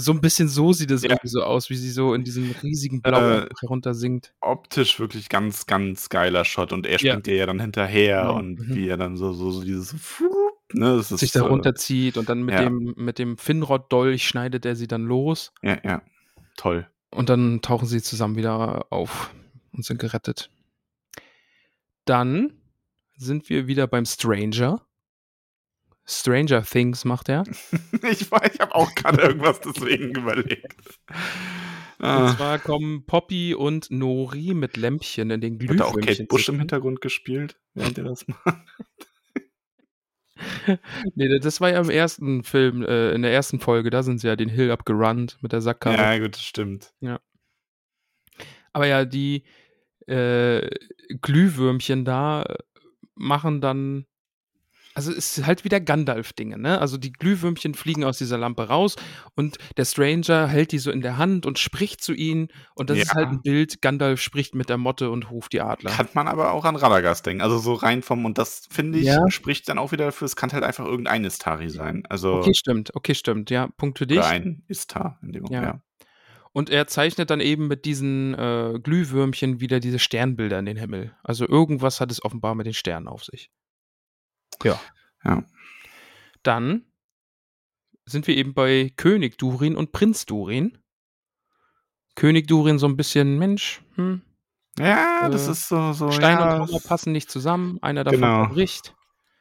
[0.00, 1.10] So ein bisschen so sieht es Ja.
[1.10, 4.32] irgendwie so aus, wie sie so in diesem riesigen Blau Äh, einfach heruntersinkt.
[4.40, 7.12] optisch wirklich ganz, ganz geiler Shot und er Ja.
[7.12, 8.74] springt ihr ja dann hinterher Genau, und mhm.
[8.76, 9.94] wie er dann so, so, so dieses,
[10.72, 12.62] ne, das ist Sich da äh, runterzieht und dann mit ja.
[12.62, 15.52] dem, mit dem Finrod-Dolch schneidet er sie dann los.
[15.62, 16.02] Ja, ja,
[16.56, 16.86] toll.
[17.10, 19.34] Und dann tauchen sie zusammen wieder auf
[19.72, 20.50] und sind gerettet.
[22.04, 22.52] Dann
[23.16, 24.80] sind wir wieder beim Stranger.
[26.08, 27.44] Stranger Things macht er.
[28.10, 30.74] ich weiß, ich habe auch gerade irgendwas deswegen überlegt.
[31.98, 36.06] Und Ah, zwar kommen Poppy und Nori mit Lämpchen in den wird da auch Kate
[36.06, 36.28] Glühwürmchen.
[36.28, 36.58] Bush im.
[36.58, 38.44] Hintergrund gespielt, während er das macht?
[41.16, 44.28] Nee, das war ja im ersten Film, äh, in der ersten Folge, da sind sie
[44.28, 45.96] ja den Hill abgerannt mit der Sackkarre.
[45.96, 46.92] Ja, gut, das stimmt.
[48.72, 49.42] Aber ja, die
[50.06, 50.68] äh,
[51.20, 52.44] Glühwürmchen da
[53.16, 54.06] machen dann.
[54.98, 56.80] Also es ist halt wieder Gandalf-Dinge, ne?
[56.80, 58.96] Also die Glühwürmchen fliegen aus dieser Lampe raus
[59.36, 62.48] und der Stranger hält die so in der Hand und spricht zu ihnen.
[62.74, 63.14] Und das ist Ja.
[63.14, 65.92] halt ein Bild, Gandalf spricht mit der Motte und ruft die Adler.
[65.92, 67.42] Kann man aber auch an Radagast denken.
[67.42, 69.30] Also so rein vom, und das finde ich, Ja.
[69.30, 72.02] spricht dann auch wieder dafür, es kann halt einfach irgendein Istari sein.
[72.08, 73.50] Also Okay, stimmt, okay, stimmt.
[73.50, 74.18] Ja, Punkt für dich.
[74.18, 75.62] oder ein Istar in dem Ja.
[75.62, 75.82] ja.
[76.52, 81.14] Und er zeichnet dann eben mit diesen äh, Glühwürmchen wieder diese Sternbilder in den Himmel.
[81.22, 83.52] Also irgendwas hat es offenbar mit den Sternen auf sich.
[84.64, 84.80] Ja.
[85.24, 85.44] Ja.
[86.42, 86.84] Dann
[88.06, 90.78] sind wir eben bei König Durin und Prinz Durin.
[92.14, 94.22] König Durin so ein bisschen, Mensch, hm,
[94.78, 97.78] Ja, das Äh, ist so, so Stein ja, und Hammer passen nicht zusammen.
[97.82, 98.46] Einer davon Genau.
[98.48, 98.94] bricht.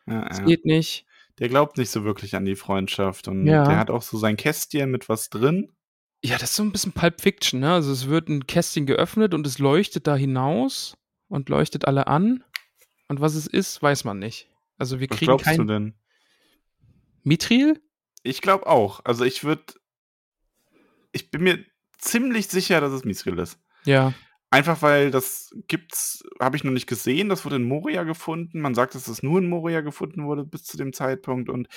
[0.08, 0.46] Ja, Es ja.
[0.46, 1.06] geht nicht.
[1.40, 3.64] Der glaubt nicht so wirklich an die Freundschaft und Ja.
[3.64, 5.72] der hat auch so sein Kästchen mit was drin.
[6.24, 7.74] Ja, das ist so ein bisschen Pulp Fiction, ne?
[7.74, 10.98] Also es wird ein Kästchen geöffnet und es leuchtet da hinaus
[11.28, 12.44] und leuchtet alle an.
[13.08, 14.50] Und was es ist, weiß man nicht.
[14.78, 15.96] Also wir Was kriegen glaubst du denn?
[17.24, 17.82] Mithril?
[18.24, 19.02] Ich glaube auch.
[19.04, 19.64] Also ich würde,
[21.12, 21.64] ich bin mir
[21.98, 23.60] ziemlich sicher, dass es Mithril ist.
[23.86, 24.14] Ja.
[24.50, 27.28] Einfach weil das gibt's, habe ich noch nicht gesehen.
[27.28, 28.62] Das wurde in Moria gefunden.
[28.62, 31.50] Man sagt, dass es nur in Moria gefunden wurde bis zu dem Zeitpunkt.
[31.50, 31.68] Und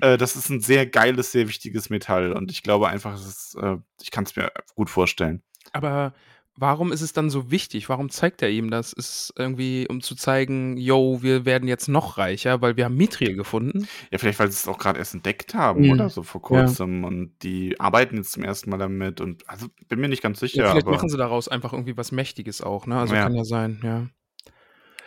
[0.00, 2.32] äh, das ist ein sehr geiles, sehr wichtiges Metall.
[2.32, 5.42] Und ich glaube einfach, es ist, äh, ich kann es mir gut vorstellen.
[5.72, 6.14] Aber
[6.60, 7.88] warum ist es dann so wichtig?
[7.88, 8.92] Warum zeigt er ihm das?
[8.92, 13.34] Ist irgendwie, um zu zeigen, yo, wir werden jetzt noch reicher, weil wir haben Mithril
[13.34, 13.88] gefunden?
[14.10, 15.90] Ja, vielleicht, weil sie es auch gerade erst entdeckt haben Mhm.
[15.92, 17.04] oder so vor kurzem.
[17.04, 19.20] Und die arbeiten jetzt zum ersten Mal damit.
[19.20, 20.62] Und also bin mir nicht ganz sicher.
[20.64, 22.98] Ja, vielleicht aber machen sie daraus einfach irgendwie was Mächtiges auch, ne?
[22.98, 23.22] Also Ja.
[23.22, 24.06] kann ja sein, ja.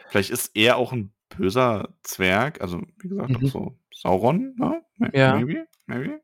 [0.10, 2.62] vielleicht ist er auch ein böser Zwerg.
[2.62, 3.36] Also, wie gesagt, Mhm.
[3.38, 4.82] auch so Sauron, ne?
[5.14, 5.36] Ja.
[5.36, 6.20] Maybe, maybe.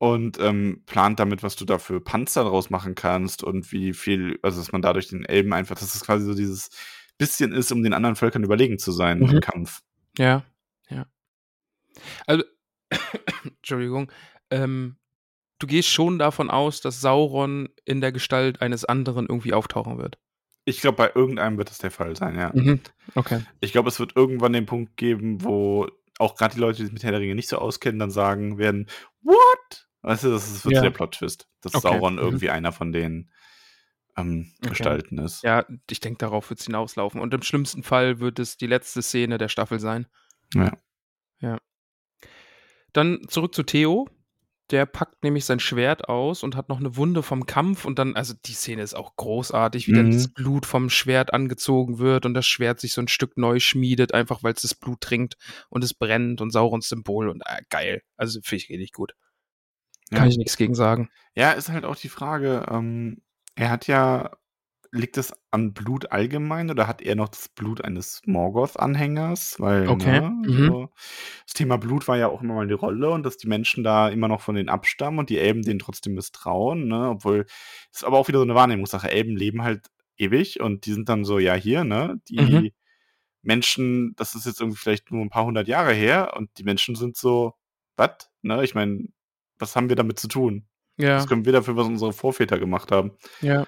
[0.00, 4.38] Und ähm, plant damit, was du da für Panzer draus machen kannst und wie viel,
[4.42, 6.70] also dass man dadurch den Elben einfach, dass es quasi so dieses
[7.18, 9.30] bisschen ist, um den anderen Völkern überlegen zu sein Mhm.
[9.30, 9.82] im Kampf.
[10.16, 10.44] Ja,
[10.88, 11.06] ja.
[12.28, 12.44] Also,
[13.44, 14.12] Entschuldigung,
[14.50, 14.96] ähm,
[15.58, 20.18] du gehst schon davon aus, dass Sauron in der Gestalt eines anderen irgendwie auftauchen wird.
[20.64, 22.52] Ich glaube, bei irgendeinem wird es der Fall sein, ja.
[22.54, 22.80] Mhm.
[23.16, 23.40] Okay.
[23.60, 25.88] Ich glaube, es wird irgendwann den Punkt geben, wo
[26.20, 28.58] auch gerade die Leute, die sich mit Herr der Ringe nicht so auskennen, dann sagen
[28.58, 28.86] werden,
[29.22, 29.87] what?
[30.08, 30.80] Weißt du, das ist- wird Ja.
[30.82, 32.18] der Plot-Twist, dass Okay, Sauron mhm.
[32.20, 33.30] irgendwie einer von den
[34.16, 34.70] ähm, Okay.
[34.70, 35.42] gestalten ist.
[35.44, 37.20] Ja, ich denke, darauf wird es hinauslaufen.
[37.20, 40.06] Und im schlimmsten Fall wird es die letzte Szene der Staffel sein.
[40.54, 40.72] Ja.
[41.40, 41.58] Ja.
[42.92, 44.08] Dann zurück zu Theo.
[44.70, 47.84] Der packt nämlich sein Schwert aus und hat noch eine Wunde vom Kampf.
[47.86, 50.12] Und dann, also die Szene ist auch großartig, wie dann Mhm.
[50.12, 54.12] das Blut vom Schwert angezogen wird und das Schwert sich so ein Stück neu schmiedet,
[54.12, 55.36] einfach weil es das Blut trinkt
[55.70, 58.02] und es brennt und Saurons Symbol und äh, geil.
[58.16, 59.12] Also finde ich richtig gut.
[60.10, 60.26] Kann Ja.
[60.26, 61.08] ich nichts gegen sagen.
[61.34, 63.22] Ja, ist halt auch die Frage, ähm,
[63.54, 64.30] er hat ja
[64.90, 69.60] liegt es an Blut allgemein oder hat er noch das Blut eines Morgoth-Anhängers?
[69.60, 70.66] Weil, Okay, ne, mhm.
[70.66, 70.90] so,
[71.44, 74.08] das Thema Blut war ja auch immer mal eine Rolle und dass die Menschen da
[74.08, 77.10] immer noch von denen abstammen und die Elben denen trotzdem misstrauen, ne?
[77.10, 77.44] Obwohl,
[77.92, 79.10] ist aber auch wieder so eine Wahrnehmungssache.
[79.10, 82.20] Elben leben halt ewig und die sind dann so, ja, hier, ne?
[82.28, 82.70] Die Mhm.
[83.42, 86.94] Menschen, das ist jetzt irgendwie vielleicht nur ein paar hundert Jahre her und die Menschen
[86.96, 87.54] sind so,
[87.96, 88.30] was?
[88.42, 88.64] Ne?
[88.64, 89.08] Ich meine,
[89.58, 90.66] was haben wir damit zu tun?
[90.96, 91.16] Ja.
[91.16, 93.12] Was können wir dafür, was unsere Vorväter gemacht haben?
[93.40, 93.66] Ja.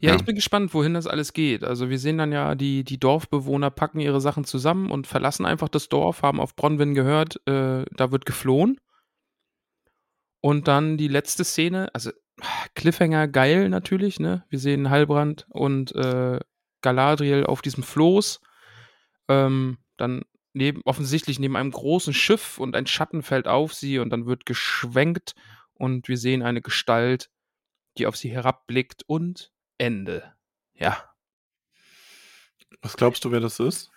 [0.00, 0.16] Ja, Ja.
[0.16, 1.62] ich bin gespannt, wohin das alles geht.
[1.64, 5.68] Also wir sehen dann ja, die, die Dorfbewohner packen ihre Sachen zusammen und verlassen einfach
[5.68, 8.78] das Dorf, haben auf Bronwyn gehört, äh, da wird geflohen.
[10.40, 12.10] Und dann die letzte Szene, also
[12.74, 14.44] Cliffhanger geil natürlich, ne?
[14.48, 16.40] Wir sehen Halbrand und äh,
[16.80, 18.40] Galadriel auf diesem Floß.
[19.28, 20.22] Ähm, dann
[20.52, 24.46] neben, offensichtlich neben einem großen Schiff und ein Schatten fällt auf sie und dann wird
[24.46, 25.34] geschwenkt
[25.74, 27.30] und wir sehen eine Gestalt,
[27.98, 30.32] die auf sie herabblickt und Ende.
[30.74, 31.04] Ja.
[32.80, 33.90] Was glaubst du, wer das ist?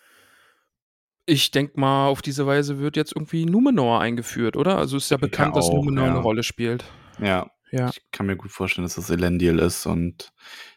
[1.26, 4.78] Ich denke mal, auf diese Weise wird jetzt irgendwie Numenor eingeführt, oder?
[4.78, 6.12] Also ist ja bekannt, dass auch, Numenor ja.
[6.12, 6.86] eine Rolle spielt.
[7.20, 7.90] Ja, Ja.
[7.90, 10.32] ich kann mir gut vorstellen, dass das Elendil ist und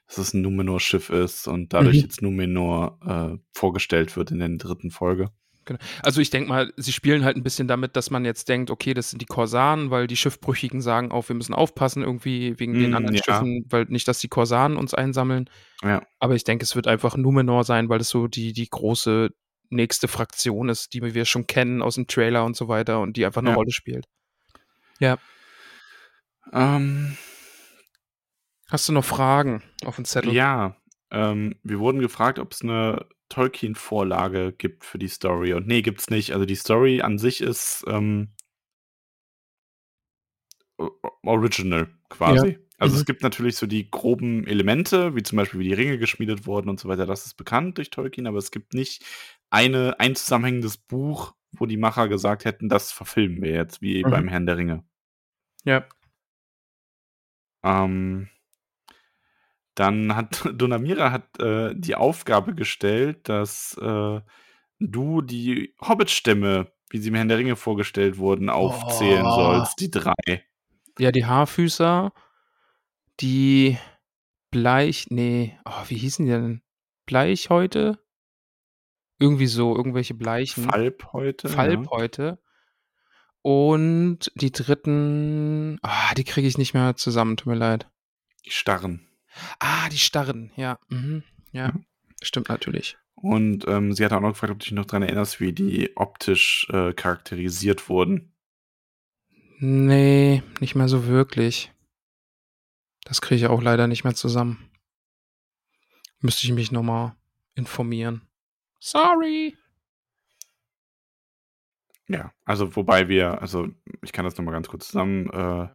[0.07, 2.03] dass es ein Numenor-Schiff ist und dadurch Mhm.
[2.03, 5.31] jetzt Numenor äh, vorgestellt wird in der dritten Folge.
[5.69, 5.79] Genau.
[6.03, 8.95] Also ich denke mal, sie spielen halt ein bisschen damit, dass man jetzt denkt, okay,
[8.95, 12.93] das sind die Korsaren, weil die Schiffbrüchigen sagen auch, wir müssen aufpassen irgendwie wegen den
[12.93, 13.23] Mm, anderen ja.
[13.23, 15.51] Schiffen, weil nicht, dass die Korsaren uns einsammeln.
[15.83, 16.03] Ja.
[16.19, 19.29] Aber ich denke, es wird einfach Numenor sein, weil es so die, die große
[19.69, 23.27] nächste Fraktion ist, die wir schon kennen aus dem Trailer und so weiter und die
[23.27, 23.57] einfach eine Ja.
[23.57, 24.07] Rolle spielt.
[26.53, 27.17] Ähm,
[28.71, 30.33] Hast du noch Fragen auf dem Zettel?
[30.33, 30.77] ja,
[31.11, 35.53] ähm, wir wurden gefragt, ob es eine Tolkien-Vorlage gibt für die Story.
[35.55, 36.33] Und nee, gibt's nicht.
[36.33, 38.33] Also die Story an sich ist ähm,
[41.25, 42.59] original quasi.
[42.79, 43.01] Also Mhm.
[43.01, 46.69] es gibt natürlich so die groben Elemente, wie zum Beispiel wie die Ringe geschmiedet wurden
[46.69, 47.07] und so weiter.
[47.07, 49.05] Das ist bekannt durch Tolkien, aber es gibt nicht
[49.51, 54.11] eine, ein zusammenhängendes Buch, wo die Macher gesagt hätten, das verfilmen wir jetzt, wie Mhm.
[54.11, 54.85] beim Herrn der Ringe.
[55.65, 55.87] Ja.
[57.65, 58.29] Ähm,
[59.79, 64.21] dann hat Donamira hat äh, die Aufgabe gestellt, dass äh,
[64.81, 69.35] du die Hobbit-Stämme, wie sie im Herrn der Ringe vorgestellt wurden, aufzählen Oh.
[69.35, 69.81] sollst.
[69.81, 70.45] Die drei.
[70.99, 72.13] Ja, die Haarfüßer,
[73.21, 73.79] die
[74.51, 76.63] Bleich, nee, oh, wie hießen die denn?
[77.07, 77.99] Bleichhäute?
[79.19, 80.65] Irgendwie so, irgendwelche Bleichen.
[80.65, 81.49] Falb heute.
[81.49, 82.39] Falbhäute.
[83.43, 87.85] Und die dritten, ah, die kriege ich nicht mehr zusammen, tut mir leid.
[87.85, 87.91] Ja.
[88.47, 89.08] Die Starren.
[89.59, 90.79] Ah, die Starren, ja.
[90.89, 91.23] Mhm.
[91.53, 91.85] Ja, Mhm.
[92.23, 92.97] stimmt natürlich.
[93.15, 95.97] Und ähm, sie hat auch noch gefragt, ob du dich noch daran erinnerst, wie die
[95.97, 98.33] optisch äh, charakterisiert wurden.
[99.59, 101.73] Nee, nicht mehr so wirklich.
[103.05, 104.71] Das kriege ich auch leider nicht mehr zusammen.
[106.21, 107.17] Müsste ich mich nochmal
[107.55, 108.23] informieren.
[108.79, 109.57] Sorry.
[112.07, 113.69] Ja, also wobei wir, also
[114.03, 115.69] ich kann das nochmal ganz kurz zusammen äh,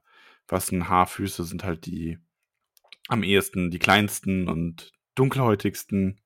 [0.47, 0.87] fassen.
[0.89, 2.17] Haarfüße sind halt die
[3.07, 6.21] am ehesten die kleinsten und dunkelhäutigsten,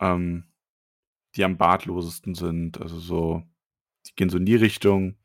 [0.00, 0.52] ähm,
[1.36, 2.80] die am bartlosesten sind.
[2.80, 3.42] Also so,
[4.06, 5.18] die gehen so in die Richtung.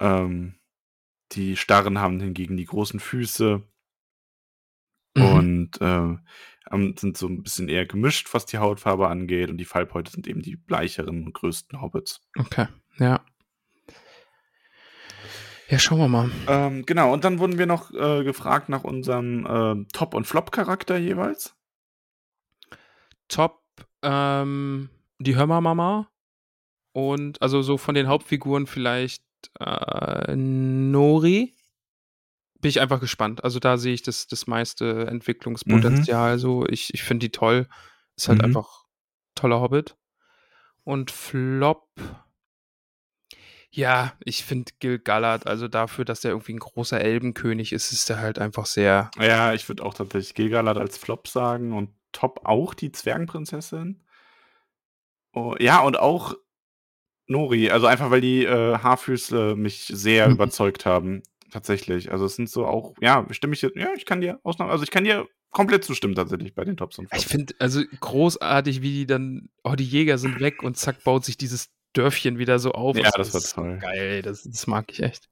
[0.00, 0.58] Ähm,
[1.32, 3.62] die Starren haben hingegen die großen Füße
[5.14, 5.22] Mhm.
[5.22, 6.16] und äh,
[6.98, 9.50] sind so ein bisschen eher gemischt, was die Hautfarbe angeht.
[9.50, 12.22] Und die Falbhäute sind eben die bleicheren und größten Hobbits.
[12.38, 12.66] Okay,
[12.98, 13.24] ja.
[15.72, 16.30] Ja, schauen wir mal.
[16.48, 20.98] Ähm, genau, und dann wurden wir noch äh, gefragt nach unserem äh, Top- und Flop-Charakter
[20.98, 21.54] jeweils.
[23.28, 23.62] Top,
[24.02, 26.10] ähm, die Hörmer-Mama.
[26.92, 29.24] Und also so von den Hauptfiguren vielleicht
[29.60, 31.54] äh, Nori.
[32.60, 33.42] Bin ich einfach gespannt.
[33.42, 36.38] Also da sehe ich das, das meiste Entwicklungspotenzial.
[36.38, 37.66] So, ich, ich finde die toll.
[38.14, 38.44] Ist halt Mhm.
[38.44, 38.84] einfach
[39.34, 39.96] toller Hobbit.
[40.84, 41.88] Und Flop.
[43.74, 48.08] Ja, ich finde Gil Gallard, also dafür, dass der irgendwie ein großer Elbenkönig ist, ist
[48.10, 49.10] der halt einfach sehr.
[49.18, 54.04] Ja, ich würde auch tatsächlich Gilgalad als Flop sagen und Top auch die Zwergenprinzessin.
[55.32, 56.34] Oh, ja, und auch
[57.26, 60.34] Nori, also einfach weil die äh, Haarfüße mich sehr Mhm.
[60.34, 61.22] überzeugt haben.
[61.50, 62.10] tatsächlich.
[62.10, 64.84] Also es sind so auch, ja, stimme ich jetzt, ja, ich kann dir Ausnahme, also
[64.84, 67.22] ich kann dir komplett zustimmen tatsächlich bei den Tops und Flops.
[67.22, 71.26] Ich finde, also großartig, wie die dann, oh, die Jäger sind weg und zack, baut
[71.26, 72.96] sich dieses Dörfchen wieder so auf.
[72.96, 73.78] Ja, das, das war toll.
[73.78, 75.28] Geil, das, das mag ich echt.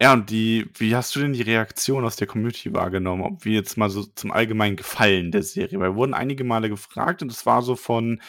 [0.00, 3.22] Ja, und die, wie hast du denn die Reaktion aus der Community wahrgenommen?
[3.22, 6.68] Ob wir jetzt mal so zum allgemeinen Gefallen der Serie, weil wir wurden einige Male
[6.68, 8.20] gefragt und es war so von,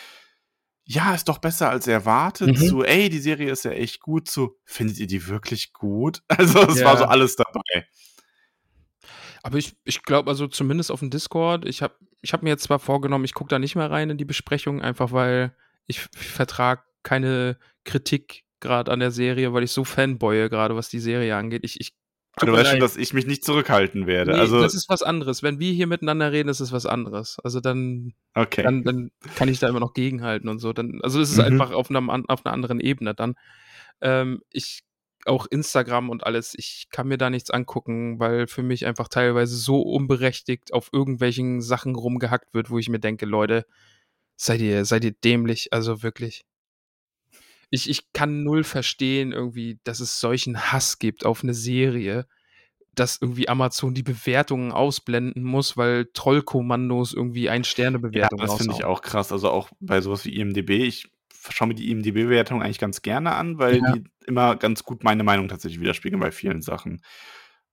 [0.83, 2.67] ja, ist doch besser als erwartet, mhm.
[2.67, 6.23] zu, ey, die Serie ist ja echt gut, zu, findet ihr die wirklich gut?
[6.29, 6.87] Also, es ja.
[6.87, 7.87] war so alles dabei.
[9.43, 12.63] Aber ich, ich glaube, also zumindest auf dem Discord, ich habe ich hab mir jetzt
[12.63, 16.27] zwar vorgenommen, ich gucke da nicht mehr rein in die Besprechung, einfach weil ich, ich
[16.27, 21.35] vertrage keine Kritik gerade an der Serie, weil ich so fanboye, gerade was die Serie
[21.35, 21.61] angeht.
[21.63, 21.93] Ich, ich
[22.39, 24.31] du weißt schon, dass ich mich nicht zurückhalten werde.
[24.31, 25.43] Nee, also das ist was anderes.
[25.43, 27.37] Wenn wir hier miteinander reden, ist es was anderes.
[27.43, 28.63] Also dann, okay.
[28.63, 30.73] dann, dann kann ich da immer noch gegenhalten und so.
[30.73, 31.45] Dann, also es ist mhm.
[31.45, 33.35] einfach auf, einem, auf einer anderen Ebene dann.
[34.01, 34.83] Ähm, ich
[35.25, 39.55] auch Instagram und alles, ich kann mir da nichts angucken, weil für mich einfach teilweise
[39.57, 43.65] so unberechtigt auf irgendwelchen Sachen rumgehackt wird, wo ich mir denke, Leute,
[44.37, 46.45] seid ihr, seid ihr dämlich, also wirklich
[47.69, 52.25] ich, ich kann null verstehen, irgendwie, dass es solchen Hass gibt auf eine Serie,
[52.95, 58.73] dass irgendwie Amazon die Bewertungen ausblenden muss, weil Trollkommandos irgendwie ein Sternebewertung Ja, das finde
[58.73, 59.31] ich auch krass.
[59.31, 60.71] Also auch bei sowas wie IMDB.
[60.85, 61.11] Ich
[61.49, 63.93] schaue mir die IMDB-Bewertung eigentlich ganz gerne an, weil ja.
[63.93, 67.01] die immer ganz gut meine Meinung tatsächlich widerspiegeln bei vielen Sachen.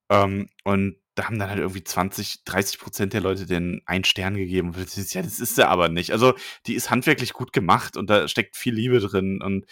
[0.08, 4.36] Ähm, und da haben dann halt irgendwie 20, 30 Prozent der Leute den einen Stern
[4.36, 4.72] gegeben.
[4.72, 6.12] Das ist, ja, das ist sie aber nicht.
[6.12, 6.34] Also,
[6.66, 9.66] die ist handwerklich gut gemacht und da steckt viel Liebe drin und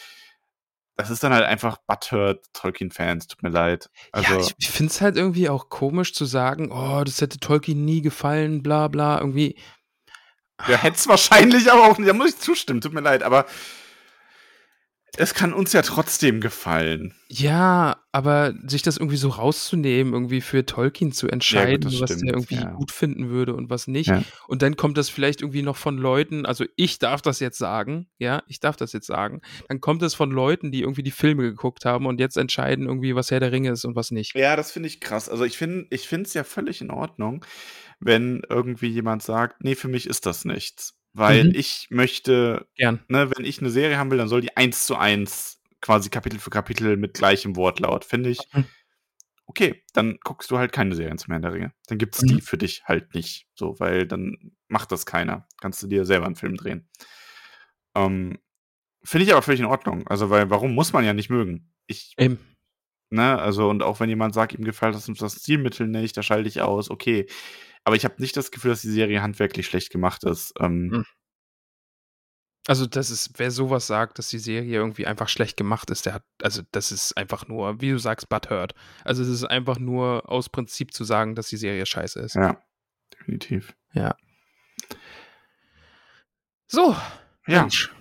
[0.96, 3.90] das ist dann halt einfach Butthurt Tolkien-Fans, tut mir leid.
[4.12, 7.38] Also, ja, ich, ich finde es halt irgendwie auch komisch zu sagen, oh, das hätte
[7.38, 9.56] Tolkien nie gefallen, bla bla, irgendwie.
[10.66, 13.44] Ja, hätte es wahrscheinlich aber auch nicht, da muss ich zustimmen, tut mir leid, aber
[15.16, 17.14] es kann uns ja trotzdem gefallen.
[17.28, 22.10] Ja, aber sich das irgendwie so rauszunehmen, irgendwie für Tolkien zu entscheiden, ja, gut, was
[22.10, 22.70] stimmt, der irgendwie ja.
[22.70, 24.08] gut finden würde und was nicht.
[24.08, 24.22] Ja.
[24.46, 28.08] Und dann kommt das vielleicht irgendwie noch von Leuten, also ich darf das jetzt sagen,
[28.18, 29.40] ja, ich darf das jetzt sagen.
[29.68, 33.14] Dann kommt es von Leuten, die irgendwie die Filme geguckt haben und jetzt entscheiden irgendwie,
[33.14, 34.34] was Herr der Ringe ist und was nicht.
[34.34, 35.28] Ja, das finde ich krass.
[35.28, 37.44] Also ich finde ich es ja völlig in Ordnung,
[38.00, 40.94] wenn irgendwie jemand sagt, nee, für mich ist das nichts.
[41.14, 41.52] Weil mhm.
[41.54, 43.00] ich möchte, Gern.
[43.08, 46.40] ne, wenn ich eine Serie haben will, dann soll die eins zu eins quasi Kapitel
[46.40, 48.04] für Kapitel mit gleichem Wortlaut.
[48.04, 48.64] Finde ich, mhm.
[49.46, 51.72] okay, dann guckst du halt keine Serien zum Herrn der Ringe.
[51.86, 52.28] Dann gibt es mhm.
[52.28, 53.46] die für dich halt nicht.
[53.54, 55.46] So, weil dann macht das keiner.
[55.60, 56.88] Kannst du dir selber einen Film drehen.
[57.94, 58.38] Ähm,
[59.04, 60.08] Finde ich aber völlig in Ordnung.
[60.08, 61.70] Also, weil warum muss man ja nicht mögen?
[61.86, 62.14] Ich.
[62.18, 62.38] Eben.
[63.10, 66.48] Ne, also, und auch wenn jemand sagt, ihm gefällt das, das Stilmittel nicht, da schalte
[66.48, 67.26] ich aus, okay.
[67.84, 70.54] Aber ich habe nicht das Gefühl, dass die Serie handwerklich schlecht gemacht ist.
[70.58, 71.04] Ähm, hm.
[72.66, 76.14] Also, das ist, wer sowas sagt, dass die Serie irgendwie einfach schlecht gemacht ist, der
[76.14, 78.74] hat, also das ist einfach nur, wie du sagst, Butthurt.
[79.04, 82.36] Also es ist einfach nur aus Prinzip zu sagen, dass die Serie scheiße ist.
[82.36, 82.58] Ja,
[83.12, 83.76] definitiv.
[83.92, 84.16] Ja.
[86.66, 86.96] So.
[87.46, 87.62] Ja.
[87.62, 87.92] Mensch.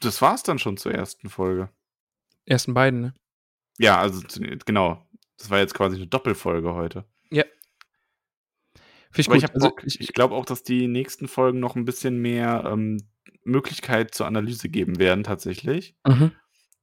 [0.00, 1.70] Das war's dann schon zur ersten Folge.
[2.46, 3.14] Ersten beiden, ne?
[3.78, 4.22] Ja, also
[4.64, 5.06] genau.
[5.36, 7.04] Das war jetzt quasi eine Doppelfolge heute.
[9.14, 12.18] Ja, ich, ich, also, ich, ich glaube auch, dass die nächsten Folgen noch ein bisschen
[12.18, 12.98] mehr ähm,
[13.44, 15.94] Möglichkeit zur Analyse geben werden, tatsächlich.
[16.06, 16.32] Mhm.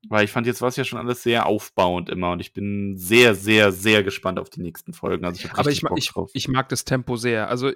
[0.10, 2.95] Weil ich fand, jetzt war es ja schon alles sehr aufbauend immer und ich bin
[2.98, 5.26] sehr, sehr, sehr gespannt auf die nächsten Folgen.
[5.26, 7.49] Also ich Aber ich, ich, ich, mag das Tempo sehr.
[7.49, 7.72] Also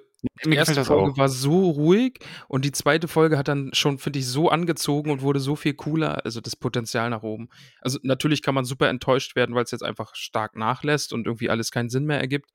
[0.46, 1.18] die erste Folge auch.
[1.18, 5.24] war so ruhig und die zweite Folge hat dann schon, finde ich, so angezogen und
[5.24, 6.24] wurde so viel cooler.
[6.24, 7.50] Also das Potenzial nach oben.
[7.82, 11.50] Also natürlich kann man super enttäuscht werden, weil es jetzt einfach stark nachlässt und irgendwie
[11.50, 12.52] alles keinen Sinn mehr ergibt.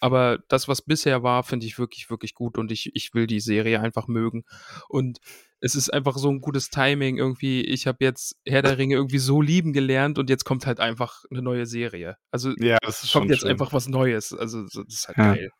[0.00, 3.40] Aber das, was bisher war, finde ich wirklich, wirklich gut und ich, ich will die
[3.40, 4.44] Serie einfach mögen.
[4.88, 5.18] Und
[5.60, 7.62] es ist einfach so ein gutes Timing irgendwie.
[7.62, 11.24] Ich habe jetzt Herr der Ringe irgendwie so lieben gelernt und jetzt kommt halt einfach
[11.30, 12.16] eine neue Serie.
[12.30, 13.50] Also ja, das ist kommt jetzt schön.
[13.50, 14.32] einfach was Neues.
[14.32, 15.34] Also das ist halt ja.
[15.34, 15.50] geil.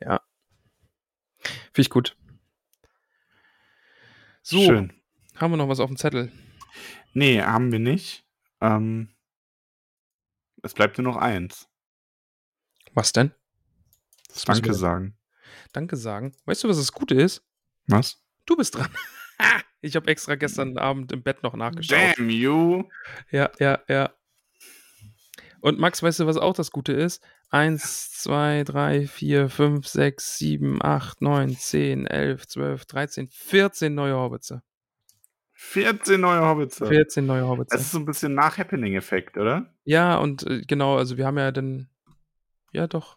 [0.00, 0.20] Ja.
[1.38, 2.16] Finde ich gut.
[4.42, 4.60] So.
[4.60, 4.92] Schön.
[5.36, 6.32] Haben wir noch was auf dem Zettel?
[7.14, 8.24] Nee, haben wir nicht.
[8.60, 9.14] Ähm,
[10.62, 11.68] es bleibt nur noch eins.
[12.94, 13.32] Was denn?
[14.32, 15.16] Das Danke sagen.
[15.72, 16.32] Danke sagen.
[16.44, 17.44] Weißt du, was das Gute ist?
[17.86, 18.22] Was?
[18.46, 18.88] Du bist dran.
[19.80, 22.16] ich habe extra gestern Abend im Bett noch nachgeschaut.
[22.16, 22.84] Damn you.
[23.30, 24.12] Ja, ja, ja.
[25.60, 27.22] Und Max, weißt du, was auch das Gute ist?
[27.48, 34.16] Eins, zwei, drei, vier, fünf, sechs, sieben, acht, neun, zehn, elf, zwölf, dreizehn, vierzehn neue
[34.16, 34.62] Hobbitze.
[35.62, 36.86] 14 neue Hobbitze.
[36.86, 37.76] 14 neue Hobbitze.
[37.76, 39.72] Das ist so ein bisschen Nach-Happening-Effekt, oder?
[39.84, 41.88] Ja, und äh, genau, also wir haben ja dann.
[42.72, 43.16] Ja, doch.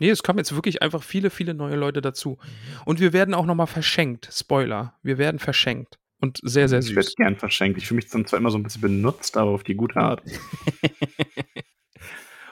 [0.00, 2.38] Nee, es kommen jetzt wirklich einfach viele, viele neue Leute dazu.
[2.84, 4.28] Und wir werden auch nochmal verschenkt.
[4.32, 4.94] Spoiler.
[5.02, 5.98] Wir werden verschenkt.
[6.20, 6.90] Und sehr, sehr süß.
[6.90, 7.78] Ich werde gern verschenkt.
[7.78, 10.22] Ich fühle mich dann zwar immer so ein bisschen benutzt, aber auf die gute Art.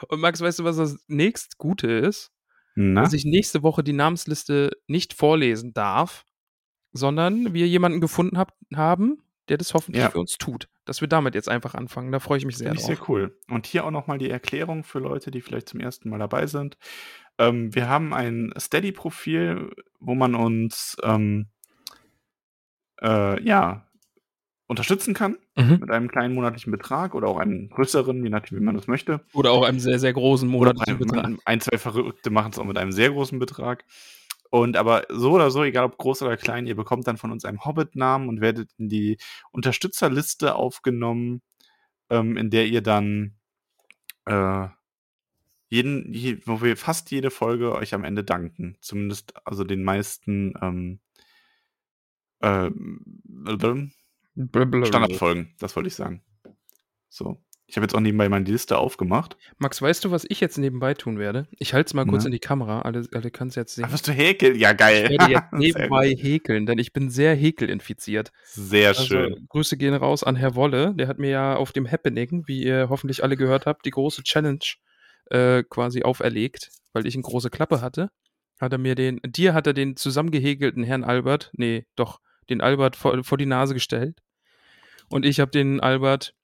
[0.08, 2.30] Und Max, weißt du, was das nächst Gute ist?
[2.74, 3.02] Na?
[3.02, 6.24] Dass ich nächste Woche die Namensliste nicht vorlesen darf,
[6.92, 10.10] sondern wir jemanden gefunden hab, haben, der das hoffentlich Ja.
[10.10, 10.68] für uns tut.
[10.84, 12.10] Dass wir damit jetzt einfach anfangen.
[12.12, 12.96] Da freue ich mich sehr Finde ich drauf.
[12.98, 13.38] sehr cool.
[13.48, 16.76] Und hier auch nochmal die Erklärung für Leute, die vielleicht zum ersten Mal dabei sind.
[17.38, 21.48] Ähm, wir haben ein Steady-Profil, wo man uns ähm,
[23.00, 23.86] äh, ja,
[24.66, 25.78] unterstützen kann Mhm.
[25.80, 29.20] mit einem kleinen monatlichen Betrag oder auch einem größeren, je nachdem, wie man das möchte.
[29.34, 31.24] Oder auch einem sehr, sehr großen Oder monatlichen ein, Betrag.
[31.26, 33.84] ein, ein, zwei Verrückte machen es auch mit einem sehr großen Betrag.
[34.50, 37.44] Und aber so oder so, egal ob groß oder klein, ihr bekommt dann von uns
[37.44, 39.18] einen Hobbit-Namen und werdet in die
[39.50, 41.42] Unterstützerliste aufgenommen,
[42.08, 43.34] ähm, in der ihr dann
[44.26, 44.68] äh,
[45.72, 48.76] jeden, je, wo wir fast jede Folge euch am Ende danken.
[48.82, 51.00] Zumindest also den meisten ähm,
[52.40, 52.70] äh.
[54.84, 56.22] Standardfolgen, das wollte ich sagen.
[57.08, 57.42] So.
[57.66, 59.38] Ich habe jetzt auch nebenbei meine Liste aufgemacht.
[59.56, 61.48] Max, weißt du, was ich jetzt nebenbei tun werde?
[61.52, 62.26] Ich halte es mal kurz Na?
[62.26, 62.82] in die Kamera.
[62.82, 63.86] Alle, alle können es jetzt sehen.
[63.86, 64.58] Ah, wirst du häkeln?
[64.58, 65.08] Ja, geil.
[65.10, 68.30] Ich werde jetzt nebenbei häkeln, denn ich bin sehr häkelinfiziert.
[68.44, 69.46] Sehr Also, schön.
[69.48, 70.94] Grüße gehen raus an Herr Wolle.
[70.94, 74.22] Der hat mir ja auf dem Happening, wie ihr hoffentlich alle gehört habt, die große
[74.22, 74.58] Challenge
[75.30, 78.10] äh, quasi auferlegt, weil ich eine große Klappe hatte.
[78.60, 82.96] Hat er mir den, dir hat er den zusammengehäkelten Herrn Albert, nee, doch, den Albert
[82.96, 84.18] vor, vor die Nase gestellt.
[85.08, 86.34] Und ich habe den Albert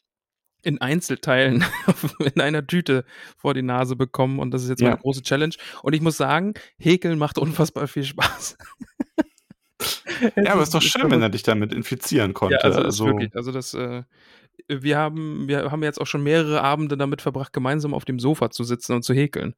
[0.62, 1.64] in Einzelteilen
[2.34, 3.04] in einer Tüte
[3.36, 4.88] vor die Nase bekommen und das ist jetzt Ja.
[4.88, 5.54] meine große Challenge.
[5.82, 8.56] Und ich muss sagen, Häkeln macht unfassbar viel Spaß.
[10.36, 12.56] Ja, aber ist doch Es schön, wenn er dich damit infizieren konnte.
[12.56, 14.02] ja, also, also ist wirklich, also das, äh,
[14.68, 18.50] wir haben, wir haben jetzt auch schon mehrere Abende damit verbracht, gemeinsam auf dem Sofa
[18.50, 19.54] zu sitzen und zu häkeln.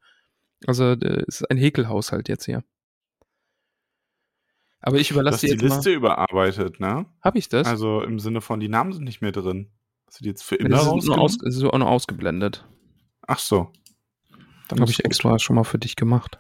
[0.66, 2.62] Also äh, es ist ein Häkelhaushalt jetzt hier.
[4.82, 6.86] Aber ich du überlasse hast dir die jetzt Liste überarbeitet, ne?
[6.86, 7.06] mal.
[7.22, 7.66] Habe ich das?
[7.66, 9.70] Also im Sinne von, die Namen sind nicht mehr drin.
[10.06, 12.66] Hast du die jetzt für Ja, immer das ist aus, das ist auch nur ausgeblendet.
[13.27, 13.70] Ach so.
[14.68, 15.06] Dann Habe ich gut.
[15.06, 16.39] extra schon mal für dich gemacht.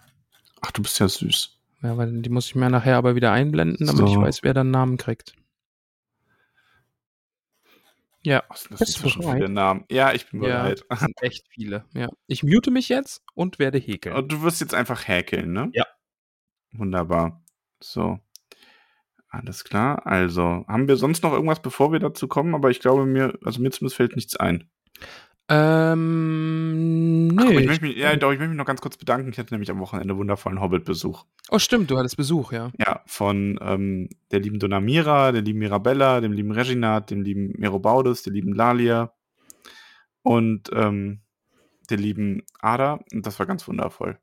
[0.60, 1.58] Ach, du bist ja süß.
[1.82, 4.20] Ja, weil die muss ich mir nachher aber wieder einblenden, damit ich So.
[4.22, 5.34] weiß, wer dann Namen kriegt.
[8.22, 9.36] Ja, sind das du für schon bereit?
[9.36, 9.84] viele Namen?
[9.90, 10.84] Ja, ich bin ja, bereit.
[10.88, 11.84] das sind echt viele.
[11.94, 12.08] Ja.
[12.26, 14.14] Ich mute mich jetzt und werde häkeln.
[14.14, 15.70] Und du wirst jetzt einfach häkeln, ne?
[15.72, 15.86] Ja.
[16.72, 17.42] Wunderbar.
[17.82, 18.18] So.
[19.28, 20.06] Alles klar.
[20.06, 22.54] Also, haben wir sonst noch irgendwas, bevor wir dazu kommen?
[22.54, 24.68] Aber ich glaube mir, also mir zumindest fällt nichts ein.
[25.52, 27.50] Ähm, Ach, nee.
[27.50, 29.30] aber ich möchte mich, ja, doch, ich möchte mich noch ganz kurz bedanken.
[29.32, 31.24] Ich hatte nämlich am Wochenende wundervollen Hobbit-Besuch.
[31.50, 32.70] oh, stimmt, du hattest Besuch, ja.
[32.78, 38.22] Ja, von ähm, der lieben Donamira, der lieben Mirabella, dem lieben Reginat, dem lieben Merobaudes,
[38.22, 39.12] der lieben Lalia
[40.22, 41.20] und ähm,
[41.90, 43.00] der lieben Ada.
[43.12, 44.18] Und das war ganz wundervoll.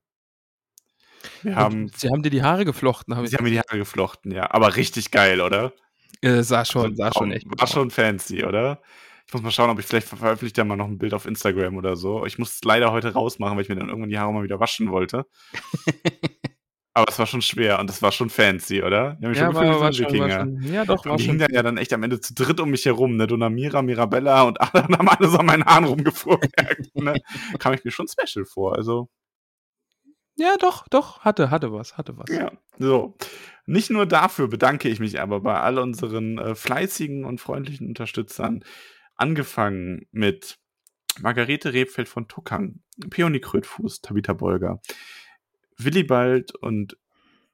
[1.43, 3.31] Wir haben, Sie haben dir die Haare geflochten, habe ich.
[3.31, 4.49] sie haben mir die Haare geflochten, ja.
[4.51, 5.73] Aber richtig geil, oder?
[6.21, 8.81] Äh, sah schon, Also, sah schon echt War schon fancy, oder?
[9.27, 11.25] Ich muss mal schauen, ob ich vielleicht ver- veröffentliche da mal noch ein Bild auf
[11.25, 12.25] Instagram oder so.
[12.25, 14.59] Ich muss es leider heute rausmachen, weil ich mir dann irgendwann die Haare mal wieder
[14.59, 15.25] waschen wollte.
[16.93, 19.17] Aber es war schon schwer und es war schon fancy, oder?
[19.21, 20.61] Ja, schon war, war schon, war schon.
[20.63, 21.33] Ja, doch, war Und die schon.
[21.35, 23.27] hingen dann ja dann echt am Ende zu dritt um mich herum, ne?
[23.27, 26.95] Donamira, Mirabella und alle haben alles an meinen Haaren rumgefuhrwerkt.
[26.95, 27.21] Ne?
[27.59, 28.75] Kam ich mir schon special vor.
[28.75, 29.09] Also,
[30.37, 32.29] Ja, doch, doch, hatte, hatte was, hatte was.
[32.35, 32.51] ja.
[32.79, 33.15] So.
[33.67, 38.63] Nicht nur dafür bedanke ich mich aber bei all unseren äh, fleißigen und freundlichen Unterstützern.
[39.17, 40.59] Angefangen mit
[41.19, 44.79] Margarete Rebfeld von Tuckang, Peony Krötfuß, Tabitha Bolger,
[45.77, 46.97] Willibald und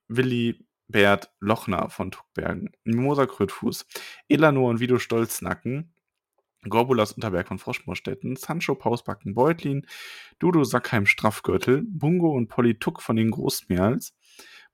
[0.07, 3.85] Willi Bert Lochner von Tuckbergen, Mimosa Krötfuß,
[4.27, 5.94] Elanor und Vido Stolznacken,
[6.68, 9.85] Gorbulas Unterberg von Froschmorstetten, Sancho Pausbacken Beutlin,
[10.40, 14.15] Dudo Sackheim Straffgürtel, Bungo und Polly Tuck von den Großmeerls,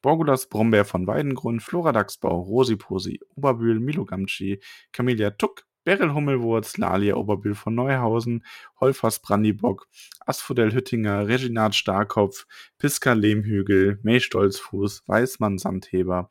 [0.02, 4.60] Borgulas Brombeer von Weidengrund, Flora Dachsbau, Rosi Posi, Oberbühl, Milo Gamci,
[4.92, 8.46] Camellia Tuck, Beryl Hummelwurz, Lalia Oberbühl von Neuhausen,
[8.80, 9.88] Holfers Brandibock,
[10.26, 12.46] Asphodel Hüttinger, Reginat Starkopf,
[12.78, 16.30] Piska Lehmhügel, May Stolzfuß, Weißmann Sandheber,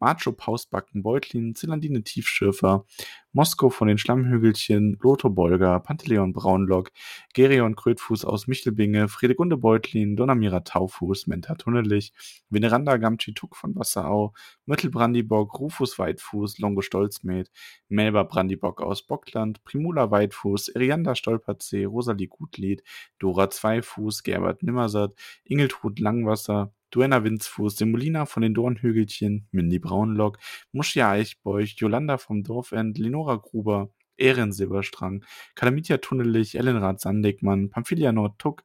[0.00, 2.84] Macho Pausbacken Beutlin, Zelandine Tiefschürfer,
[3.32, 6.90] Moskau von den Schlammhügelchen, Lotho Bolger, Panteleon Braunlock,
[7.34, 12.12] Gerion Krötfuß aus Michelbinge, Fredegunde Beutlin, Donamira Taufuß, Menta Tunnelich,
[12.48, 14.34] Veneranda Gamci Tuck von Wasserau,
[14.66, 17.50] Myrtle Brandibock, Rufus Weitfuß, Longo Stolzmed,
[17.88, 22.82] Melba Brandibock aus Bockland, Primula Weitfuß, Erianda Stolperzee, Rosalie Gutlied,
[23.18, 30.38] Dora Zweifuß, Gerbert Nimmersatt, Ingeltrud Langwasser, Duenna Winzfuß, Semolina von den Dornhügelchen, Mindy Braunlock,
[30.72, 35.24] Muschia Eichbeuch, Jolanda vom Dorfend, Lenora Gruber, Ehren Silberstrang,
[35.54, 38.64] Kalamitia Tunnelich, Ellenrad Sandegmann, Pamphilia Nordtuck,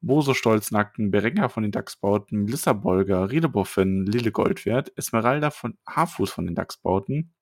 [0.00, 6.46] Boso Stolznacken, Berenga von den Dachsbauten, Melissa Bolger, Riedeboffen, Lille Goldwert, Esmeralda von Haarfuß von
[6.46, 7.33] den Dachsbauten,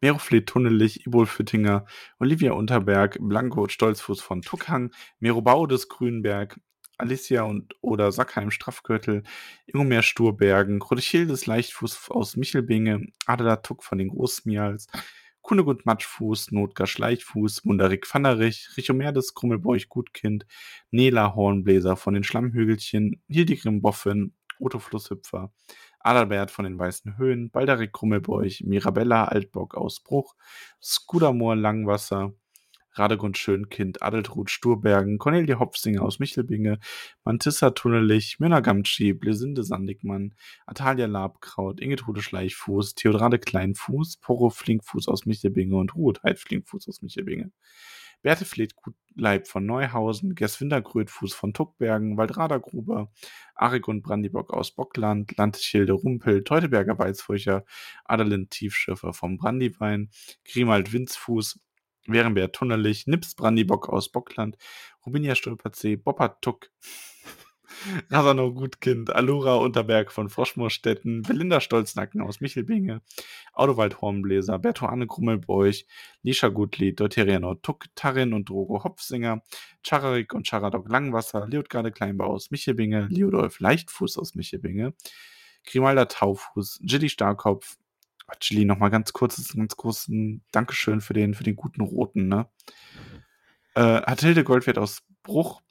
[0.00, 1.86] Merofleet Tunnelich, Ibol Füttinger,
[2.18, 4.90] Olivia Unterberg, Blanco Stolzfuß von Tuckhang,
[5.20, 6.60] Merobau des Grünberg,
[6.98, 9.22] Alicia und oder Sackheim Straffgürtel,
[9.66, 14.86] Ingomer Sturbergen, Rodechildes Leichtfuß aus Michelbinge, Adela Tuck von den Großmials,
[15.42, 20.46] Kunegund Matschfuß, Notgar Schleichfuß, Munderik Pfannerich, Richomerdes Krummelbeuch Gutkind,
[20.90, 25.52] Nela Hornbläser von den Schlammhügelchen, Hildegrim Boffin, Otto Flusshüpfer,
[26.06, 30.36] Adalbert von den Weißen Höhen, Balderik Krummelbeuch, Mirabella Altbock aus Bruch,
[30.80, 32.32] Skudamor Langwasser,
[32.92, 36.78] Radegund Schönkind, Adeltrud Sturbergen, Cornelia Hopfsinger aus Michelbinge,
[37.24, 40.34] Mantissa Tunnelich, Myrna Gamtschi, Blesinde Sandigmann,
[40.64, 47.50] Atalia Labkraut, Ingetrude Schleichfuß, Theodrade Kleinfuß, Poro Flinkfuß aus Michelbinge und Ruhetheit Flinkfuß aus Michelbinge.
[48.26, 53.12] Berthe Fleet Gutleib von Neuhausen, Gerswinder Grötfuß von Tuckbergen, Waldrader Gruber,
[53.86, 57.64] und Brandibock aus Bockland, Landschilde Rumpel, Teuteberger Weizfurcher,
[58.04, 60.10] Adalind Tiefschiffer vom Brandiwein,
[60.44, 61.60] Grimald Winzfuß,
[62.08, 64.58] Werenbär Tunnerlich, Nips Brandibock aus Bockland,
[65.06, 66.72] Rubinia Stolperzee, Bopper Tuck,
[68.10, 73.02] Rasano Gutkind, Alura Unterberg von Froschmoorstetten, Belinda Stolznacken aus Michelbinge,
[73.52, 75.86] Autowald Hornbläser, Berto Anne Krummelbeuch,
[76.22, 79.42] Lisha Gutlied, Deuteriano Tuck, Tarin und Drogo Hopfsinger,
[79.82, 84.94] Chararik und Charadok Langwasser, Leotgarde Kleinbau aus Michelbinge, Leodolf Leichtfuß aus Michelbinge,
[85.64, 87.76] Grimalda Taufuß, Jilly Starkopf,
[88.40, 92.48] Chili, nochmal ganz kurzes, ganz großen Dankeschön für den, für den guten Roten, ne?
[93.74, 95.62] Äh, Hatilde Goldwert aus Bruch,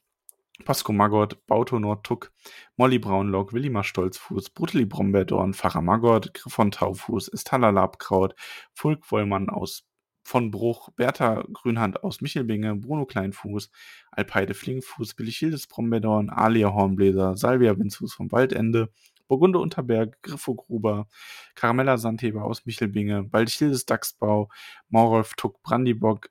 [0.64, 2.32] Pasco Maggot, Bauto Nordtuck,
[2.78, 8.36] Molly Braunlock, Willimar Stolzfuß, Bruteli Brombeerdorn, Pfarrer Maggot, Griffon Taufuß, Estalla Labkraut,
[8.74, 9.86] Fulk Wollmann aus
[10.24, 13.70] von Bruch, Bertha Grünhand aus Michelbinge, Bruno Kleinfuß,
[14.12, 18.90] Alpeide Flingfuß, Billichildes Brombeerdorn, Alia Hornbläser, Salvia Winzfuß vom Waldende,
[19.28, 21.08] Burgunde Unterberg, Griffo Gruber,
[21.54, 24.50] Karamella Sandheber aus Michelbinge, Waldchildes Dachsbau,
[24.90, 26.30] Maurolf Tuck Brandibock,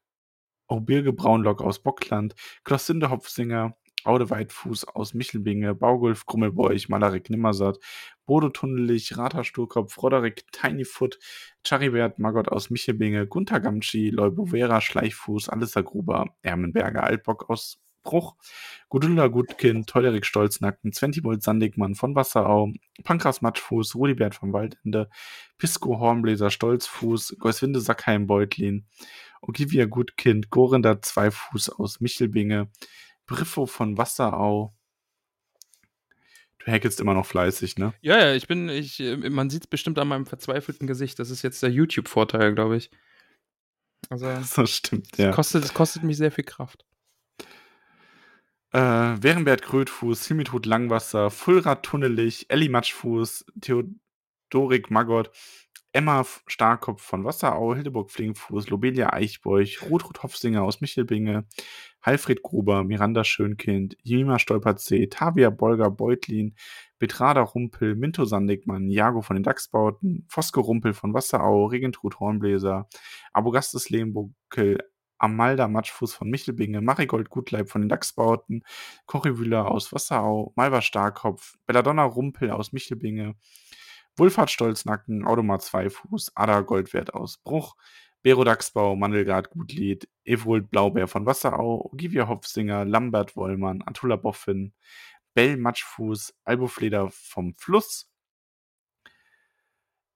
[0.66, 2.34] Aubirge Braunlock aus Bockland,
[2.64, 3.76] Klossinde Hopfsinger,
[4.06, 7.78] Aude Weitfuß aus Michelbinge, Baugulf Grummelbeuch, Malarik Nimmersatt,
[8.26, 11.18] Bodo Tunnelich, Rata Sturkopf, Roderick Tinyfoot,
[11.66, 18.36] Charibert Magott aus Michelbinge, Gunther Gamschi, Leubovera Schleichfuß, Alissa Gruber, Ermenberger Altbock aus Bruch,
[18.89, 22.70] Gudula Gutkind, Teulerik Stolznacken, Zwentibold Sandigmann von Wasserau,
[23.02, 25.09] Pankras Matschfuß, Rudibert vom Waldende,
[25.59, 28.86] Pisco Hornbläser Stolzfuß, Geuswinde Sackheim Beutlin,
[29.40, 32.68] Olivia Gutkind, Gorender Zweifuß aus Michelbinge,
[33.26, 34.74] Briffo von Wasserau.
[36.59, 37.92] Du hackelst immer noch fleißig, ne?
[38.01, 41.18] Ja, ja, ich bin, ich, äh, man sieht es bestimmt an meinem verzweifelten Gesicht.
[41.18, 42.90] Das ist jetzt der YouTube-Vorteil, glaube ich.
[44.09, 44.26] Also,
[44.56, 45.32] das stimmt, ja.
[45.32, 46.84] Kostet, es kostet mich sehr viel Kraft.
[48.72, 55.30] Äh, Werenbert Krötfuß, Himmeltod Langwasser, Fulrad Tunnelich, Elli Matschfuß, Theodorik Magott,
[55.92, 61.46] Emma Starkopf von Wasserau, Hildeburg Flinkfuß, Lobelia Eichbeuch, Rutrud Hofsinger aus Michelbinge,
[62.05, 66.55] Heilfried Gruber, Miranda Schönkind, Jima Stolperzee, Tavia Bolger Beutlin,
[66.98, 72.89] Betrada Rumpel, Minto Sandigmann, Jago von den Dachsbauten, Foske Rumpel von Wasserau, Regentrud Hornbläser,
[73.32, 74.78] Abogastes Lehmbuckel,
[75.18, 78.62] Amalda Matschfuß von Michelbinge, Marigold Gutleib von den Dachsbauten,
[79.06, 83.35] Corrivüller aus Wasserau, Malva Starkopf, Belladonna Rumpel aus Michelbinge,
[84.16, 87.76] Wulfhard Stolznacken, Automat Zweifuß, Ada Goldwert aus Bruch,
[88.24, 94.72] Bero Dachsbau, Mandelgard Gutlied, Ewold Blaubeer von Wasserau, Ogivia Hopfsinger, Lambert Wollmann, Antula Boffin,
[95.34, 98.10] Bell Matschfuß, Albofleder vom Fluss,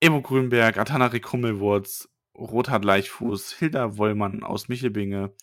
[0.01, 5.35] Emo Grünberg, Atanarik Hummelwurz, Rothard Leichfuß, Hilda Wollmann aus Michelbinge,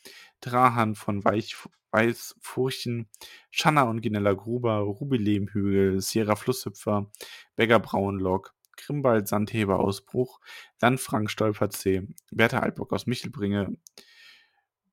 [0.42, 1.56] Drahan von Weich,
[1.92, 3.08] Weißfurchen,
[3.52, 7.12] Schanna und Ginella Gruber, Ruby Lehmhügel, Sierra Flusshüpfer,
[7.56, 10.40] Begger Braunlock, Grimbald Sandheber aus Bruch,
[10.80, 13.76] dann Frank Stolperzee, Bertha Altbock aus Michelbringe,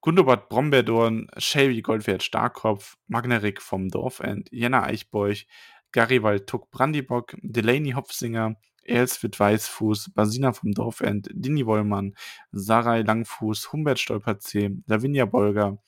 [0.01, 5.47] Gundobad Brombeerdorn, Shelby Goldwert Starkopf, Magnerik vom Dorfend, Jenna Eichbeuch,
[5.93, 12.17] Garibald Tuck Brandibock, Delaney Hopfsinger, Elswit Weißfuß, Basina vom Dorfend, Dini Wollmann,
[12.51, 15.79] Sarai Langfuß, Humbert Stolperzee, Lavinia Bolger,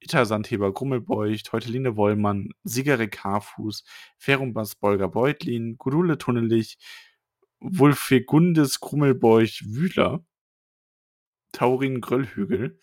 [0.00, 3.84] Itta Sandheber Grummelbeuch, Teuteline Wollmann, Sigerik Haarfuß,
[4.18, 6.78] Ferumbas Bolger Beutlin, Gudule Tunnelich,
[7.60, 10.24] Wulfegundes Grummelbeuch Wühler,
[11.52, 12.78] Taurin Gröllhügel,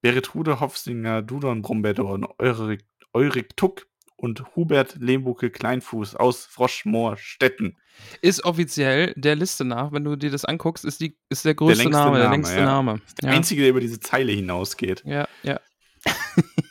[0.00, 3.88] Beretrude Hofsinger, Dudon Brombedorn, Eurik, Eurik Tuck,
[4.18, 7.78] und Hubert Lehmbucke Kleinfuß aus Froschmoorstetten.
[8.20, 11.84] Ist offiziell der Liste nach, wenn du dir das anguckst, ist, die, ist der größte
[11.84, 12.64] der Name, Name, der längste ja.
[12.64, 13.00] Name.
[13.22, 13.36] Der ja.
[13.36, 15.02] einzige, der über diese Zeile hinausgeht.
[15.06, 15.60] Ja, ja.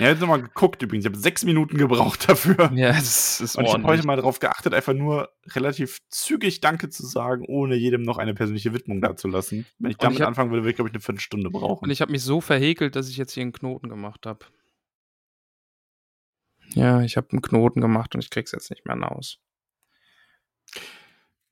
[0.00, 1.04] Ja, jetzt nochmal geguckt übrigens.
[1.04, 2.72] Ich habe sechs Minuten gebraucht dafür.
[2.74, 6.88] Ja, das ist Und ich habe heute mal darauf geachtet, einfach nur relativ zügig Danke
[6.88, 9.66] zu sagen, ohne jedem noch eine persönliche Widmung dazulassen.
[9.78, 11.84] Wenn ich damit ich hab- anfangen würde, würde ich, glaube ich, eine Viertelstunde brauchen.
[11.84, 14.46] Und ich habe mich so verhekelt, dass ich jetzt hier einen Knoten gemacht habe.
[16.72, 19.38] Ja, ich habe einen Knoten gemacht und ich krieg's jetzt nicht mehr raus.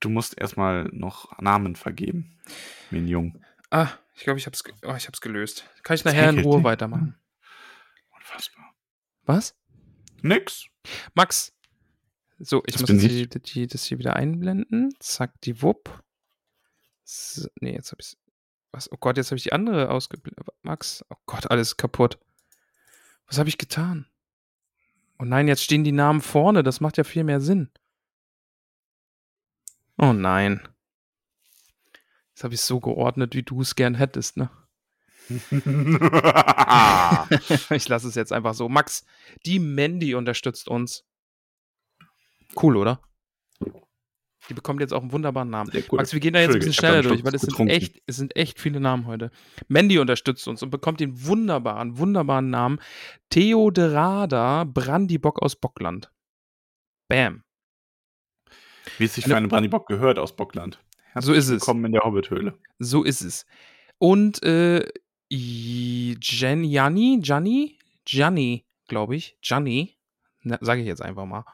[0.00, 2.38] du musst erstmal noch Namen vergeben.
[2.90, 3.34] Min
[3.70, 5.68] Ah, ich glaube, ich hab's, ge oh, ich hab's gelöst.
[5.82, 7.14] Kann ich Das nachher in Ruhe weitermachen.
[9.28, 9.54] Was?
[10.22, 10.68] Nix.
[11.14, 11.52] Max.
[12.38, 14.94] So, ich Das muss die, die, das hier wieder einblenden.
[15.00, 16.02] Zack, die Wupp.
[17.04, 18.16] So, nee, jetzt habe ich
[18.72, 18.90] Was?
[18.90, 20.46] Oh Gott, jetzt habe ich die andere ausgeblendet.
[20.62, 22.18] Max, oh Gott, alles kaputt.
[23.26, 24.06] Was habe ich getan?
[25.18, 26.62] Oh nein, jetzt stehen die Namen vorne.
[26.62, 27.70] Das macht ja viel mehr Sinn.
[29.98, 30.66] Oh nein.
[32.30, 34.48] Jetzt habe ich es so geordnet, wie du es gern hättest, ne?
[37.70, 38.68] ich lasse es jetzt einfach so.
[38.68, 39.04] Max,
[39.44, 41.04] die Mandy unterstützt uns.
[42.60, 43.00] Cool, oder?
[44.48, 45.70] Die bekommt jetzt auch einen wunderbaren Namen.
[45.92, 48.34] Max, wir gehen da jetzt ein bisschen schneller durch, weil es sind, echt, es sind
[48.36, 49.30] echt viele Namen heute.
[49.66, 52.80] Mandy unterstützt uns und bekommt den wunderbaren, wunderbaren Namen
[53.28, 56.10] Theoderada Brandibock aus Bockland.
[57.08, 57.42] Bam.
[58.96, 60.82] Wie es sich für einen Brandybock gehört aus Bockland.
[61.20, 61.60] So ist es.
[61.60, 62.58] Willkommen in der Hobbithöhle.
[62.78, 63.44] So ist es.
[63.98, 64.88] Und äh,
[65.30, 69.98] Jen, Janni, Gianni, Gianni, glaube ich, Gianni,
[70.60, 71.44] sage ich jetzt einfach mal,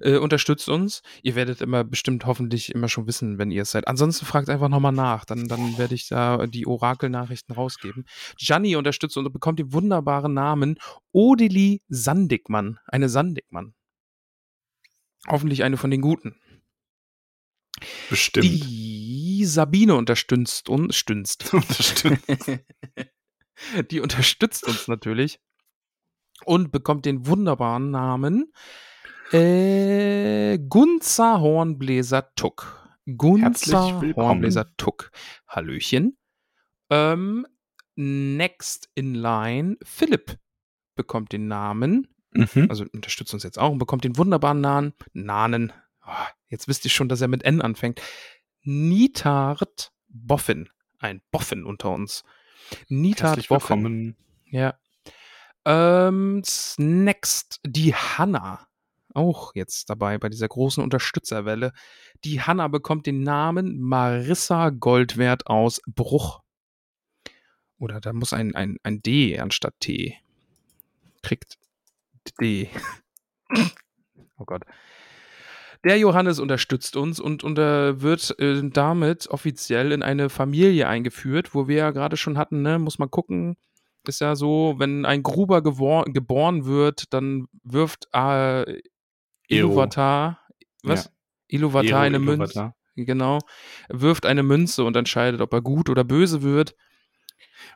[0.00, 1.02] äh, unterstützt uns.
[1.22, 3.86] Ihr werdet immer bestimmt hoffentlich immer schon wissen, wenn ihr es seid.
[3.86, 8.04] Ansonsten fragt einfach nochmal nach, dann, dann werde ich da die Orakelnachrichten rausgeben.
[8.36, 10.78] Gianni unterstützt uns und bekommt den wunderbaren Namen
[11.12, 13.74] Odili Sandigmann, eine Sandigmann.
[15.28, 16.40] Hoffentlich eine von den Guten.
[18.08, 18.44] Bestimmt.
[18.44, 21.50] Die Sabine unterstützt uns, stünzt.
[21.80, 22.20] stimmt.
[23.90, 25.38] Die unterstützt uns natürlich
[26.44, 28.52] und bekommt den wunderbaren Namen
[29.32, 32.76] äh, Gunzer Hornbläser Tuck.
[33.16, 34.00] Gunzer.
[34.16, 35.10] Hornbläser Tuck.
[35.46, 36.16] Hallöchen.
[36.90, 37.46] Ähm,
[37.94, 40.38] next in line, Philipp
[40.96, 42.66] bekommt den Namen, Mhm.
[42.68, 45.72] also unterstützt uns jetzt auch und bekommt den wunderbaren Namen, Namen.
[46.00, 48.00] Ah, jetzt wisst ihr schon, dass er mit N anfängt.
[48.62, 50.68] Nitard Boffin.
[50.98, 52.24] Ein Boffin unter uns.
[52.88, 53.76] Nitard Herzlich Boffin.
[53.76, 54.16] willkommen.
[54.46, 54.78] Ja.
[55.64, 56.42] Ähm,
[56.78, 58.66] next, die Hanna.
[59.12, 61.72] Auch jetzt dabei bei dieser großen Unterstützerwelle.
[62.24, 66.40] Die Hanna bekommt den Namen Marissa Goldwert aus Bruch.
[67.78, 70.16] Oder da muss ein, ein, ein D anstatt T.
[71.22, 71.58] Kriegt
[72.40, 72.70] D.
[74.38, 74.62] oh Gott.
[75.84, 81.68] Der Johannes unterstützt uns und unter, wird äh, damit offiziell in eine Familie eingeführt, wo
[81.68, 83.56] wir ja gerade schon hatten, ne, muss man gucken,
[84.06, 88.80] ist ja so, wenn ein Gruber geboren wird, dann wirft äh,
[89.48, 90.40] Iluvatar,
[90.82, 91.06] was?
[91.06, 91.10] Ja.
[91.48, 93.38] Iluvatar eine Münze, genau,
[93.88, 96.76] wirft eine Münze und entscheidet, ob er gut oder böse wird.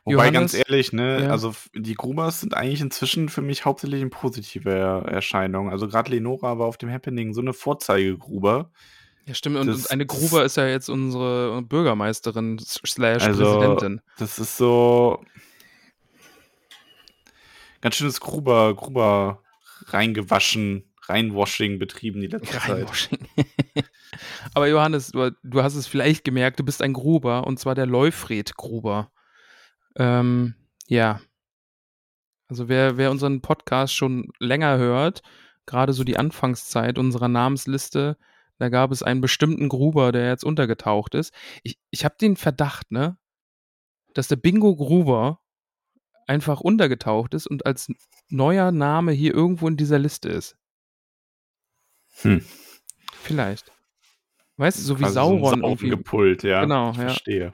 [0.03, 1.29] Wobei, Johannes, ganz ehrlich, ne, ja.
[1.29, 5.69] also die Grubers sind eigentlich inzwischen für mich hauptsächlich eine positive Er- Erscheinung.
[5.71, 8.69] Also gerade Lenora war auf dem Happening so eine Vorzeigegruber.
[9.25, 9.57] Ja, stimmt.
[9.57, 14.01] Und, das- und eine Gruber ist ja jetzt unsere Bürgermeisterin slash Also, Präsidentin.
[14.19, 15.23] Das ist so
[17.81, 19.41] ganz schönes Gruber, Gruber
[19.87, 22.69] reingewaschen, reinwashing betrieben die letzte Zeit.
[22.69, 23.19] Reinwashing.
[24.53, 27.85] Aber Johannes, du, du hast es vielleicht gemerkt, du bist ein Gruber und zwar der
[27.85, 29.11] Leufred Gruber.
[29.97, 30.55] Ähm,
[30.87, 31.21] ja.
[32.47, 35.21] Also wer, wer unseren Podcast schon länger hört,
[35.65, 38.17] gerade so die Anfangszeit unserer Namensliste,
[38.57, 41.33] da gab es einen bestimmten Gruber, der jetzt untergetaucht ist.
[41.63, 43.17] Ich, ich habe den Verdacht, ne,
[44.13, 45.41] dass der Bingo Gruber
[46.27, 47.91] einfach untergetaucht ist und als
[48.29, 50.57] neuer Name hier irgendwo in dieser Liste ist.
[52.21, 52.43] Hm.
[53.13, 53.71] Vielleicht.
[54.57, 55.89] Weißt du, so wie Quasi Sauron so ein irgendwie.
[55.89, 56.61] gepult, ja.
[56.61, 57.03] Genau, ich ja.
[57.03, 57.53] verstehe.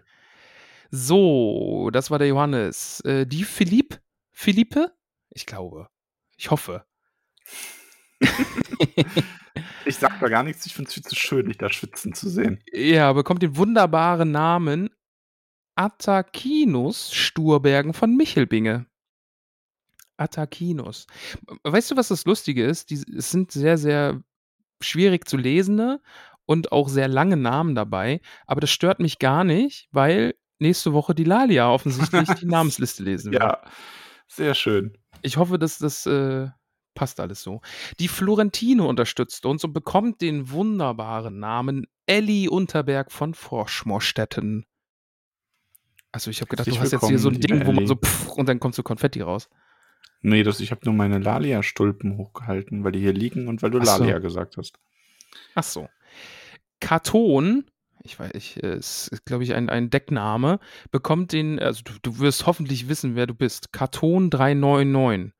[0.92, 3.00] So, das war der Johannes.
[3.02, 4.00] Äh, die Philipp?
[4.32, 4.94] Philippe?
[5.30, 5.88] Ich glaube.
[6.38, 6.86] Ich hoffe.
[9.86, 12.30] Ich sag da gar nichts, ich finde es viel zu schön, dich da schwitzen zu
[12.30, 12.64] sehen.
[12.72, 14.90] Ja, bekommt den wunderbaren Namen
[15.76, 18.86] Attakinus Sturbergen von Michelbinge.
[20.18, 21.08] Attakinus.
[21.64, 22.92] Weißt du, was das Lustige ist?
[22.92, 24.22] Die, es sind sehr, sehr
[24.82, 26.02] schwierig zu lesende
[26.46, 31.14] und auch sehr lange Namen dabei, aber das stört mich gar nicht, weil nächste Woche
[31.14, 33.42] die Lalia offensichtlich die Namensliste lesen wird.
[33.42, 33.62] Ja,
[34.28, 34.98] sehr schön.
[35.22, 36.48] Ich hoffe, dass das äh,
[36.94, 37.62] passt alles so.
[38.00, 44.66] Die Florentine unterstützt uns und bekommt den wunderbaren Namen Elli Unterberg von Froschmorstetten.
[46.12, 48.30] Also ich habe gedacht, du hast jetzt hier so ein Ding, wo man so pff,
[48.32, 49.50] und dann kommt so Konfetti raus.
[50.22, 53.80] Nee, das, ich habe nur meine Lalia-Stulpen hochgehalten, weil die hier liegen und weil du
[53.80, 54.04] Ach so.
[54.04, 54.78] Lalia gesagt hast.
[55.56, 55.90] Ach so.
[56.80, 57.66] Katon,
[58.04, 60.60] ich weiß, ich, äh, ist, glaube ich, ein, ein Deckname,
[60.92, 63.72] bekommt den, also du, du wirst hoffentlich wissen, wer du bist.
[63.72, 65.34] Katon 399.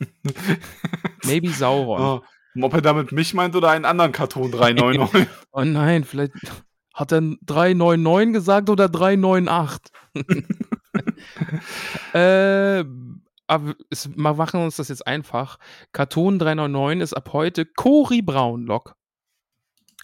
[1.24, 2.00] Maybe Sauron.
[2.00, 2.22] Oh,
[2.60, 5.28] ob er damit mich meint oder einen anderen Karton 399.
[5.52, 6.32] Oh nein, vielleicht
[6.94, 9.92] hat er 399 gesagt oder 398.
[12.14, 12.84] äh,
[13.46, 15.58] aber es, wir machen uns das jetzt einfach.
[15.92, 18.96] Karton 399 ist ab heute Cori Braunlock.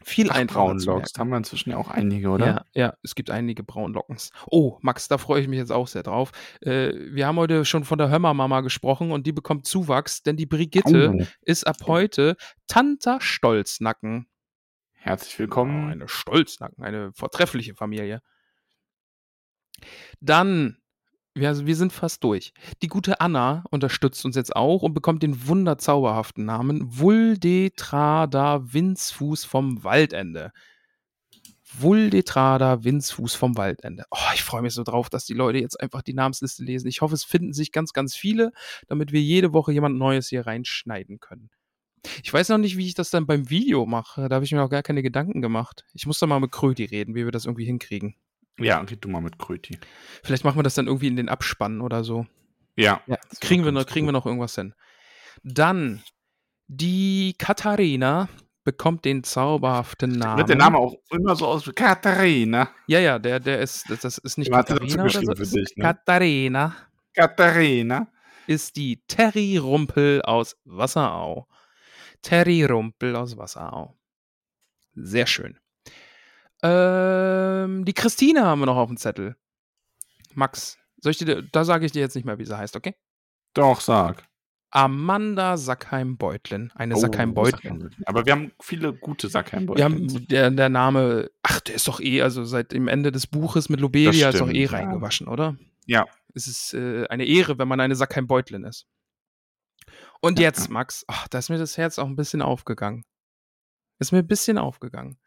[0.04, 0.66] Viel Ach, einfacher.
[0.66, 2.46] Braunlocks, da haben wir inzwischen ja auch einige, oder?
[2.46, 4.30] Ja, ja, es gibt einige Braunlockens.
[4.50, 6.30] Oh, Max, da freue ich mich jetzt auch sehr drauf.
[6.60, 10.46] Äh, wir haben heute schon von der Hörmermama gesprochen und die bekommt Zuwachs, denn die
[10.46, 11.24] Brigitte Oh.
[11.42, 12.36] ist ab heute
[12.68, 14.28] Tanta Stolznacken.
[14.92, 15.90] Herzlich Oh, willkommen.
[15.90, 18.20] eine Stolznacken, eine vortreffliche Familie.
[20.20, 20.78] Dann,
[21.38, 22.52] wir, wir sind fast durch.
[22.82, 29.84] Die gute Anna unterstützt uns jetzt auch und bekommt den wunderzauberhaften Namen Vuldetrada Winzfuß vom
[29.84, 30.52] Waldende.
[31.70, 34.04] Vuldetrada Winzfuß vom Waldende.
[34.10, 36.88] Oh, ich freue mich so drauf, dass die Leute jetzt einfach die Namensliste lesen.
[36.88, 38.52] Ich hoffe, es finden sich ganz, ganz viele,
[38.86, 41.50] damit wir jede Woche jemand Neues hier reinschneiden können.
[42.22, 44.28] Ich weiß noch nicht, wie ich das dann beim Video mache.
[44.28, 45.84] Da habe ich mir noch gar keine Gedanken gemacht.
[45.94, 48.16] Ich muss da mal mit Kröti reden, wie wir das irgendwie hinkriegen.
[48.58, 49.78] Ja, red du mal mit Kröti.
[50.22, 52.26] Vielleicht machen wir das dann irgendwie in den Abspann oder so.
[52.76, 53.00] Ja.
[53.06, 54.74] Ja, kriegen wir, noch, kriegen wir noch irgendwas hin.
[55.42, 56.02] Dann,
[56.66, 58.28] die Katharina
[58.64, 60.38] bekommt den zauberhaften Namen.
[60.38, 62.70] Wird der Name auch immer so aus wie Katharina.
[62.86, 65.42] Ja, ja, der, der ist, das, das ist nicht Warte, Katharina oder so.
[65.42, 65.84] ist dich, ne?
[65.84, 66.76] Katharina
[67.14, 68.08] Katharina.
[68.46, 71.48] ist die Terry Rumpel aus Wasserau.
[72.22, 73.96] Terry Rumpel aus Wasserau.
[74.94, 75.58] Sehr schön.
[76.62, 79.36] Ähm, die Christine haben wir noch auf dem Zettel.
[80.34, 82.94] Max, soll ich dir, da sage ich dir jetzt nicht mehr, wie sie heißt, okay?
[83.54, 84.26] Doch, sag.
[84.70, 86.70] Amanda Sackheim-Beutlin.
[86.74, 87.90] Eine Oh, Sackheim-Beutlin.
[88.04, 90.26] Aber wir haben viele gute Sackheim-Beutlin.
[90.28, 93.80] Der, der Name, ach, der ist doch eh, also seit dem Ende des Buches mit
[93.80, 94.78] Lobelia ist doch eh stimmt, ja.
[94.78, 95.56] reingewaschen, oder?
[95.86, 96.06] Ja.
[96.34, 98.86] Es ist äh, eine Ehre, wenn man eine Sackheim-Beutlin ist.
[100.20, 100.68] Und Ja, jetzt.
[100.68, 103.04] Max, ach, da ist mir das Herz auch ein bisschen aufgegangen.
[103.98, 105.18] Ist mir ein bisschen aufgegangen.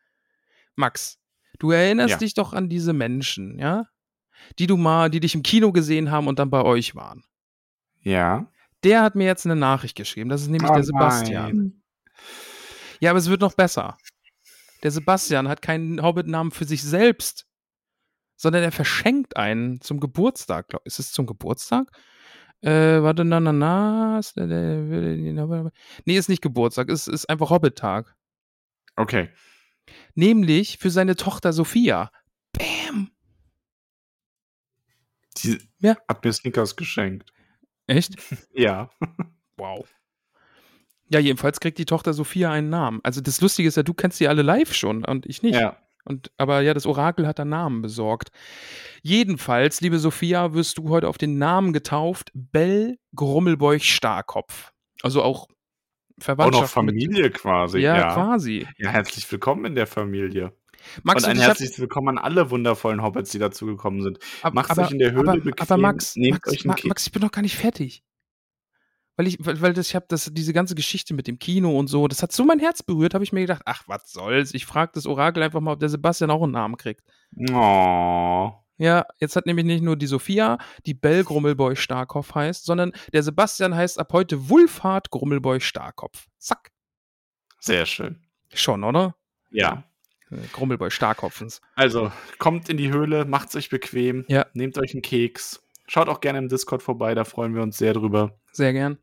[0.76, 1.18] Max,
[1.62, 2.18] du erinnerst Ja.
[2.18, 3.86] dich doch an diese Menschen, ja?
[4.60, 7.24] Die du mal, die dich im Kino gesehen haben und dann bei euch waren.
[8.02, 8.52] Ja.
[8.84, 10.30] Der hat mir jetzt eine Nachricht geschrieben.
[10.30, 11.56] Das ist nämlich Oh der Sebastian.
[11.56, 11.84] nein.
[13.00, 13.98] Ja, aber es wird noch besser.
[14.84, 17.46] Der Sebastian hat keinen Hobbit-Namen für sich selbst,
[18.36, 20.70] sondern er verschenkt einen zum Geburtstag.
[20.70, 21.88] glaub- Ist es zum Geburtstag?
[22.62, 24.22] Äh, warte, na, na, na.
[26.06, 28.16] Nee, ist nicht Geburtstag, ist, ist einfach Hobbit-Tag.
[28.96, 29.30] Okay.
[30.16, 32.12] Nämlich für seine Tochter Sophia.
[32.54, 33.12] Bam!
[35.38, 35.96] Die Ja.
[36.08, 37.32] hat mir Snickers geschenkt.
[37.88, 38.16] Echt?
[38.54, 38.90] Ja.
[39.58, 39.88] Wow.
[41.10, 43.00] Ja, jedenfalls kriegt die Tochter Sophia einen Namen.
[43.04, 45.56] Also das Lustige ist ja, du kennst sie alle live schon und ich nicht.
[45.56, 45.78] Ja.
[46.06, 48.32] Und, aber ja, das Orakel hat da Namen besorgt.
[49.04, 54.72] Jedenfalls, liebe Sophia, wirst du heute auf den Namen getauft, Bell Grummelbeuch Starkopf.
[55.04, 55.48] Also auch
[56.20, 57.78] Auch Verwandtschaft noch Familie quasi.
[57.78, 58.14] Mit, ja, ja.
[58.14, 58.68] quasi.
[58.78, 60.54] Ja, herzlich willkommen in der Familie.
[61.04, 64.20] Max, und ein ich hab- herzliches Willkommen an alle wundervollen Hobbits, die dazugekommen sind.
[64.42, 66.76] ab- macht's euch in der Höhle aber, bequem, Aber Max, nehmt Max, Ma-.
[66.86, 68.04] Max, ich bin noch gar nicht fertig.
[69.18, 71.88] Weil ich, weil, weil das, ich habe das, diese ganze Geschichte mit dem Kino und
[71.88, 74.54] so, das hat so mein Herz berührt, habe ich mir gedacht, ach, was soll's.
[74.54, 77.04] Ich frage das Orakel einfach mal, ob der Sebastian auch einen Namen kriegt.
[77.52, 78.52] Oh.
[78.82, 83.22] Ja, jetzt hat nämlich nicht nur die Sophia, die Bell Grummelboy Starkopf heißt, sondern der
[83.22, 86.26] Sebastian heißt ab heute Wulfhard Grummelboy Starkopf.
[86.40, 86.72] Zack.
[87.60, 88.24] Sehr schön.
[88.52, 89.16] Schon, oder?
[89.52, 89.84] Ja.
[90.32, 91.62] Äh, Grummelboy Starkopfens.
[91.76, 94.48] Also, kommt in die Höhle, macht's euch bequem, Ja.
[94.56, 95.62] nehmt euch einen Keks.
[95.86, 98.40] Schaut auch gerne im Discord vorbei, da freuen wir uns sehr drüber.
[98.52, 98.98] Sehr gern.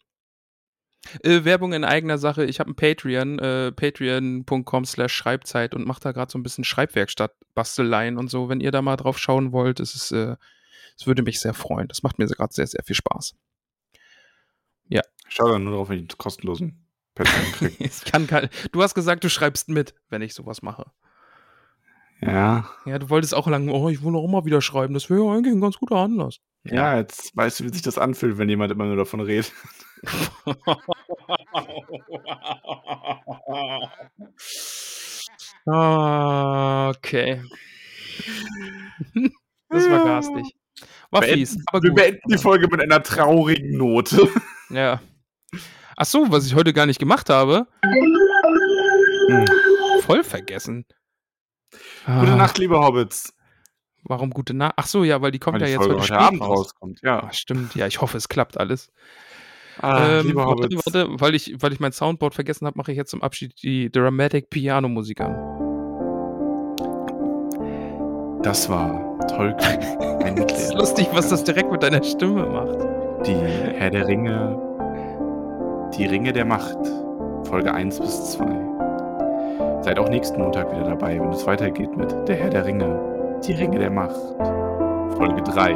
[1.22, 2.44] Äh, Werbung in eigener Sache.
[2.44, 6.64] Ich habe ein Patreon, äh, patreon.com slash Schreibzeit und mache da gerade so ein bisschen
[6.64, 8.48] Schreibwerkstatt, Basteleien und so.
[8.48, 10.36] Wenn ihr da mal drauf schauen wollt, es ist, äh,
[10.97, 11.89] es würde mich sehr freuen.
[11.89, 13.35] Das macht mir gerade sehr, sehr viel Spaß.
[15.28, 17.76] Schaut dann nur darauf, wenn ich den kostenlosen Patreon kriege.
[17.85, 20.90] Ich kann kein, du hast gesagt, du schreibst mit, wenn ich sowas mache.
[22.20, 22.68] ja.
[22.86, 24.94] Ja, du wolltest auch lang, oh, ich will auch mal wieder schreiben.
[24.94, 26.40] Das wäre ja eigentlich ein ganz guter Anlass.
[26.70, 29.53] Ja, jetzt weißt du, wie sich das anfühlt, wenn jemand immer nur davon redet.
[36.78, 37.43] Okay.
[39.69, 40.55] Das war garstig.
[41.11, 41.97] War fies, Beenden- aber wir gut.
[41.99, 44.28] beenden die Folge mit einer traurigen Note.
[44.70, 45.01] Ja.
[45.97, 47.66] Ach so, was ich heute gar nicht gemacht habe.
[47.82, 49.47] Hm.
[50.03, 50.85] Voll vergessen.
[52.05, 53.32] Gute Ah, Nacht, liebe Hobbits.
[54.05, 54.75] Warum gute Nacht?
[54.77, 56.59] Ach so, ja, weil die kommt Weil ja die jetzt Folge heute heute Abend raus.
[56.59, 57.01] rauskommt.
[57.03, 57.25] Ja.
[57.25, 58.91] Ah, stimmt, ja, ich hoffe, es klappt alles.
[59.81, 63.11] Ah, ähm, warte, warte, weil ich, weil ich mein Soundboard vergessen habe, mache ich jetzt
[63.11, 65.35] zum Abschied die Dramatic Piano Musik an.
[68.43, 69.05] Das war.
[70.25, 72.79] Ein Das ist lustig, was das direkt mit deiner Stimme macht.
[73.27, 74.59] Die Herr der Ringe.
[75.97, 76.79] Die Ringe der Macht.
[77.45, 78.45] Folge 1 bis 2.
[79.83, 83.07] Seid auch nächsten Montag wieder dabei, wenn es weitergeht mit Der Herr der Ringe.
[83.47, 84.16] Die Ringe der Macht.
[85.16, 85.70] Folge 3.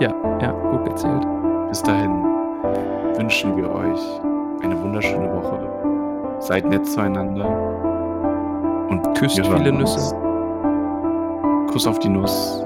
[0.00, 1.26] Ja, ja, gut gezählt.
[1.68, 2.24] Bis dahin
[3.16, 4.00] wünschen wir euch
[4.62, 6.36] eine wunderschöne Woche.
[6.40, 7.46] Seid nett zueinander.
[8.88, 9.72] Und Küsst viele.
[9.72, 10.14] Nüsse.
[11.70, 12.64] Kuss auf die Nuss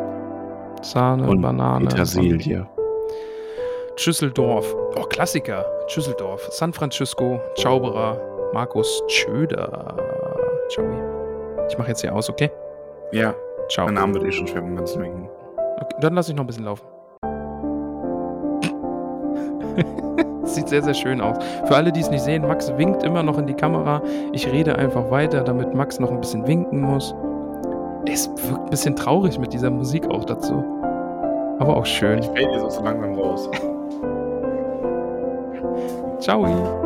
[0.82, 1.86] Sahne, und Banane.
[1.86, 2.66] Petersilie.
[3.96, 4.74] Schüsseldorf.
[4.96, 5.64] Oh, Klassiker.
[5.88, 6.48] Schüsseldorf.
[6.50, 7.40] San Francisco.
[7.56, 8.18] Zauberer.
[8.52, 9.96] Markus Tschöder.
[10.70, 10.84] Ciao.
[11.68, 12.50] Ich mache jetzt hier aus, okay?
[13.12, 13.34] Ja,
[13.68, 13.86] Ciao.
[13.86, 15.28] mein Arm wird eh schon schwer beim ganzen Winken.
[15.80, 16.86] Okay, dann lasse ich noch ein bisschen laufen.
[20.44, 21.36] Sieht sehr, sehr schön aus.
[21.66, 24.00] Für alle, die es nicht sehen, Max winkt immer noch in die Kamera.
[24.32, 27.14] Ich rede einfach weiter, damit Max noch ein bisschen winken muss.
[28.08, 30.64] Es wirkt ein bisschen traurig mit dieser Musik auch dazu.
[31.58, 32.20] Aber auch schön.
[32.20, 33.50] Ich fade jetzt auch so langsam raus.
[36.20, 36.85] Ciao.